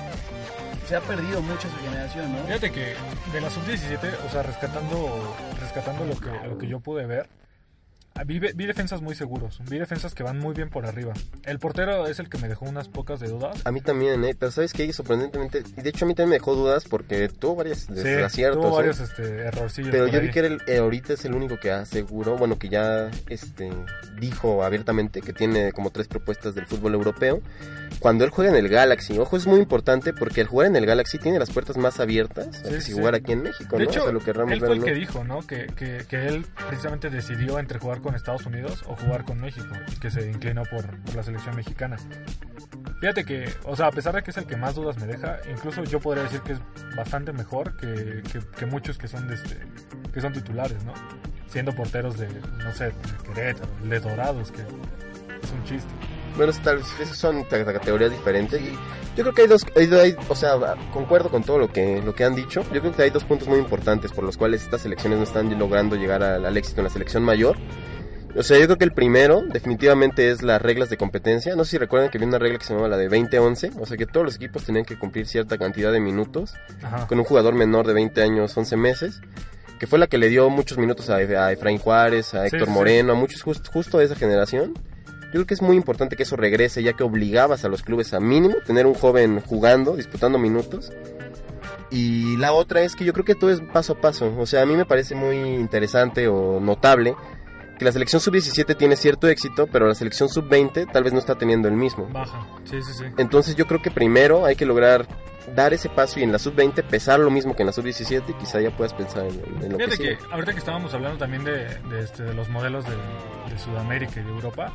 se 0.88 0.96
ha 0.96 1.00
perdido 1.00 1.42
mucho 1.42 1.68
esa 1.68 1.76
generación, 1.78 2.32
¿no? 2.32 2.44
Fíjate 2.46 2.72
que 2.72 2.94
de 3.32 3.40
la 3.40 3.50
sub-17, 3.50 3.98
o 4.26 4.30
sea, 4.30 4.42
rescatando, 4.42 5.36
rescatando 5.60 6.04
lo 6.04 6.16
que, 6.18 6.30
lo 6.48 6.58
que 6.58 6.66
yo 6.68 6.80
pude 6.80 7.06
ver, 7.06 7.28
vi, 8.24 8.38
vi 8.38 8.66
defensas 8.66 9.02
muy 9.02 9.14
seguros, 9.14 9.60
vi 9.68 9.78
defensas 9.78 10.14
que 10.14 10.22
van 10.22 10.38
muy 10.38 10.54
bien 10.54 10.70
por 10.70 10.86
arriba. 10.86 11.12
El 11.44 11.58
portero 11.58 12.06
es 12.06 12.18
el 12.18 12.28
que 12.28 12.38
me 12.38 12.48
dejó 12.48 12.64
unas 12.64 12.88
pocas 12.88 13.20
de 13.20 13.28
dudas. 13.28 13.60
A 13.64 13.72
mí 13.72 13.80
también, 13.80 14.24
¿eh? 14.24 14.34
Pero 14.38 14.50
¿sabes 14.52 14.72
qué? 14.72 14.90
Sorprendentemente, 14.92 15.62
y 15.76 15.82
de 15.82 15.90
hecho 15.90 16.04
a 16.04 16.08
mí 16.08 16.14
también 16.14 16.30
me 16.30 16.36
dejó 16.36 16.54
dudas 16.54 16.84
porque 16.88 17.28
tuvo 17.28 17.56
varios 17.56 17.80
Sí, 17.80 17.92
desaciertos. 17.94 18.60
tuvo 18.62 18.72
¿eh? 18.72 18.76
varios 18.76 19.00
este, 19.00 19.22
errorcillos. 19.46 19.90
Pero 19.90 20.06
yo 20.06 20.18
ahí. 20.20 20.26
vi 20.26 20.32
que 20.32 20.38
era 20.38 20.48
el- 20.48 20.62
eh, 20.66 20.78
ahorita 20.78 21.12
es 21.12 21.24
el 21.24 21.34
único 21.34 21.58
que 21.58 21.70
aseguró, 21.70 22.36
bueno, 22.36 22.58
que 22.58 22.68
ya 22.68 23.10
este, 23.28 23.70
dijo 24.18 24.64
abiertamente 24.64 25.20
que 25.20 25.32
tiene 25.32 25.72
como 25.72 25.90
tres 25.90 26.08
propuestas 26.08 26.54
del 26.54 26.66
fútbol 26.66 26.94
europeo. 26.94 27.40
Cuando 28.00 28.24
él 28.24 28.30
juega 28.30 28.50
en 28.50 28.56
el 28.56 28.68
Galaxy, 28.68 29.18
ojo, 29.18 29.36
es 29.36 29.46
muy 29.46 29.58
importante 29.60 30.12
porque 30.12 30.40
el 30.42 30.46
jugar 30.48 30.66
en 30.68 30.76
el 30.76 30.84
Galaxy 30.86 31.18
tiene 31.18 31.38
las 31.38 31.50
puertas 31.50 31.76
más 31.76 31.98
abiertas 32.00 32.48
Sí, 32.56 32.62
que 32.64 32.68
sí, 32.74 32.80
si 32.80 32.92
sí. 32.92 32.92
jugar 32.92 33.14
aquí 33.14 33.32
en 33.32 33.42
México, 33.42 33.76
De 33.78 33.84
¿no? 33.84 33.90
hecho, 33.90 34.00
O 34.00 34.04
sea, 34.04 34.12
lo 34.12 34.20
querramos 34.20 34.52
él 34.52 34.60
ver 34.60 34.68
fue 34.68 34.76
el 34.78 34.84
que 34.84 34.90
no. 34.92 34.98
dijo, 34.98 35.24
¿no? 35.24 35.46
Que, 35.46 35.66
que, 35.76 36.04
que 36.08 36.26
él 36.28 36.44
precisamente 36.68 37.10
decidió 37.10 37.58
entre 37.58 37.78
jugar 37.78 38.00
con 38.06 38.14
Estados 38.14 38.46
Unidos 38.46 38.82
o 38.86 38.96
jugar 38.96 39.24
con 39.24 39.40
México, 39.40 39.66
y 39.92 39.96
que 40.00 40.10
se 40.10 40.30
inclinó 40.30 40.62
por, 40.64 40.86
por 41.02 41.14
la 41.16 41.22
selección 41.22 41.56
mexicana. 41.56 41.96
Fíjate 43.00 43.24
que, 43.24 43.52
o 43.64 43.76
sea, 43.76 43.88
a 43.88 43.90
pesar 43.90 44.14
de 44.14 44.22
que 44.22 44.30
es 44.30 44.36
el 44.36 44.46
que 44.46 44.56
más 44.56 44.74
dudas 44.74 44.96
me 44.98 45.06
deja, 45.06 45.38
incluso 45.52 45.84
yo 45.84 46.00
podría 46.00 46.22
decir 46.24 46.40
que 46.40 46.52
es 46.52 46.58
bastante 46.96 47.32
mejor 47.32 47.76
que, 47.76 48.22
que, 48.32 48.38
que 48.58 48.66
muchos 48.66 48.96
que 48.96 49.06
son 49.08 49.28
de 49.28 49.34
este, 49.34 49.58
que 50.14 50.20
son 50.20 50.32
titulares, 50.32 50.82
¿no? 50.84 50.94
Siendo 51.48 51.72
porteros 51.74 52.18
de, 52.18 52.28
no 52.64 52.72
sé, 52.72 52.86
de 52.86 52.92
Querétaro, 53.34 53.68
de 53.84 54.00
Dorados, 54.00 54.50
que 54.50 54.62
es 54.62 55.52
un 55.52 55.64
chiste. 55.64 55.90
Bueno, 56.36 56.52
tal 56.62 56.76
vez 56.78 56.86
son 57.12 57.44
ca- 57.44 57.64
categorías 57.64 58.10
diferentes. 58.10 58.60
Yo 59.16 59.22
creo 59.22 59.32
que 59.32 59.42
hay 59.42 59.48
dos, 59.48 59.62
hay- 59.74 59.90
hay- 59.94 60.16
o 60.28 60.34
sea, 60.34 60.52
concuerdo 60.92 61.30
con 61.30 61.42
todo 61.42 61.58
lo 61.58 61.68
que, 61.72 62.02
lo 62.02 62.14
que 62.14 62.24
han 62.24 62.34
dicho. 62.34 62.62
Yo 62.72 62.80
creo 62.80 62.92
que 62.94 63.02
hay 63.04 63.10
dos 63.10 63.24
puntos 63.24 63.48
muy 63.48 63.58
importantes 63.58 64.12
por 64.12 64.22
los 64.24 64.36
cuales 64.36 64.62
estas 64.62 64.82
selecciones 64.82 65.18
no 65.18 65.24
están 65.24 65.58
logrando 65.58 65.96
llegar 65.96 66.22
al, 66.22 66.44
al 66.44 66.56
éxito 66.58 66.80
en 66.80 66.84
la 66.84 66.90
selección 66.90 67.22
mayor. 67.22 67.56
O 68.38 68.42
sea, 68.42 68.58
yo 68.58 68.64
creo 68.66 68.76
que 68.78 68.84
el 68.84 68.92
primero 68.92 69.42
definitivamente 69.42 70.30
es 70.30 70.42
las 70.42 70.60
reglas 70.60 70.90
de 70.90 70.96
competencia. 70.96 71.56
No 71.56 71.64
sé 71.64 71.72
si 71.72 71.78
recuerdan 71.78 72.10
que 72.10 72.18
había 72.18 72.28
una 72.28 72.38
regla 72.38 72.58
que 72.58 72.64
se 72.64 72.70
llamaba 72.74 72.88
la 72.88 72.96
de 72.98 73.08
20-11. 73.10 73.72
O 73.80 73.86
sea, 73.86 73.96
que 73.96 74.06
todos 74.06 74.26
los 74.26 74.36
equipos 74.36 74.64
tenían 74.64 74.84
que 74.84 74.98
cumplir 74.98 75.26
cierta 75.26 75.56
cantidad 75.58 75.90
de 75.92 76.00
minutos 76.00 76.54
Ajá. 76.82 77.06
con 77.06 77.18
un 77.18 77.24
jugador 77.24 77.54
menor 77.54 77.86
de 77.86 77.94
20 77.94 78.22
años, 78.22 78.56
11 78.56 78.76
meses. 78.76 79.20
Que 79.78 79.86
fue 79.86 79.98
la 79.98 80.06
que 80.06 80.18
le 80.18 80.28
dio 80.28 80.48
muchos 80.50 80.76
minutos 80.78 81.08
a, 81.10 81.16
a 81.16 81.52
Efraín 81.52 81.78
Juárez, 81.78 82.34
a 82.34 82.42
Sí, 82.42 82.54
Héctor 82.56 82.68
sí. 82.68 82.74
Moreno, 82.74 83.12
a 83.12 83.16
muchos 83.16 83.42
just- 83.42 83.68
justo 83.68 83.98
de 83.98 84.04
esa 84.06 84.16
generación. 84.16 84.74
Yo 85.26 85.30
creo 85.32 85.46
que 85.46 85.54
es 85.54 85.62
muy 85.62 85.76
importante 85.76 86.16
que 86.16 86.22
eso 86.22 86.36
regrese, 86.36 86.82
ya 86.82 86.92
que 86.94 87.02
obligabas 87.04 87.64
a 87.64 87.68
los 87.68 87.82
clubes 87.82 88.14
a 88.14 88.20
mínimo 88.20 88.54
tener 88.66 88.86
un 88.86 88.94
joven 88.94 89.40
jugando, 89.40 89.96
disputando 89.96 90.38
minutos. 90.38 90.92
Y 91.90 92.36
la 92.38 92.52
otra 92.52 92.82
es 92.82 92.94
que 92.96 93.04
yo 93.04 93.12
creo 93.12 93.24
que 93.24 93.34
todo 93.34 93.50
es 93.50 93.60
paso 93.60 93.94
a 93.94 94.00
paso. 94.00 94.34
O 94.38 94.46
sea, 94.46 94.62
a 94.62 94.66
mí 94.66 94.74
me 94.76 94.84
parece 94.84 95.14
muy 95.14 95.36
interesante 95.36 96.26
o 96.28 96.58
notable 96.60 97.14
que 97.78 97.84
la 97.84 97.92
selección 97.92 98.20
sub-17 98.20 98.76
tiene 98.76 98.96
cierto 98.96 99.28
éxito, 99.28 99.66
pero 99.66 99.86
la 99.86 99.94
selección 99.94 100.28
sub-20 100.28 100.90
tal 100.90 101.04
vez 101.04 101.12
no 101.12 101.18
está 101.18 101.34
teniendo 101.36 101.68
el 101.68 101.74
mismo. 101.74 102.08
Baja. 102.10 102.46
Sí, 102.64 102.82
sí, 102.82 102.92
sí. 102.94 103.04
Entonces 103.18 103.54
yo 103.56 103.66
creo 103.66 103.82
que 103.82 103.90
primero 103.90 104.44
hay 104.46 104.56
que 104.56 104.66
lograr 104.66 105.06
dar 105.54 105.72
ese 105.72 105.88
paso 105.88 106.18
y 106.18 106.22
en 106.24 106.32
la 106.32 106.38
sub-20 106.38 106.82
pesar 106.84 107.20
lo 107.20 107.30
mismo 107.30 107.54
que 107.54 107.62
en 107.62 107.66
la 107.66 107.72
sub-17 107.72 108.24
y 108.28 108.32
quizá 108.34 108.60
ya 108.60 108.70
puedas 108.70 108.94
pensar 108.94 109.26
en, 109.26 109.34
en 109.62 109.72
lo 109.72 109.78
que 109.78 109.84
Fíjate 109.84 109.96
sigue. 109.96 110.16
que 110.18 110.24
ahorita 110.32 110.52
que 110.52 110.58
estábamos 110.58 110.92
hablando 110.94 111.18
también 111.18 111.44
de, 111.44 111.66
de, 111.88 112.00
este, 112.00 112.24
de 112.24 112.34
los 112.34 112.48
modelos 112.48 112.84
de, 112.84 112.96
de 112.96 113.58
Sudamérica 113.58 114.20
y 114.20 114.24
de 114.24 114.30
Europa, 114.30 114.72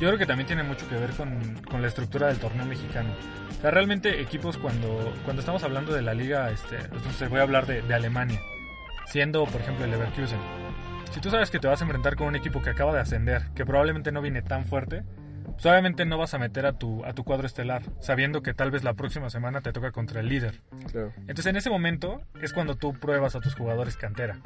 yo 0.00 0.08
creo 0.08 0.18
que 0.18 0.26
también 0.26 0.46
tiene 0.46 0.62
mucho 0.62 0.88
que 0.88 0.96
ver 0.96 1.10
con, 1.10 1.62
con 1.70 1.82
la 1.82 1.88
estructura 1.88 2.28
del 2.28 2.38
torneo 2.38 2.64
mexicano. 2.66 3.10
O 3.58 3.60
sea, 3.60 3.70
realmente 3.70 4.20
equipos 4.20 4.56
cuando, 4.56 5.12
cuando 5.24 5.40
estamos 5.40 5.62
hablando 5.62 5.92
de 5.92 6.02
la 6.02 6.14
liga, 6.14 6.50
este, 6.50 6.78
sé, 7.18 7.28
voy 7.28 7.40
a 7.40 7.42
hablar 7.42 7.66
de 7.66 7.94
Alemania, 7.94 8.40
siendo 9.06 9.44
por 9.44 9.60
ejemplo 9.60 9.84
el 9.84 9.90
Leverkusen. 9.92 10.38
Si 11.10 11.20
tú 11.20 11.28
sabes 11.28 11.50
que 11.50 11.58
te 11.58 11.66
vas 11.66 11.80
a 11.80 11.84
enfrentar 11.84 12.14
con 12.14 12.28
un 12.28 12.36
equipo 12.36 12.62
que 12.62 12.70
acaba 12.70 12.92
de 12.94 13.00
ascender, 13.00 13.50
que 13.54 13.66
probablemente 13.66 14.12
no 14.12 14.22
viene 14.22 14.42
tan 14.42 14.64
fuerte, 14.64 15.02
pues 15.44 15.66
obviamente 15.66 16.06
no 16.06 16.16
vas 16.16 16.34
a 16.34 16.38
meter 16.38 16.66
a 16.66 16.72
tu, 16.74 17.04
a 17.04 17.12
tu 17.14 17.24
cuadro 17.24 17.46
estelar, 17.46 17.82
sabiendo 17.98 18.42
que 18.42 18.54
tal 18.54 18.70
vez 18.70 18.84
la 18.84 18.94
próxima 18.94 19.28
semana 19.28 19.60
te 19.60 19.72
toca 19.72 19.90
contra 19.90 20.20
el 20.20 20.28
líder. 20.28 20.62
Claro. 20.90 21.12
Entonces 21.18 21.46
en 21.46 21.56
ese 21.56 21.68
momento 21.68 22.22
es 22.40 22.52
cuando 22.52 22.76
tú 22.76 22.94
pruebas 22.94 23.34
a 23.34 23.40
tus 23.40 23.54
jugadores 23.56 23.96
cantera. 23.96 24.38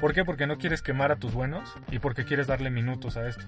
¿Por 0.00 0.14
qué? 0.14 0.24
Porque 0.24 0.46
no 0.46 0.56
quieres 0.56 0.82
quemar 0.82 1.10
a 1.10 1.16
tus 1.16 1.34
buenos 1.34 1.74
y 1.90 1.98
porque 1.98 2.24
quieres 2.24 2.46
darle 2.46 2.70
minutos 2.70 3.16
a 3.16 3.28
estos. 3.28 3.46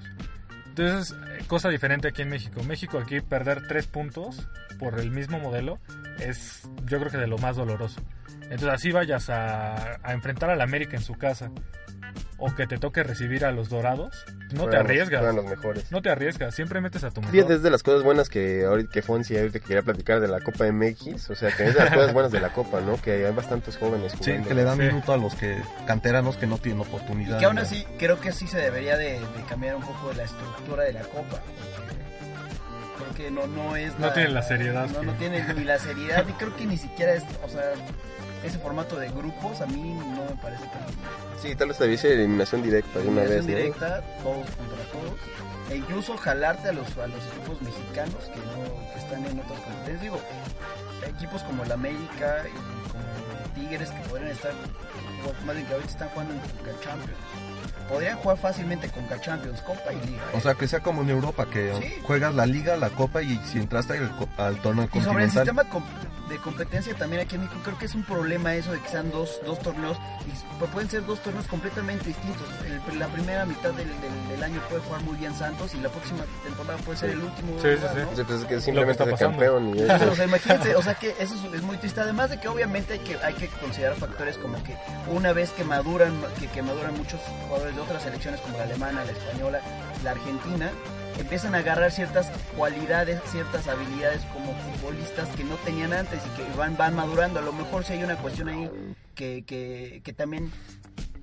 Entonces, 0.67 1.17
eh, 1.29 1.45
cosa 1.47 1.69
diferente 1.71 2.09
aquí 2.09 2.23
en 2.23 2.29
México. 2.29 2.63
México 2.65 2.99
aquí 2.99 3.21
perder 3.21 3.67
tres 3.67 3.87
puntos 3.87 4.49
por 4.79 4.99
el 4.99 5.11
mismo 5.11 5.39
modelo 5.39 5.79
es 6.19 6.69
yo 6.85 6.99
creo 6.99 7.11
que 7.11 7.19
de 7.19 7.29
lo 7.29 7.39
más 7.39 7.57
doloroso. 7.57 8.03
Entonces 8.43 8.69
así 8.69 8.91
vayas 8.93 9.31
a, 9.31 9.99
a 10.03 10.13
enfrentar 10.13 10.51
al 10.51 10.61
América 10.61 10.97
en 10.97 11.03
su 11.03 11.15
casa 11.15 11.51
o 12.39 12.55
que 12.55 12.67
te 12.67 12.79
toque 12.79 13.03
recibir 13.03 13.45
a 13.45 13.51
los 13.53 13.69
Dorados, 13.69 14.25
no 14.53 14.65
te 14.67 14.77
los- 14.77 14.85
arriesgas. 14.85 15.21
juegan 15.21 15.37
los 15.37 15.45
mejores. 15.47 15.91
No 15.91 16.03
te 16.03 16.11
arriesgas, 16.11 16.55
siempre 16.55 16.81
metes 16.81 17.03
a 17.05 17.11
tu 17.11 17.21
mejor. 17.21 17.35
Fíjate, 17.35 17.55
es 17.55 17.63
de 17.63 17.71
las 17.71 17.83
cosas 17.83 18.03
buenas 18.03 18.29
que 18.29 18.65
ahorita 18.65 18.91
que 18.93 19.03
Fonsi 19.03 19.37
ahorita 19.37 19.59
que 19.61 19.65
quería 19.67 19.83
platicar 19.83 20.21
de 20.21 20.29
la 20.29 20.41
Copa 20.41 20.67
MX, 20.67 21.31
o 21.31 21.35
sea, 21.35 21.51
que 21.51 21.65
es 21.65 21.75
de 21.75 21.81
las 21.85 21.95
cosas 21.95 22.13
buenas 22.13 22.33
de 22.33 22.41
la 22.41 22.53
Copa, 22.53 22.81
¿no? 22.81 23.01
Que 23.01 23.27
hay 23.27 23.33
bastantes 23.33 23.77
jóvenes 23.77 24.13
Sí, 24.13 24.19
jugando. 24.31 24.49
que 24.49 24.55
le 24.55 24.65
dan 24.65 24.77
Sí. 24.79 24.83
minuto 24.85 25.13
a 25.13 25.17
los 25.17 25.35
que 25.35 25.57
canteranos 25.87 26.37
que 26.37 26.47
no 26.47 26.59
tienen 26.59 26.81
oportunidad. 26.83 27.37
Y 27.37 27.39
que 27.41 27.45
aún 27.47 27.57
¿no? 27.57 27.63
así, 27.63 27.87
creo 27.99 28.21
que 28.21 28.33
sí 28.33 28.47
se 28.47 28.59
debería 28.59 28.97
de, 28.97 29.13
de 29.21 29.43
cambiar 29.49 29.77
un 29.77 29.83
poco 29.83 30.11
de 30.11 30.17
la 30.17 30.25
estructura 30.25 30.85
de 30.85 30.93
la 30.93 31.03
copa. 31.03 31.41
Porque 32.99 33.15
creo 33.15 33.15
que 33.15 33.31
no, 33.31 33.47
no 33.47 33.77
es 33.77 33.99
No 33.99 34.13
tiene 34.13 34.31
la 34.31 34.43
seriedad 34.43 34.89
No, 34.89 35.01
que- 35.01 35.07
no 35.07 35.13
tiene 35.15 35.45
ni 35.55 35.65
la 35.65 35.79
seriedad 35.79 36.25
y 36.29 36.33
creo 36.33 36.55
que 36.57 36.67
ni 36.67 36.77
siquiera 36.77 37.13
es, 37.15 37.23
o 37.45 37.49
sea, 37.49 37.63
ese 38.45 38.59
formato 38.59 38.97
de 38.97 39.09
grupos 39.11 39.61
a 39.61 39.67
mí 39.67 39.95
no 39.95 40.25
me 40.25 40.41
parece 40.43 40.65
tan... 40.67 40.83
Sí, 41.43 41.55
tal 41.57 41.69
vez 41.69 41.79
te 41.79 41.87
dice 41.87 42.13
eliminación 42.13 42.63
directa 42.63 42.99
de 43.01 43.09
una 43.09 43.23
vez, 43.23 43.31
Eliminación 43.31 43.53
¿no? 43.81 43.87
directa, 43.89 44.03
todos 44.23 44.51
contra 44.51 44.85
todos. 44.93 45.21
E 45.71 45.77
incluso 45.77 46.17
jalarte 46.17 46.69
a 46.69 46.73
los, 46.73 46.87
a 46.99 47.07
los 47.09 47.25
equipos 47.27 47.61
mexicanos 47.63 48.15
que, 48.33 48.39
no, 48.39 48.93
que 48.93 48.99
están 49.01 49.25
en 49.27 49.41
otras 49.41 49.59
competencias. 49.61 50.01
Digo, 50.01 50.21
equipos 51.09 51.43
como 51.43 51.65
el 51.65 51.73
América 51.73 52.45
y 52.49 52.89
como 52.91 53.05
Tigres 53.55 53.91
que 53.91 54.09
podrían 54.09 54.31
estar, 54.31 54.53
más 55.45 55.55
bien 55.57 55.67
que 55.67 55.73
ahorita 55.75 55.91
están 55.91 56.09
jugando 56.11 56.35
en 56.35 56.41
Conca 56.41 56.71
Champions. 56.85 57.19
podrían 57.89 58.17
jugar 58.19 58.37
fácilmente 58.39 58.89
con 58.91 59.09
Champions, 59.21 59.61
Copa 59.63 59.93
y 59.93 60.07
Liga. 60.07 60.23
¿eh? 60.23 60.37
O 60.37 60.41
sea, 60.41 60.55
que 60.55 60.69
sea 60.69 60.81
como 60.81 61.03
en 61.03 61.11
Europa, 61.11 61.47
que 61.47 61.73
Sí. 61.81 61.95
juegas 62.05 62.35
la 62.35 62.47
liga, 62.47 62.77
la 62.77 62.91
copa 62.91 63.23
y 63.23 63.37
si 63.47 63.59
entraste 63.59 63.95
al, 63.99 64.17
co- 64.17 64.29
al 64.37 64.61
torneo 64.63 64.85
Y 64.93 65.01
sobre 65.01 65.25
el 65.25 65.31
continental. 65.33 65.47
sistema 65.47 65.65
de 66.29 66.39
competencia 66.39 66.95
también 66.97 67.23
aquí 67.23 67.37
en 67.37 67.43
México 67.43 67.61
creo 67.63 67.79
que 67.79 67.87
es 67.87 67.95
un 67.95 68.03
problema 68.03 68.55
eso 68.55 68.73
de 68.73 68.81
que 68.81 68.89
sean 68.89 69.11
dos, 69.11 69.41
dos 69.47 69.59
torneos 69.61 69.97
y 70.27 70.59
pues 70.59 70.71
pueden 70.73 70.91
ser 70.91 71.07
dos 71.07 71.21
torneos 71.21 71.47
completamente 71.47 72.07
distintos. 72.07 72.49
El- 72.67 72.99
la 72.99 73.07
primera 73.09 73.45
mitad 73.47 73.71
del, 73.73 73.89
del- 74.01 74.29
del 74.31 74.43
año 74.43 74.61
puede 74.69 74.81
jugar 74.83 75.03
muy 75.03 75.17
bien 75.17 75.35
Santos 75.35 75.75
y 75.75 75.79
la 75.81 75.89
próxima 75.89 76.25
temporada 76.45 76.79
puede 76.79 76.99
ser 76.99 77.11
el 77.11 77.23
último. 77.23 77.53
Sí, 77.61 77.69
sí, 77.69 77.75
lugar, 77.77 77.95
sí. 77.95 78.01
¿no? 78.11 78.17
Sí, 78.17 78.23
pues 78.27 78.41
es 78.41 78.45
que 78.47 78.61
simplemente 78.61 79.05
es 79.11 79.19
campeón 79.19 79.77
y 79.77 79.83
o 80.11 80.15
sea, 80.17 80.25
imagínense, 80.25 80.75
o 80.77 80.83
sea 80.83 80.95
que 80.95 81.15
eso 81.19 81.35
es, 81.35 81.55
es 81.55 81.63
muy 81.63 81.77
triste. 81.77 82.01
Además 82.01 82.31
de 82.31 82.41
que 82.41 82.49
obviamente 82.49 82.95
hay 82.95 82.99
que, 83.01 83.17
hay 83.23 83.35
que 83.35 83.49
considerar 83.49 83.97
factores 83.97 84.37
como 84.39 84.63
que 84.65 84.77
una 85.09 85.33
vez 85.33 85.51
que 85.53 85.65
maduran, 85.65 86.13
que, 86.41 86.49
que 86.49 86.63
maduran 86.63 86.95
muchos 86.97 87.21
jugadores 87.47 87.75
de 87.77 87.81
otras 87.83 88.03
selecciones 88.03 88.41
como 88.41 88.59
la 88.59 88.65
alemana, 88.65 89.05
la 89.05 89.13
española, 89.13 89.61
la 90.03 90.11
argentina, 90.11 90.71
empiezan 91.19 91.55
a 91.55 91.59
agarrar 91.59 91.91
ciertas 91.93 92.31
cualidades, 92.57 93.21
ciertas 93.31 93.67
habilidades 93.69 94.23
como 94.33 94.55
futbolistas 94.55 95.29
que 95.37 95.45
no 95.45 95.57
tenían 95.57 95.93
antes 95.93 96.21
y 96.25 96.37
que 96.43 96.57
van, 96.57 96.77
van 96.77 96.95
madurando. 96.95 97.39
A 97.41 97.43
lo 97.43 97.53
mejor 97.53 97.85
si 97.85 97.95
hay 97.95 98.05
una 98.05 98.17
cuestión 98.17 98.49
ahí 98.49 98.71
que, 99.15 99.45
que, 99.47 100.01
que 100.05 100.13
también 100.13 100.51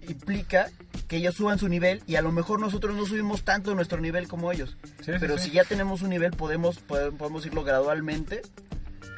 implica 0.08 0.70
que 1.08 1.18
ellos 1.18 1.36
suban 1.36 1.60
su 1.60 1.70
nivel 1.70 2.02
y 2.08 2.16
a 2.16 2.22
lo 2.22 2.32
mejor 2.32 2.60
nosotros 2.60 2.96
no 2.96 3.06
subimos 3.06 3.44
tanto 3.44 3.74
nuestro 3.76 4.02
nivel 4.02 4.28
como 4.28 4.52
ellos. 4.52 4.78
Sí, 5.02 5.12
Pero 5.20 5.38
sí. 5.38 5.50
si 5.50 5.56
ya 5.56 5.64
tenemos 5.64 6.02
un 6.02 6.10
nivel, 6.10 6.32
podemos, 6.32 6.80
pode- 6.88 7.12
podemos 7.16 7.46
irlo 7.46 7.64
gradualmente 7.64 8.42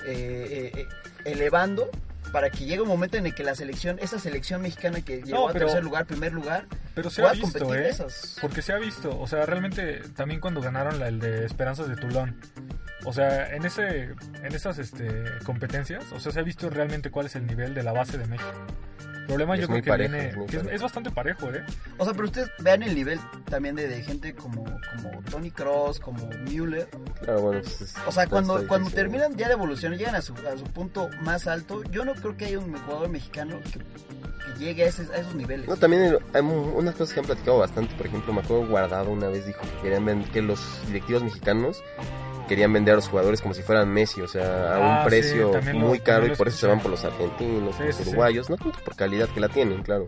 eh, 0.06 0.72
eh, 0.76 0.80
eh, 0.82 0.86
elevando 1.26 1.90
para 2.32 2.50
que 2.50 2.66
llegue 2.66 2.82
un 2.82 2.88
momento 2.88 3.18
en 3.18 3.26
el 3.26 3.34
que 3.36 3.44
la 3.44 3.56
selección, 3.56 3.98
esa 4.00 4.20
selección 4.20 4.62
mexicana 4.62 5.02
que 5.02 5.22
llegó 5.22 5.50
a 5.50 5.54
pero- 5.54 5.68
tercer 5.68 5.84
lugar, 5.84 6.06
primer 6.06 6.34
lugar, 6.34 6.66
Pero 6.94 7.10
se 7.10 7.26
ha 7.26 7.32
visto, 7.32 7.74
¿eh? 7.74 7.90
esas. 7.90 8.38
Porque 8.42 8.62
se 8.62 8.74
ha 8.74 8.78
visto. 8.78 9.18
O 9.20 9.28
sea, 9.28 9.46
realmente 9.46 10.02
también 10.16 10.40
cuando 10.40 10.62
ganaron 10.62 11.00
la, 11.00 11.08
el 11.08 11.20
de 11.20 11.46
Esperanzas 11.46 11.88
de 11.88 11.96
Tulón. 11.96 12.40
O 13.04 13.14
sea, 13.14 13.54
en 13.54 13.66
ese 13.66 14.14
en 14.44 14.56
esas 14.56 14.80
este, 14.80 15.24
competencias, 15.44 16.12
o 16.12 16.20
sea, 16.20 16.32
se 16.32 16.40
ha 16.40 16.44
visto 16.44 16.70
realmente 16.70 17.12
cuál 17.12 17.28
es 17.28 17.36
el 17.36 17.46
nivel 17.46 17.74
de 17.76 17.84
la 17.84 17.92
base 17.92 18.18
de 18.18 18.26
México. 18.26 18.52
El 19.26 19.30
problema 19.30 19.56
Es 19.56 19.62
yo 19.62 19.68
creo 19.68 19.82
que 19.82 19.90
parejo, 19.90 20.12
viene... 20.14 20.46
que 20.48 20.58
es, 20.58 20.64
es 20.68 20.82
bastante 20.84 21.10
parejo, 21.10 21.52
¿eh? 21.52 21.64
O 21.98 22.06
sea, 22.06 22.14
pero 22.14 22.26
ustedes 22.26 22.50
vean 22.60 22.84
el 22.84 22.94
nivel 22.94 23.20
también 23.50 23.76
de, 23.76 23.88
de 23.88 24.04
gente 24.04 24.36
como, 24.36 24.64
como 24.64 25.22
Tony 25.32 25.50
Cross, 25.50 26.00
como 26.00 26.28
Müller. 26.44 26.88
Claro, 27.22 27.42
bueno, 27.42 27.62
pues 27.64 27.82
es- 27.82 27.96
O 28.06 28.12
sea, 28.12 28.28
cuando, 28.28 28.68
cuando 28.68 28.92
terminan 28.92 29.36
ya 29.36 29.48
de 29.48 29.54
evolución, 29.54 29.94
llegan 29.98 30.14
a 30.16 30.22
su, 30.22 30.34
a 30.36 30.56
su 30.58 30.64
punto 30.66 31.10
más 31.22 31.48
alto, 31.48 31.82
yo 31.90 32.06
no 32.06 32.14
creo 32.14 32.38
que 32.38 32.46
haya 32.46 32.60
un 32.60 32.72
jugador 32.78 33.10
mexicano 33.10 33.60
que, 33.64 33.80
que 33.80 34.60
llegue 34.60 34.84
a, 34.84 34.88
ese- 34.90 35.12
a 35.12 35.18
esos 35.18 35.34
niveles. 35.34 35.68
No, 35.68 35.76
también 35.76 36.18
hay 36.34 36.42
unas 36.42 36.94
cosas 36.94 37.14
que 37.16 37.20
han 37.22 37.26
platicado 37.26 37.58
bastante. 37.58 37.96
Por 37.96 38.06
ejemplo, 38.06 38.32
me 38.32 38.42
acuerdo 38.42 38.68
Guardado 38.68 39.10
una 39.10 39.28
vez 39.30 39.46
dijo 39.48 39.62
que 39.62 39.90
querían 39.90 40.24
que 40.26 40.44
los 40.44 40.60
directivos 40.88 41.24
mexicanos 41.24 41.84
querían 42.48 42.72
vender 42.74 42.94
a 42.94 42.96
los 42.98 43.08
jugadores 43.08 43.42
como 43.42 43.54
si 43.54 43.62
fueran 43.62 43.90
Messi, 43.90 44.22
o 44.22 44.28
sea, 44.28 44.44
a 44.44 44.76
Ah, 44.76 44.80
un 44.80 45.04
sí, 45.04 45.10
precio 45.10 45.52
muy 45.74 46.00
caro 46.00 46.28
y 46.28 46.36
por 46.36 46.48
eso 46.48 46.58
se 46.58 46.68
van 46.68 46.80
por 46.80 46.92
los 46.92 47.04
argentinos, 47.04 47.76
Sí, 47.76 47.84
los 47.84 47.96
sí, 47.96 48.04
sí. 48.04 48.10
uruguayos, 48.10 48.50
no 48.50 48.58
tanto 48.58 48.80
por 48.84 48.96
calidad 48.96 49.28
que 49.30 49.40
la 49.40 49.50
tienen, 49.50 49.84
claro. 49.84 50.08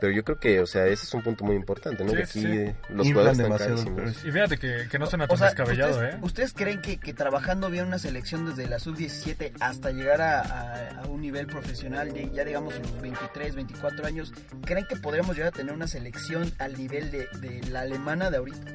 Pero 0.00 0.12
yo 0.14 0.24
creo 0.24 0.40
que, 0.40 0.58
o 0.58 0.66
sea, 0.66 0.86
ese 0.86 1.04
es 1.06 1.14
un 1.14 1.22
punto 1.22 1.44
muy 1.44 1.54
importante, 1.54 2.02
¿no? 2.02 2.10
Sí, 2.10 2.16
que 2.16 2.22
aquí 2.24 2.40
sí. 2.40 2.74
los 2.92 3.06
jugadores 3.06 3.38
están 3.38 3.56
carísimos. 3.56 4.24
Y 4.24 4.32
fíjate 4.32 4.58
que, 4.58 4.88
que 4.90 4.98
no 4.98 5.06
suena 5.06 5.26
O 5.26 5.28
tan 5.28 5.38
sea, 5.38 5.46
descabellado, 5.50 5.92
¿ustedes, 5.92 6.14
¿eh? 6.14 6.18
¿ustedes 6.22 6.52
creen 6.54 6.80
que, 6.82 6.98
que 6.98 7.14
trabajando 7.14 7.70
bien 7.70 7.86
una 7.86 8.00
selección 8.00 8.44
desde 8.44 8.68
la 8.68 8.80
sub-17 8.80 9.52
hasta 9.60 9.92
llegar 9.92 10.20
a, 10.20 10.40
a- 10.40 11.02
a 11.02 11.06
un 11.06 11.20
nivel 11.20 11.46
profesional, 11.46 12.12
de, 12.12 12.28
ya 12.34 12.44
digamos 12.44 12.74
en 12.74 12.82
los 12.82 13.00
23, 13.00 13.54
24 13.54 14.04
años, 14.04 14.32
creen 14.66 14.86
que 14.88 14.96
podremos 14.96 15.36
llegar 15.36 15.52
a 15.54 15.56
tener 15.56 15.72
una 15.72 15.86
selección 15.86 16.50
al 16.58 16.76
nivel 16.76 17.12
de, 17.12 17.28
de 17.40 17.60
la 17.70 17.82
alemana 17.82 18.28
de 18.32 18.38
ahorita? 18.38 18.72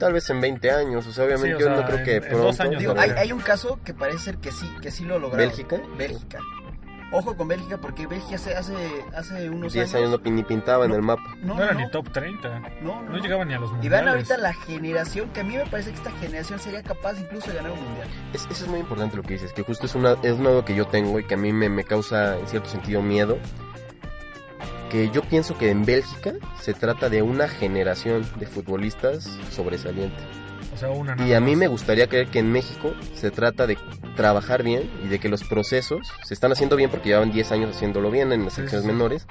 Tal 0.00 0.12
vez 0.14 0.28
en 0.30 0.40
20 0.40 0.70
años, 0.70 1.06
o 1.06 1.12
sea, 1.12 1.24
obviamente 1.26 1.48
Sí, 1.48 1.54
o 1.54 1.58
yo 1.60 1.66
sea, 1.66 1.76
no 1.76 1.84
creo 1.86 1.98
en- 1.98 2.04
que 2.04 2.16
en 2.16 2.22
pronto. 2.22 2.38
dos 2.46 2.60
años, 2.60 2.80
Digo, 2.80 2.94
no 2.94 3.00
hay, 3.00 3.32
un 3.32 3.40
caso 3.40 3.78
que 3.84 3.94
parece 3.94 4.18
ser 4.18 4.38
que 4.38 4.50
sí, 4.50 4.68
que 4.82 4.90
sí 4.90 5.04
lo 5.04 5.18
lograron. 5.20 5.46
¿Bélgica? 5.46 5.80
Bélgica. 5.96 6.38
Ojo 7.12 7.36
con 7.36 7.48
Bélgica 7.48 7.76
porque 7.76 8.06
Bélgica 8.06 8.36
hace, 8.36 8.54
hace, 8.54 8.74
hace 9.16 9.50
unos 9.50 9.72
10 9.72 9.92
años 9.96 10.10
no 10.10 10.18
pin- 10.22 10.32
ni 10.34 10.44
pintaba 10.44 10.84
en 10.84 10.90
No. 10.92 10.96
el 10.96 11.02
mapa. 11.02 11.22
No, 11.42 11.54
No 11.56 11.62
era 11.64 11.72
no, 11.74 11.80
ni 11.80 11.90
top 11.90 12.08
30. 12.12 12.60
No, 12.82 13.02
No 13.02 13.18
llegaba 13.18 13.44
ni 13.44 13.52
a 13.52 13.58
los 13.58 13.68
Y 13.70 13.72
mundiales. 13.74 14.00
vean 14.04 14.08
ahorita 14.14 14.36
la 14.38 14.54
generación, 14.54 15.28
que 15.30 15.40
a 15.40 15.44
mí 15.44 15.56
me 15.56 15.66
parece 15.66 15.90
que 15.90 15.96
esta 15.96 16.12
generación 16.12 16.60
sería 16.60 16.82
capaz 16.84 17.18
incluso 17.18 17.48
de 17.50 17.56
ganar 17.56 17.72
un 17.72 17.82
mundial. 17.82 18.08
Es- 18.32 18.46
eso 18.48 18.64
es 18.64 18.70
muy 18.70 18.78
importante 18.80 19.16
lo 19.16 19.22
que 19.24 19.34
dices, 19.34 19.52
que 19.52 19.62
justo 19.62 19.86
es, 19.86 19.94
una, 19.96 20.12
es 20.22 20.32
un 20.34 20.46
algo 20.46 20.64
que 20.64 20.74
yo 20.76 20.86
tengo 20.86 21.18
y 21.18 21.24
que 21.26 21.34
a 21.34 21.36
mí 21.36 21.52
me, 21.52 21.68
me 21.68 21.82
causa 21.82 22.38
en 22.38 22.46
cierto 22.46 22.68
sentido 22.70 23.02
miedo. 23.02 23.38
Que 24.90 25.10
yo 25.10 25.22
pienso 25.22 25.56
que 25.56 25.70
en 25.70 25.84
Bélgica 25.84 26.34
se 26.60 26.74
trata 26.74 27.08
de 27.08 27.22
una 27.22 27.48
generación 27.48 28.26
de 28.38 28.46
futbolistas 28.46 29.38
sobresalientes. 29.50 30.22
O 30.74 30.76
sea, 30.76 30.90
una 30.90 31.16
Y 31.26 31.32
a 31.32 31.40
mí 31.40 31.56
me 31.56 31.68
gustaría 31.68 32.08
creer 32.08 32.28
que 32.28 32.40
en 32.40 32.50
México 32.52 32.92
se 33.14 33.30
trata 33.30 33.66
de 33.66 33.78
trabajar 34.16 34.62
bien 34.62 34.90
y 35.04 35.08
de 35.08 35.18
que 35.18 35.28
los 35.28 35.44
procesos 35.44 36.08
se 36.24 36.34
están 36.34 36.52
haciendo 36.52 36.76
bien 36.76 36.90
porque 36.90 37.10
llevan 37.10 37.32
10 37.32 37.52
años 37.52 37.76
haciéndolo 37.76 38.10
bien 38.10 38.32
en 38.32 38.44
las 38.44 38.54
selecciones 38.54 38.84
sí, 38.84 38.90
sí. 38.90 38.92
menores. 38.92 39.26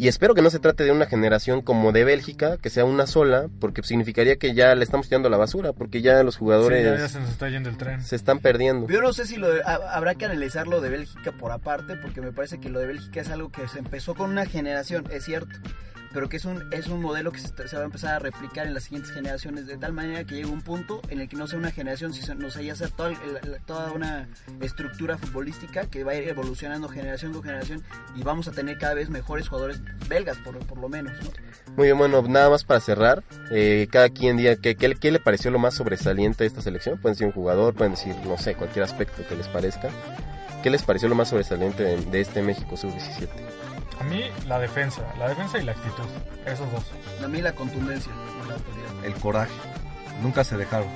Y 0.00 0.08
espero 0.08 0.34
que 0.34 0.40
no 0.40 0.48
se 0.48 0.58
trate 0.60 0.82
de 0.84 0.92
una 0.92 1.04
generación 1.04 1.60
como 1.60 1.92
de 1.92 2.04
Bélgica, 2.04 2.56
que 2.56 2.70
sea 2.70 2.86
una 2.86 3.06
sola, 3.06 3.48
porque 3.60 3.82
significaría 3.82 4.36
que 4.36 4.54
ya 4.54 4.74
le 4.74 4.82
estamos 4.82 5.08
tirando 5.10 5.28
a 5.28 5.30
la 5.30 5.36
basura, 5.36 5.74
porque 5.74 6.00
ya 6.00 6.22
los 6.22 6.36
Sí, 6.36 6.38
jugadores 6.38 6.82
ya, 6.82 6.96
ya 6.96 7.06
se 7.08 7.20
nos 7.20 7.28
está 7.28 7.50
yendo 7.50 7.68
el 7.68 7.76
tren. 7.76 8.02
se 8.02 8.16
están 8.16 8.38
perdiendo. 8.38 8.88
Yo 8.88 9.02
no 9.02 9.12
sé 9.12 9.26
si 9.26 9.36
lo 9.36 9.52
de- 9.52 9.60
ha- 9.62 9.94
habrá 9.94 10.14
que 10.14 10.24
analizar 10.24 10.66
lo 10.66 10.80
de 10.80 10.88
Bélgica 10.88 11.32
por 11.32 11.52
aparte, 11.52 11.96
porque 11.96 12.22
me 12.22 12.32
parece 12.32 12.58
que 12.58 12.70
lo 12.70 12.80
de 12.80 12.86
Bélgica 12.86 13.20
es 13.20 13.28
algo 13.28 13.52
que 13.52 13.68
se 13.68 13.78
empezó 13.78 14.14
con 14.14 14.30
una 14.30 14.46
generación, 14.46 15.04
es 15.10 15.22
cierto, 15.26 15.54
pero 16.12 16.28
que 16.28 16.38
es 16.38 16.44
un, 16.44 16.60
es 16.72 16.88
un 16.88 17.00
modelo 17.00 17.30
que 17.30 17.38
se, 17.38 17.46
está- 17.46 17.68
se 17.68 17.76
va 17.76 17.82
a 17.82 17.84
empezar 17.84 18.14
a 18.14 18.18
replicar 18.18 18.66
en 18.66 18.74
las 18.74 18.82
siguientes 18.84 19.12
generaciones, 19.12 19.66
de 19.68 19.76
tal 19.76 19.92
manera 19.92 20.24
que 20.24 20.34
llegue 20.34 20.48
un 20.48 20.60
punto 20.62 21.00
en 21.08 21.20
el 21.20 21.28
que 21.28 21.36
no 21.36 21.46
sea 21.46 21.56
una 21.58 21.70
generación, 21.70 22.12
sino 22.12 22.50
sea 22.50 22.62
ya 22.62 22.74
sea 22.74 22.88
toda, 22.88 23.12
toda 23.64 23.92
una 23.92 24.28
estructura 24.60 25.18
futbolística 25.18 25.86
que 25.86 26.02
va 26.02 26.10
a 26.12 26.14
ir 26.16 26.28
evolucionando 26.28 26.88
generación 26.88 27.32
con 27.32 27.44
generación 27.44 27.84
y 28.16 28.22
vamos 28.24 28.48
a 28.48 28.50
tener 28.52 28.76
cada 28.78 28.94
vez 28.94 29.08
mejores 29.08 29.46
jugadores 29.48 29.80
belgas, 30.08 30.36
por, 30.38 30.58
por 30.66 30.78
lo 30.78 30.88
menos. 30.88 31.12
¿no? 31.22 31.30
Muy 31.76 31.86
bien, 31.86 31.98
bueno, 31.98 32.22
nada 32.22 32.50
más 32.50 32.64
para 32.64 32.80
cerrar, 32.80 33.22
eh, 33.50 33.88
cada 33.90 34.08
quien 34.10 34.36
diga 34.36 34.56
que, 34.56 34.74
qué, 34.76 34.94
qué 34.94 35.10
le 35.10 35.20
pareció 35.20 35.50
lo 35.50 35.58
más 35.58 35.74
sobresaliente 35.74 36.44
de 36.44 36.48
esta 36.48 36.62
selección. 36.62 36.98
Pueden 36.98 37.14
decir 37.14 37.26
un 37.26 37.32
jugador, 37.32 37.74
pueden 37.74 37.94
decir, 37.94 38.14
no 38.24 38.38
sé, 38.38 38.54
cualquier 38.54 38.84
aspecto 38.84 39.26
que 39.28 39.36
les 39.36 39.48
parezca. 39.48 39.90
¿Qué 40.62 40.70
les 40.70 40.82
pareció 40.82 41.08
lo 41.08 41.14
más 41.14 41.28
sobresaliente 41.28 41.82
de, 41.82 41.96
de 42.04 42.20
este 42.20 42.42
México 42.42 42.76
Sub-17? 42.76 43.28
A 44.00 44.04
mí, 44.04 44.24
la 44.46 44.58
defensa. 44.58 45.02
La 45.18 45.28
defensa 45.28 45.58
y 45.58 45.64
la 45.64 45.72
actitud. 45.72 46.04
Esos 46.46 46.70
dos. 46.72 46.84
A 47.22 47.28
mí 47.28 47.42
la 47.42 47.52
contundencia 47.52 48.10
la. 48.48 49.06
El 49.06 49.14
coraje. 49.14 49.52
Nunca 50.22 50.42
se 50.42 50.56
dejaron. 50.56 50.88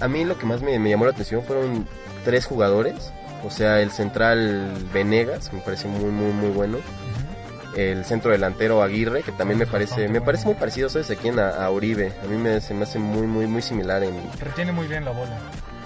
A 0.00 0.08
mí 0.08 0.24
lo 0.24 0.38
que 0.38 0.46
más 0.46 0.60
me, 0.62 0.78
me 0.78 0.90
llamó 0.90 1.04
la 1.04 1.12
atención 1.12 1.42
fueron 1.44 1.86
tres 2.24 2.46
jugadores. 2.46 3.12
O 3.44 3.50
sea, 3.50 3.80
el 3.80 3.90
central 3.90 4.72
Venegas, 4.92 5.52
me 5.52 5.60
parece 5.60 5.88
muy, 5.88 6.10
muy, 6.10 6.32
muy 6.32 6.50
bueno. 6.50 6.78
El 7.76 8.04
centro 8.04 8.30
delantero 8.30 8.82
Aguirre, 8.82 9.22
que 9.22 9.32
también 9.32 9.58
me 9.58 9.66
parece, 9.66 10.08
me 10.08 10.20
parece 10.20 10.46
muy 10.46 10.54
parecido, 10.54 10.88
¿sabes? 10.88 11.10
A 11.10 11.16
quién? 11.16 11.38
A, 11.38 11.64
a 11.64 11.70
Oribe. 11.70 12.12
A 12.22 12.26
mí 12.26 12.36
me, 12.36 12.60
se 12.60 12.74
me 12.74 12.84
hace 12.84 12.98
muy, 12.98 13.26
muy, 13.26 13.46
muy 13.46 13.62
similar 13.62 14.02
en, 14.02 14.14
Retiene 14.38 14.72
muy 14.72 14.86
bien 14.86 15.04
la 15.04 15.12
bola. 15.12 15.38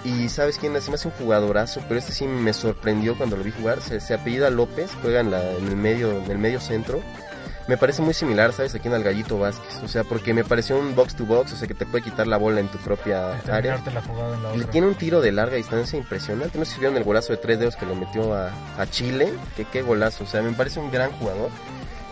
Y 0.03 0.29
sabes 0.29 0.57
quién, 0.57 0.79
se 0.81 0.89
me 0.89 0.95
hace 0.95 1.07
un 1.07 1.13
jugadorazo, 1.15 1.81
pero 1.87 1.99
este 1.99 2.13
sí 2.13 2.25
me 2.27 2.53
sorprendió 2.53 3.17
cuando 3.17 3.35
lo 3.35 3.43
vi 3.43 3.51
jugar. 3.51 3.81
Se, 3.81 3.99
se 3.99 4.13
apellida 4.13 4.49
López, 4.49 4.91
juega 5.01 5.19
en, 5.21 5.31
la, 5.31 5.51
en 5.51 5.67
el 5.67 5.75
medio, 5.75 6.11
en 6.11 6.31
el 6.31 6.37
medio 6.37 6.59
centro. 6.59 7.01
Me 7.67 7.77
parece 7.77 8.01
muy 8.01 8.13
similar, 8.13 8.53
¿sabes? 8.53 8.73
Aquí 8.75 8.87
en 8.87 8.93
al 8.93 9.03
Gallito 9.03 9.37
Vázquez. 9.37 9.83
O 9.83 9.87
sea, 9.87 10.03
porque 10.05 10.33
me 10.33 10.43
pareció 10.43 10.77
un 10.77 10.95
box 10.95 11.15
to 11.15 11.25
box, 11.25 11.51
o 11.53 11.55
sea, 11.57 11.67
que 11.67 11.73
te 11.73 11.85
puede 11.85 12.03
quitar 12.03 12.25
la 12.25 12.37
bola 12.37 12.61
en 12.61 12.69
tu 12.69 12.77
propia 12.77 13.33
área. 13.51 13.81
La 13.93 14.01
jugada 14.01 14.35
en 14.35 14.43
la 14.43 14.51
le 14.51 14.57
otra. 14.59 14.71
tiene 14.71 14.87
un 14.87 14.95
tiro 14.95 15.19
de 15.19 15.31
larga 15.33 15.57
distancia 15.57 15.99
impresionante. 15.99 16.57
No 16.57 16.63
sé 16.65 16.75
si 16.75 16.79
vieron 16.79 16.95
el 16.97 17.03
golazo 17.03 17.33
de 17.33 17.37
tres 17.37 17.59
dedos 17.59 17.75
que 17.75 17.85
le 17.85 17.95
metió 17.95 18.33
a, 18.33 18.51
a 18.77 18.87
Chile. 18.89 19.33
Que 19.57 19.65
qué 19.65 19.81
golazo. 19.81 20.23
O 20.23 20.27
sea, 20.27 20.41
me 20.41 20.51
parece 20.53 20.79
un 20.79 20.91
gran 20.91 21.11
jugador. 21.11 21.49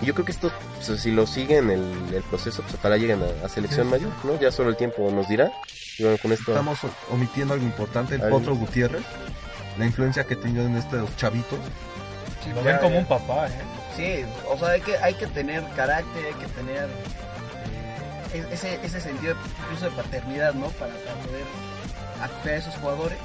Y 0.02 0.06
yo 0.08 0.14
creo 0.14 0.26
que 0.26 0.34
esto, 0.34 0.52
pues, 0.86 1.00
si 1.00 1.12
lo 1.12 1.26
siguen 1.26 1.70
el, 1.70 2.14
el 2.14 2.24
proceso, 2.24 2.62
pues 2.62 2.76
ojalá 2.76 2.98
lleguen 2.98 3.22
a, 3.24 3.46
a 3.46 3.48
selección 3.50 3.90
mayor, 3.90 4.12
¿no? 4.26 4.38
Ya 4.38 4.52
solo 4.52 4.70
el 4.70 4.76
tiempo 4.76 5.10
nos 5.10 5.30
dirá. 5.30 5.54
Y 5.98 6.04
bueno, 6.04 6.18
con 6.22 6.34
esto... 6.34 6.52
Estamos 6.52 6.80
omitiendo 7.10 7.54
algo 7.54 7.66
importante. 7.66 8.16
El. 8.16 8.22
Potro 8.24 8.56
Gutiérrez. 8.56 9.04
La 9.80 9.86
influencia 9.86 10.26
que 10.26 10.36
tenía 10.36 10.64
en 10.64 10.76
estos 10.76 11.16
chavitos. 11.16 11.60
Lo 12.54 12.62
ya- 12.64 12.72
ven 12.72 12.78
como 12.80 12.98
un 13.00 13.06
papá, 13.06 13.48
¿eh? 13.48 13.52
Sí, 13.96 14.26
o 14.50 14.58
sea, 14.58 14.70
hay 14.70 14.82
que, 14.82 14.98
hay 14.98 15.14
que 15.14 15.28
tener 15.28 15.64
carácter, 15.76 16.26
hay 16.26 16.34
que 16.34 16.48
tener 16.48 16.90
eh, 18.34 18.46
ese, 18.52 18.80
ese 18.84 19.00
sentido 19.00 19.36
de- 19.36 19.40
incluso 19.64 19.86
de 19.90 19.92
paternidad, 19.92 20.54
¿no? 20.54 20.68
Para, 20.72 20.94
para 20.96 21.16
poder 21.26 21.44
acoger 22.22 22.54
a 22.54 22.58
esos 22.58 22.76
jugadores. 22.76 23.18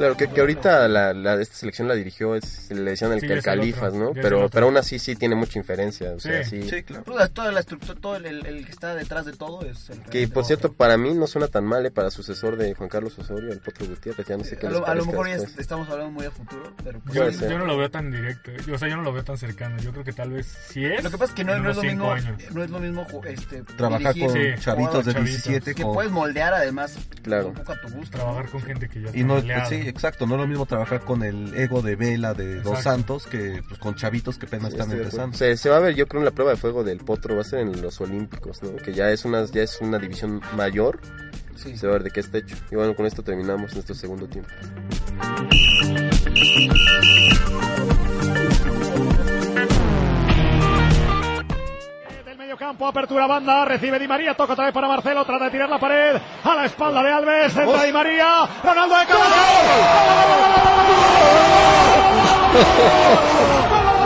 Claro, 0.00 0.16
que, 0.16 0.28
que 0.28 0.40
ahorita 0.40 0.88
la, 0.88 1.12
la- 1.12 1.40
esta 1.42 1.56
selección 1.56 1.86
la 1.86 1.94
dirigió, 1.94 2.34
es, 2.34 2.70
le 2.70 2.92
decían 2.92 3.12
el, 3.12 3.20
Sí, 3.20 3.26
el 3.26 3.32
el 3.32 3.42
Califas, 3.42 3.88
otro, 3.92 3.98
¿no? 4.00 4.08
el 4.12 4.20
Pero, 4.22 4.48
pero 4.48 4.64
aún 4.66 4.76
así 4.78 4.98
sí 4.98 5.14
tiene 5.14 5.34
mucha 5.34 5.58
inferencia. 5.58 6.12
O 6.12 6.18
sea, 6.20 6.42
Sí. 6.42 6.62
sí. 6.62 6.70
Sí, 6.70 6.82
claro. 6.84 7.04
Toda, 7.04 7.28
toda 7.28 7.52
la 7.52 7.60
estructura, 7.60 7.94
todo 8.00 8.16
el, 8.16 8.24
el- 8.24 8.46
el 8.46 8.64
que 8.64 8.72
está 8.72 8.94
detrás 8.94 9.26
de 9.26 9.32
todo 9.32 9.60
es 9.66 9.90
el 9.90 10.00
Que 10.04 10.26
por 10.28 10.44
cierto, 10.46 10.72
para 10.72 10.96
mí 10.96 11.12
no 11.12 11.26
suena 11.26 11.48
tan 11.48 11.64
mal 11.66 11.84
¿eh? 11.84 11.90
para 11.90 12.10
sucesor 12.10 12.56
de 12.56 12.72
Juan 12.74 12.88
Carlos 12.88 13.18
Osorio, 13.18 13.52
el 13.52 13.60
Potro 13.60 13.86
Gutiérrez. 13.86 14.26
Ya 14.26 14.36
no 14.38 14.44
sé 14.44 14.56
qué 14.56 14.66
a 14.68 14.70
les 14.70 14.80
lo, 14.80 14.86
a 14.86 14.94
lo 14.94 15.04
mejor 15.04 15.28
ya 15.28 15.34
estamos 15.58 15.86
hablando 15.90 16.12
muy 16.12 16.24
a 16.24 16.30
futuro, 16.30 16.72
pero 16.82 16.98
pues, 17.00 17.14
Yo, 17.14 17.48
yo 17.48 17.58
no 17.58 17.66
lo 17.66 17.76
veo 17.76 17.90
tan 17.90 18.10
directo, 18.10 18.50
o 18.72 18.78
sea, 18.78 18.88
yo 18.88 18.96
no 18.96 19.02
lo 19.02 19.12
veo 19.12 19.22
tan 19.22 19.36
cercano. 19.36 19.76
Yo 19.82 19.92
creo 19.92 20.04
que 20.04 20.14
tal 20.14 20.30
vez 20.30 20.46
sí 20.68 20.82
es. 20.84 21.04
Lo 21.04 21.10
que 21.10 21.18
pasa 21.18 21.32
es 21.32 21.36
que 21.36 21.44
no, 21.44 21.58
no 21.58 21.70
es 21.70 21.76
lo 21.76 21.82
mismo, 21.82 22.10
años. 22.10 22.38
no 22.54 22.64
es 22.64 22.70
lo 22.70 22.78
mismo 22.80 23.06
este, 23.24 23.62
Trabajar 23.76 24.14
dirigir 24.14 24.32
con 24.32 24.56
Sí, 24.56 24.62
chavitos 24.64 25.04
de 25.04 25.12
chavitos. 25.12 25.44
17 25.44 25.74
que 25.74 25.84
puedes 25.84 26.10
moldear 26.10 26.54
además 26.54 26.96
Claro. 27.22 27.48
un 27.48 27.54
poco 27.54 27.72
a 27.72 27.80
tu 27.82 27.88
gusto. 27.90 28.16
Trabajar 28.16 28.48
con 28.48 28.62
gente 28.62 28.88
que 28.88 29.00
ya 29.02 29.06
está 29.08 29.18
Y 29.18 29.24
no, 29.24 29.40
sí, 29.68 29.89
exacto, 29.90 30.26
no 30.26 30.34
es 30.36 30.40
lo 30.40 30.46
mismo 30.46 30.64
trabajar 30.66 31.00
con 31.00 31.22
el 31.22 31.54
ego 31.54 31.82
de 31.82 31.96
Vela 31.96 32.32
de 32.34 32.56
Dos 32.56 32.78
Exacto. 32.78 32.82
Santos 32.82 33.26
que 33.26 33.62
pues, 33.68 33.78
con 33.78 33.94
chavitos 33.94 34.38
que 34.38 34.46
apenas 34.46 34.72
Sí, 34.72 34.78
están 34.78 34.92
empezando. 34.96 35.36
Se, 35.36 35.56
se 35.56 35.68
va 35.68 35.76
a 35.76 35.80
ver, 35.80 35.94
yo 35.94 36.06
creo, 36.06 36.20
en 36.20 36.24
la 36.24 36.30
prueba 36.30 36.52
de 36.52 36.56
fuego 36.56 36.82
del 36.84 36.98
Potro, 36.98 37.34
va 37.34 37.42
a 37.42 37.44
ser 37.44 37.60
en 37.60 37.82
los 37.82 38.00
Olímpicos, 38.00 38.62
¿no? 38.62 38.74
Que 38.76 38.92
ya 38.94 39.10
es 39.10 39.24
una, 39.24 39.44
ya 39.46 39.62
es 39.62 39.78
una 39.80 39.98
división 39.98 40.40
mayor, 40.56 40.98
Sí. 41.56 41.76
se 41.76 41.86
va 41.86 41.92
a 41.92 41.96
ver 41.96 42.04
de 42.04 42.10
qué 42.10 42.20
está 42.20 42.38
hecho. 42.38 42.56
Y 42.70 42.76
bueno, 42.76 42.94
con 42.96 43.04
esto 43.04 43.22
terminamos 43.22 43.74
nuestro 43.74 43.94
segundo 43.94 44.26
tiempo. 44.26 44.48
Campo, 52.60 52.86
apertura 52.86 53.26
banda, 53.26 53.64
recibe 53.64 53.98
Di 53.98 54.06
María, 54.06 54.34
toca 54.34 54.52
otra 54.52 54.66
vez 54.66 54.74
para 54.74 54.86
Marcelo, 54.86 55.24
trata 55.24 55.46
de 55.46 55.50
tirar 55.50 55.70
la 55.70 55.78
pared 55.78 56.20
a 56.44 56.54
la 56.54 56.66
espalda 56.66 57.02
de 57.02 57.10
Alves, 57.10 57.56
entra 57.56 57.84
Di 57.84 57.92
María, 57.92 58.46
Ronaldo 58.62 58.96
de 58.96 59.06
¡Has 62.52 63.94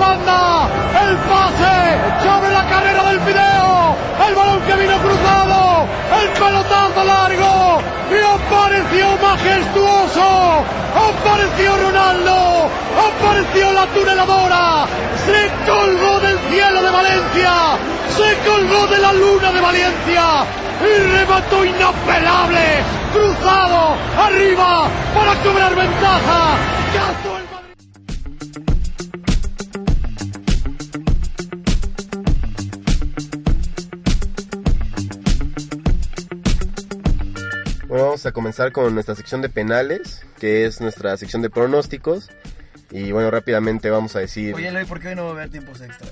El 0.00 1.16
pase 1.28 1.76
sobre 2.24 2.50
la 2.50 2.64
carrera 2.70 3.04
del 3.04 3.20
Fideo. 3.20 3.96
El 4.26 4.34
balón 4.34 4.60
que 4.62 4.74
vino 4.76 4.96
cruzado. 4.96 5.86
El 6.22 6.28
pelotazo 6.30 7.04
largo. 7.04 7.82
Y 8.08 8.18
apareció 8.24 9.06
majestuoso. 9.20 10.64
Apareció 10.96 11.76
Ronaldo. 11.76 12.70
Apareció 12.96 13.72
la 13.72 13.86
tuneladora. 13.88 14.86
Se 15.26 15.70
colgó 15.70 16.18
del 16.20 16.38
cielo 16.48 16.82
de 16.82 16.90
Valencia. 16.90 17.52
Se 18.16 18.48
colgó 18.48 18.86
de 18.86 18.98
la 19.00 19.12
luna 19.12 19.52
de 19.52 19.60
Valencia. 19.60 20.24
Y 20.80 21.12
remató 21.12 21.62
inapelable. 21.62 22.82
Cruzado. 23.12 23.96
Arriba. 24.18 24.88
Para 25.14 25.34
cobrar 25.42 25.74
ventaja. 25.74 26.56
Bueno, 37.90 38.04
vamos 38.06 38.24
a 38.24 38.32
comenzar 38.32 38.72
con 38.72 38.94
nuestra 38.94 39.14
sección 39.14 39.42
de 39.42 39.48
penales, 39.48 40.24
que 40.38 40.64
es 40.64 40.80
nuestra 40.80 41.16
sección 41.16 41.42
de 41.42 41.50
pronósticos. 41.50 42.30
Y 42.92 43.12
bueno, 43.12 43.30
rápidamente 43.30 43.88
vamos 43.90 44.16
a 44.16 44.20
decir, 44.20 44.52
Oye, 44.54 44.66
Eloy, 44.68 44.84
¿por 44.84 44.98
qué 44.98 45.08
hoy 45.08 45.14
no 45.14 45.24
va 45.24 45.30
a 45.30 45.32
haber 45.34 45.50
tiempos 45.50 45.80
extra? 45.80 46.08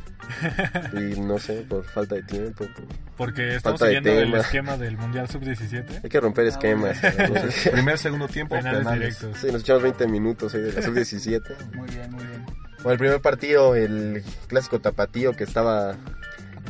y 0.93 1.19
no 1.21 1.39
sé, 1.39 1.65
por 1.69 1.85
falta 1.85 2.15
de 2.17 2.23
tiempo. 2.23 2.67
por- 2.67 2.85
Porque 3.17 3.57
estamos 3.57 3.81
Falta 3.81 3.87
siguiendo 4.01 4.21
el 4.21 4.35
esquema 4.41 4.77
del 4.77 4.97
Mundial 4.97 5.29
Sub-17. 5.29 6.01
Hay 6.05 6.09
que 6.11 6.21
romper 6.21 6.47
esquemas. 6.47 7.03
Entonces, 7.03 7.69
Primer, 7.73 7.99
segundo 7.99 8.29
tiempo, 8.29 8.55
Penales, 8.57 8.79
penales. 8.81 9.19
directos. 9.21 9.41
sí, 9.41 9.53
nos 9.53 9.63
echamos 9.63 9.83
20 9.83 10.07
minutos 10.07 10.55
ahí 10.55 10.61
de 10.61 10.73
la 10.73 10.83
sub-17. 10.83 11.43
Muy 11.75 11.89
bien, 11.91 12.11
muy 12.13 12.25
bien. 12.25 12.45
Bueno, 12.77 12.93
el 12.93 12.99
primer 12.99 13.21
partido, 13.21 13.75
el 13.75 14.23
clásico 14.47 14.81
tapatío 14.81 15.33
que 15.33 15.43
estaba 15.45 15.97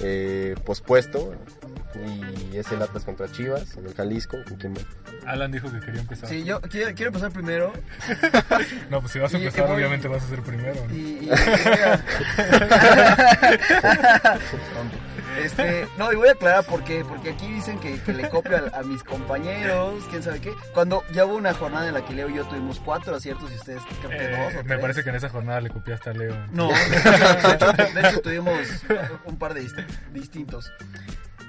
eh, 0.01 0.55
pospuesto. 0.65 1.35
Y 2.53 2.57
es 2.57 2.71
el 2.73 2.81
Atlas 2.83 3.05
contra 3.05 3.31
Chivas 3.31 3.77
en 3.77 3.87
el 3.87 3.95
Jalisco. 3.95 4.37
¿con 4.47 4.57
quién 4.57 4.75
va? 4.75 4.81
Alan 5.31 5.51
dijo 5.53 5.71
que 5.71 5.81
quería 5.81 6.01
empezar. 6.01 6.29
Sí, 6.29 6.45
yo 6.45 6.61
quiero, 6.61 6.95
quiero 6.95 7.09
empezar 7.09 7.31
primero. 7.33 7.73
No, 8.91 9.01
pues 9.01 9.13
si 9.13 9.19
vas 9.19 9.33
a 9.35 9.39
empezar, 9.39 9.67
voy- 9.67 9.77
obviamente 9.77 10.09
vas 10.09 10.23
a 10.25 10.29
ser 10.29 10.41
primero. 10.43 10.75
¿no? 10.89 10.95
Y, 10.95 11.29
este, 15.45 15.87
no, 15.99 16.13
y 16.13 16.17
voy 16.17 16.29
a 16.29 16.33
aclarar 16.33 16.65
por 16.65 16.83
qué. 16.85 17.05
Porque 17.07 17.31
aquí 17.31 17.47
dicen 17.53 17.79
que, 17.79 18.01
que 18.01 18.13
le 18.15 18.29
copio 18.29 18.57
a, 18.73 18.79
a 18.79 18.83
mis 18.83 19.03
compañeros, 19.05 20.03
quién 20.11 20.23
sabe 20.23 20.41
qué. 20.41 20.53
Cuando 20.75 21.03
ya 21.13 21.25
hubo 21.27 21.37
una 21.37 21.53
jornada 21.55 21.89
en 21.89 21.95
la 21.95 22.05
que 22.05 22.15
Leo 22.15 22.29
y 22.31 22.35
yo 22.37 22.45
tuvimos 22.47 22.81
cuatro 22.81 23.15
aciertos 23.15 23.51
y 23.53 23.55
ustedes 23.57 23.83
creo 24.01 24.11
que 24.11 24.17
Eh, 24.25 24.31
dos 24.31 24.55
o 24.55 24.57
me 24.59 24.65
tres. 24.65 24.81
parece 24.81 25.05
que 25.05 25.11
en 25.11 25.17
esa 25.17 25.29
jornada 25.29 25.61
le 25.61 25.71
copiaste 25.71 26.11
a 26.11 26.13
Leo. 26.15 26.37
No, 26.53 26.69
de 26.73 27.55
hecho, 27.55 27.73
de 27.73 28.09
hecho 28.09 28.21
tuvimos 28.23 28.59
un 29.25 29.37
par 29.39 29.55
de 29.55 29.63
dist- 29.65 29.87
distintos. 30.13 30.73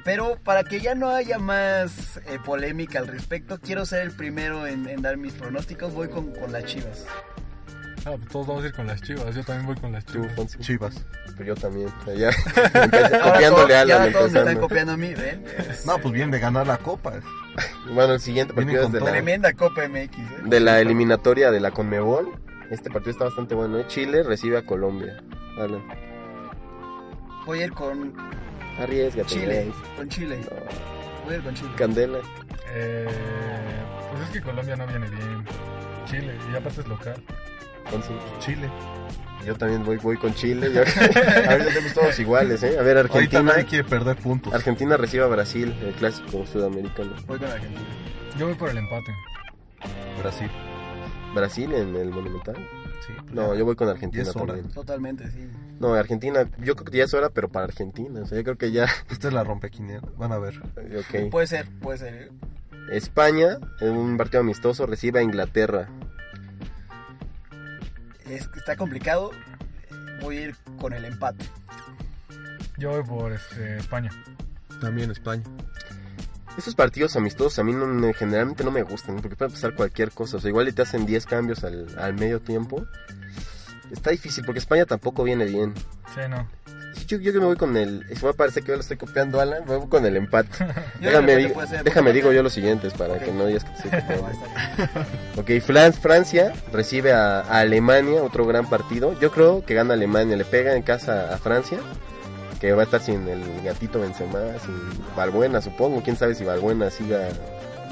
Pero 0.10 0.40
para 0.44 0.64
que 0.64 0.80
ya 0.80 0.96
no 0.96 1.10
haya 1.10 1.38
más 1.38 2.18
eh, 2.26 2.40
polémica 2.44 2.98
al 2.98 3.06
respecto, 3.06 3.60
quiero 3.60 3.86
ser 3.86 4.02
el 4.02 4.12
primero 4.12 4.66
en, 4.66 4.90
en 4.90 5.04
dar 5.04 5.18
mis 5.18 5.34
pronósticos. 5.34 5.94
Voy 5.94 6.08
con, 6.08 6.32
con 6.34 6.52
las 6.52 6.66
chivas. 6.66 7.06
Ah, 8.06 8.16
pues 8.18 8.28
todos 8.30 8.48
vamos 8.48 8.64
a 8.64 8.68
ir 8.70 8.74
con 8.74 8.88
las 8.88 9.04
chivas. 9.04 9.36
Yo 9.36 9.44
también 9.44 9.68
voy 9.68 9.76
con 9.76 9.92
las 9.92 10.04
chivas. 10.08 10.58
Chivas. 10.62 11.06
Pero 11.38 11.54
yo 11.54 11.56
también. 11.56 11.90
ya 12.18 12.30
empecé 12.74 13.20
copiándole 13.20 13.46
a 13.46 13.50
todos, 13.52 13.72
Alan 13.72 14.08
ya 14.08 14.12
todos 14.12 14.32
me 14.32 14.40
están 14.40 14.58
copiando 14.58 14.94
a 14.94 14.98
mí, 14.98 15.14
¿ven? 15.14 15.46
No, 15.86 16.00
pues 16.00 16.12
bien 16.12 16.32
de 16.32 16.40
ganar 16.40 16.66
la 16.66 16.78
copa. 16.78 17.14
Bueno, 17.94 18.14
el 18.14 18.20
siguiente 18.20 18.56
partido 18.56 18.86
es 18.86 18.92
de 18.92 19.02
la, 19.02 19.12
Tremenda 19.12 19.54
Copa 19.54 19.88
MX, 19.88 20.18
¿eh? 20.18 20.24
de 20.44 20.60
la 20.60 20.80
eliminatoria 20.80 21.52
de 21.52 21.60
la 21.60 21.70
Conmebol. 21.70 22.34
Este 22.72 22.90
partido 22.90 23.12
está 23.12 23.26
bastante 23.26 23.54
bueno. 23.54 23.78
¿eh? 23.78 23.86
Chile 23.88 24.24
recibe 24.24 24.58
a 24.58 24.66
Colombia. 24.66 25.22
Alan, 25.60 25.84
Voy 27.46 27.62
a 27.62 27.66
ir 27.66 27.74
con 27.74 28.16
arriesgate. 28.80 29.28
Chile. 29.30 29.66
güey. 29.66 29.96
Con 29.98 30.10
Chile. 30.10 30.40
No, 30.42 31.26
Voy 31.26 31.34
a 31.34 31.38
ir 31.38 31.44
con 31.44 31.54
Chile. 31.54 31.70
Candela. 31.76 32.20
Eh, 32.74 33.08
pues 34.12 34.24
es 34.24 34.30
que 34.30 34.42
Colombia 34.42 34.76
no 34.76 34.88
viene 34.88 35.10
bien. 35.10 35.46
Chile, 36.06 36.34
y 36.52 36.56
aparte 36.56 36.82
es 36.82 36.88
local. 36.88 37.16
Fonsi. 37.86 38.14
Chile. 38.40 38.70
Yo 39.46 39.56
también 39.56 39.84
voy, 39.86 39.98
voy 39.98 40.18
con 40.18 40.34
Chile. 40.34 40.72
Yo- 40.74 40.82
a 41.50 41.56
ver, 41.56 41.66
tenemos 41.68 41.94
todos 41.94 42.20
iguales, 42.20 42.62
¿eh? 42.64 42.78
A 42.78 42.82
ver, 42.84 42.98
Argentina. 42.98 43.54
perder 43.88 44.18
puntos. 44.18 44.54
Argentina 44.54 44.98
recibe 44.98 45.24
a 45.24 45.28
Brasil, 45.28 45.74
el 45.82 45.94
clásico 45.94 46.46
sudamericano. 46.46 47.14
Voy 47.28 47.40
con 47.40 47.48
Argentina. 47.50 47.88
Yo 48.38 48.48
voy 48.48 48.56
por 48.56 48.70
el 48.70 48.78
empate. 48.78 49.14
Brasil. 50.22 50.50
Brasil 51.34 51.74
en 51.74 51.96
el 51.96 52.10
Monumental. 52.10 52.56
Sí. 53.08 53.14
No, 53.32 53.56
yo 53.56 53.64
voy 53.66 53.76
con 53.76 53.88
Argentina 53.88 54.26
también. 54.32 54.70
Totalmente, 54.72 55.30
sí. 55.32 55.48
No, 55.80 55.94
Argentina, 55.94 56.50
yo 56.60 56.76
creo 56.76 56.92
que 56.92 56.98
ya 56.98 57.06
es 57.06 57.14
hora, 57.14 57.30
pero 57.30 57.50
para 57.50 57.66
Argentina. 57.66 58.22
O 58.22 58.26
sea, 58.26 58.38
yo 58.38 58.44
creo 58.44 58.58
que 58.58 58.72
ya. 58.72 58.86
Esta 59.10 59.30
es 59.30 59.34
la 59.34 59.44
rompequinera. 59.44 60.02
Van 60.18 60.32
a 60.34 60.38
ver. 60.38 60.58
Ok. 60.98 61.30
Puede 61.32 61.48
ser, 61.48 61.68
puede 61.82 61.98
ser. 62.00 62.32
España, 62.92 63.58
en 63.82 63.92
un 63.92 64.18
partido 64.18 64.42
amistoso, 64.42 64.86
recibe 64.86 65.20
a 65.20 65.24
Inglaterra. 65.24 65.88
Es, 68.30 68.50
está 68.56 68.76
complicado. 68.76 69.32
Voy 70.22 70.38
a 70.38 70.42
ir 70.42 70.56
con 70.80 70.94
el 70.94 71.06
empate. 71.06 71.46
Yo 72.78 72.92
voy 72.92 73.04
por 73.04 73.32
este, 73.32 73.78
España. 73.78 74.12
También 74.82 75.12
España. 75.12 75.44
Estos 76.58 76.76
partidos 76.76 77.16
amistosos 77.16 77.58
a 77.60 77.64
mí 77.64 77.74
no 77.74 77.86
me- 77.86 78.14
generalmente 78.14 78.64
no 78.64 78.72
me 78.72 78.84
gustan, 78.84 79.18
porque 79.18 79.36
puede 79.36 79.52
pasar 79.52 79.76
cualquier 79.76 80.12
cosa. 80.12 80.38
O 80.38 80.40
sea, 80.40 80.50
igual 80.50 80.68
y 80.68 80.74
te 80.74 80.82
hacen 80.82 81.06
10 81.06 81.26
cambios 81.26 81.64
al, 81.64 81.88
al 81.98 82.14
medio 82.16 82.42
tiempo. 82.42 82.86
Está 83.92 84.12
difícil, 84.12 84.44
porque 84.46 84.60
España 84.60 84.86
tampoco 84.86 85.24
viene 85.24 85.46
bien. 85.46 85.74
Sí, 86.14 86.22
no. 86.30 86.48
Yo, 87.08 87.18
yo 87.18 87.32
que 87.34 87.40
me 87.40 87.46
voy 87.46 87.56
con 87.56 87.76
el. 87.78 88.06
Me 88.08 88.16
va 88.22 88.30
a 88.32 88.34
parecer 88.34 88.62
que 88.64 88.70
yo 88.70 88.76
lo 88.76 88.82
estoy 88.82 88.98
copiando 88.98 89.40
Alan. 89.40 89.64
Me 89.68 89.78
voy 89.78 89.88
con 89.88 90.06
el 90.06 90.16
empate. 90.18 90.50
Déjame 91.00 91.36
digo, 91.38 91.62
déjame 91.84 92.14
yo 92.14 92.44
los 92.44 92.54
siguientes 92.54 92.94
para 92.94 93.18
que 93.20 93.32
no 93.32 93.46
digas 93.48 93.64
que 93.64 93.72
estoy 93.76 93.92
copiando. 93.92 94.28
Ok, 95.38 95.50
Fran- 95.66 95.94
Francia 95.94 96.54
recibe 96.72 97.14
a, 97.14 97.40
a 97.42 97.60
Alemania, 97.60 98.22
otro 98.24 98.46
gran 98.46 98.70
partido. 98.70 99.18
Yo 99.20 99.32
creo 99.32 99.66
que 99.66 99.74
gana 99.74 99.94
Alemania, 99.94 100.36
le 100.38 100.46
pega 100.46 100.76
en 100.76 100.82
casa 100.84 101.34
a 101.34 101.38
Francia 101.38 101.80
que 102.60 102.74
va 102.74 102.82
a 102.82 102.86
estar 102.86 103.02
sin 103.02 103.26
el 103.28 103.42
gatito 103.64 104.02
Benzema, 104.02 104.40
sin 104.66 104.76
Valbuena, 105.16 105.62
supongo. 105.62 106.04
Quién 106.04 106.18
sabe 106.18 106.36
si 106.36 106.44
Valbuena 106.44 106.90
siga 106.92 107.30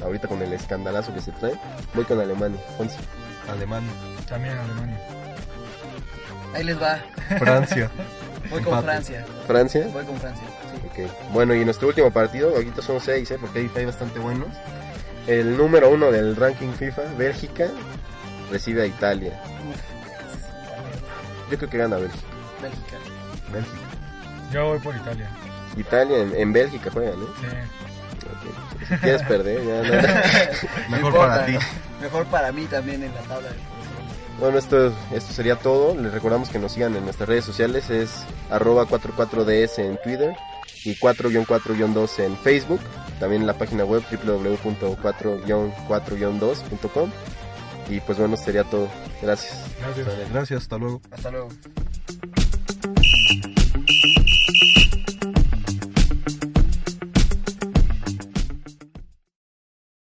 ahorita 0.02 0.28
con 0.28 0.42
el 0.42 0.52
escandalazo 0.52 1.14
que 1.14 1.22
se 1.22 1.32
trae. 1.32 1.54
Voy 1.94 2.04
con 2.04 2.20
Alemania, 2.20 2.60
11. 2.78 2.96
Alemania. 3.50 3.90
También 4.28 4.56
Alemania. 4.58 4.98
Ahí 6.54 6.64
les 6.64 6.80
va. 6.80 6.98
Francia. 7.38 7.90
Voy 8.50 8.62
con 8.62 8.78
Empate. 8.78 8.86
Francia. 8.86 9.26
Francia. 9.46 9.86
Voy 9.92 10.04
con 10.04 10.18
Francia. 10.18 10.44
Sí. 10.96 11.02
Bueno, 11.32 11.54
y 11.54 11.64
nuestro 11.64 11.88
último 11.88 12.10
partido, 12.10 12.50
ahorita 12.56 12.82
son 12.82 13.00
seis, 13.00 13.30
¿eh? 13.30 13.36
porque 13.40 13.58
hay, 13.60 13.70
hay 13.76 13.84
bastante 13.84 14.18
buenos. 14.18 14.48
El 15.26 15.56
número 15.56 15.90
uno 15.90 16.10
del 16.10 16.34
ranking 16.34 16.72
FIFA, 16.72 17.02
Bélgica, 17.18 17.68
recibe 18.50 18.82
a 18.82 18.86
Italia. 18.86 19.38
Yo 21.50 21.56
creo 21.58 21.70
que 21.70 21.78
gana 21.78 21.96
Bélgica. 21.96 22.26
Bélgica. 22.62 22.96
Bélgica. 23.52 23.76
Yo 24.52 24.66
voy 24.68 24.78
por 24.78 24.96
Italia. 24.96 25.28
Italia 25.76 26.18
en, 26.18 26.34
en 26.34 26.52
Bélgica 26.52 26.90
juegan, 26.90 27.14
¿eh? 27.14 27.26
Sí. 27.40 27.46
Ok. 28.26 28.88
Si 28.88 28.94
quieres 28.96 29.22
perder, 29.24 29.60
ya 29.64 29.82
no. 29.82 29.84
No 30.88 30.96
Mejor 30.96 31.12
importa. 31.12 31.28
para 31.34 31.46
ti. 31.46 31.58
Mejor 32.00 32.26
para 32.26 32.52
mí 32.52 32.64
también 32.66 33.02
en 33.02 33.14
la 33.14 33.20
tabla. 33.22 33.48
de 33.50 33.54
Bueno, 34.38 34.58
esto, 34.58 34.92
esto 35.12 35.32
sería 35.32 35.56
todo. 35.56 36.00
Les 36.00 36.12
recordamos 36.12 36.48
que 36.48 36.58
nos 36.58 36.72
sigan 36.72 36.96
en 36.96 37.04
nuestras 37.04 37.28
redes 37.28 37.44
sociales. 37.44 37.90
Es 37.90 38.24
arroba 38.50 38.86
44ds 38.86 39.78
en 39.80 39.98
Twitter 40.02 40.34
y 40.84 40.94
4-4-2 40.94 42.20
en 42.20 42.36
Facebook. 42.36 42.80
También 43.18 43.42
en 43.42 43.48
la 43.48 43.58
página 43.58 43.84
web 43.84 44.04
www.4-4-2.com. 44.10 47.10
Y 47.88 48.00
pues 48.00 48.18
bueno, 48.18 48.36
sería 48.36 48.64
todo. 48.64 48.88
Gracias. 49.22 49.64
Gracias. 49.80 50.06
Gracias, 50.30 50.62
hasta 50.62 50.76
luego. 50.78 51.00
Hasta 51.10 51.30
luego. 51.30 51.48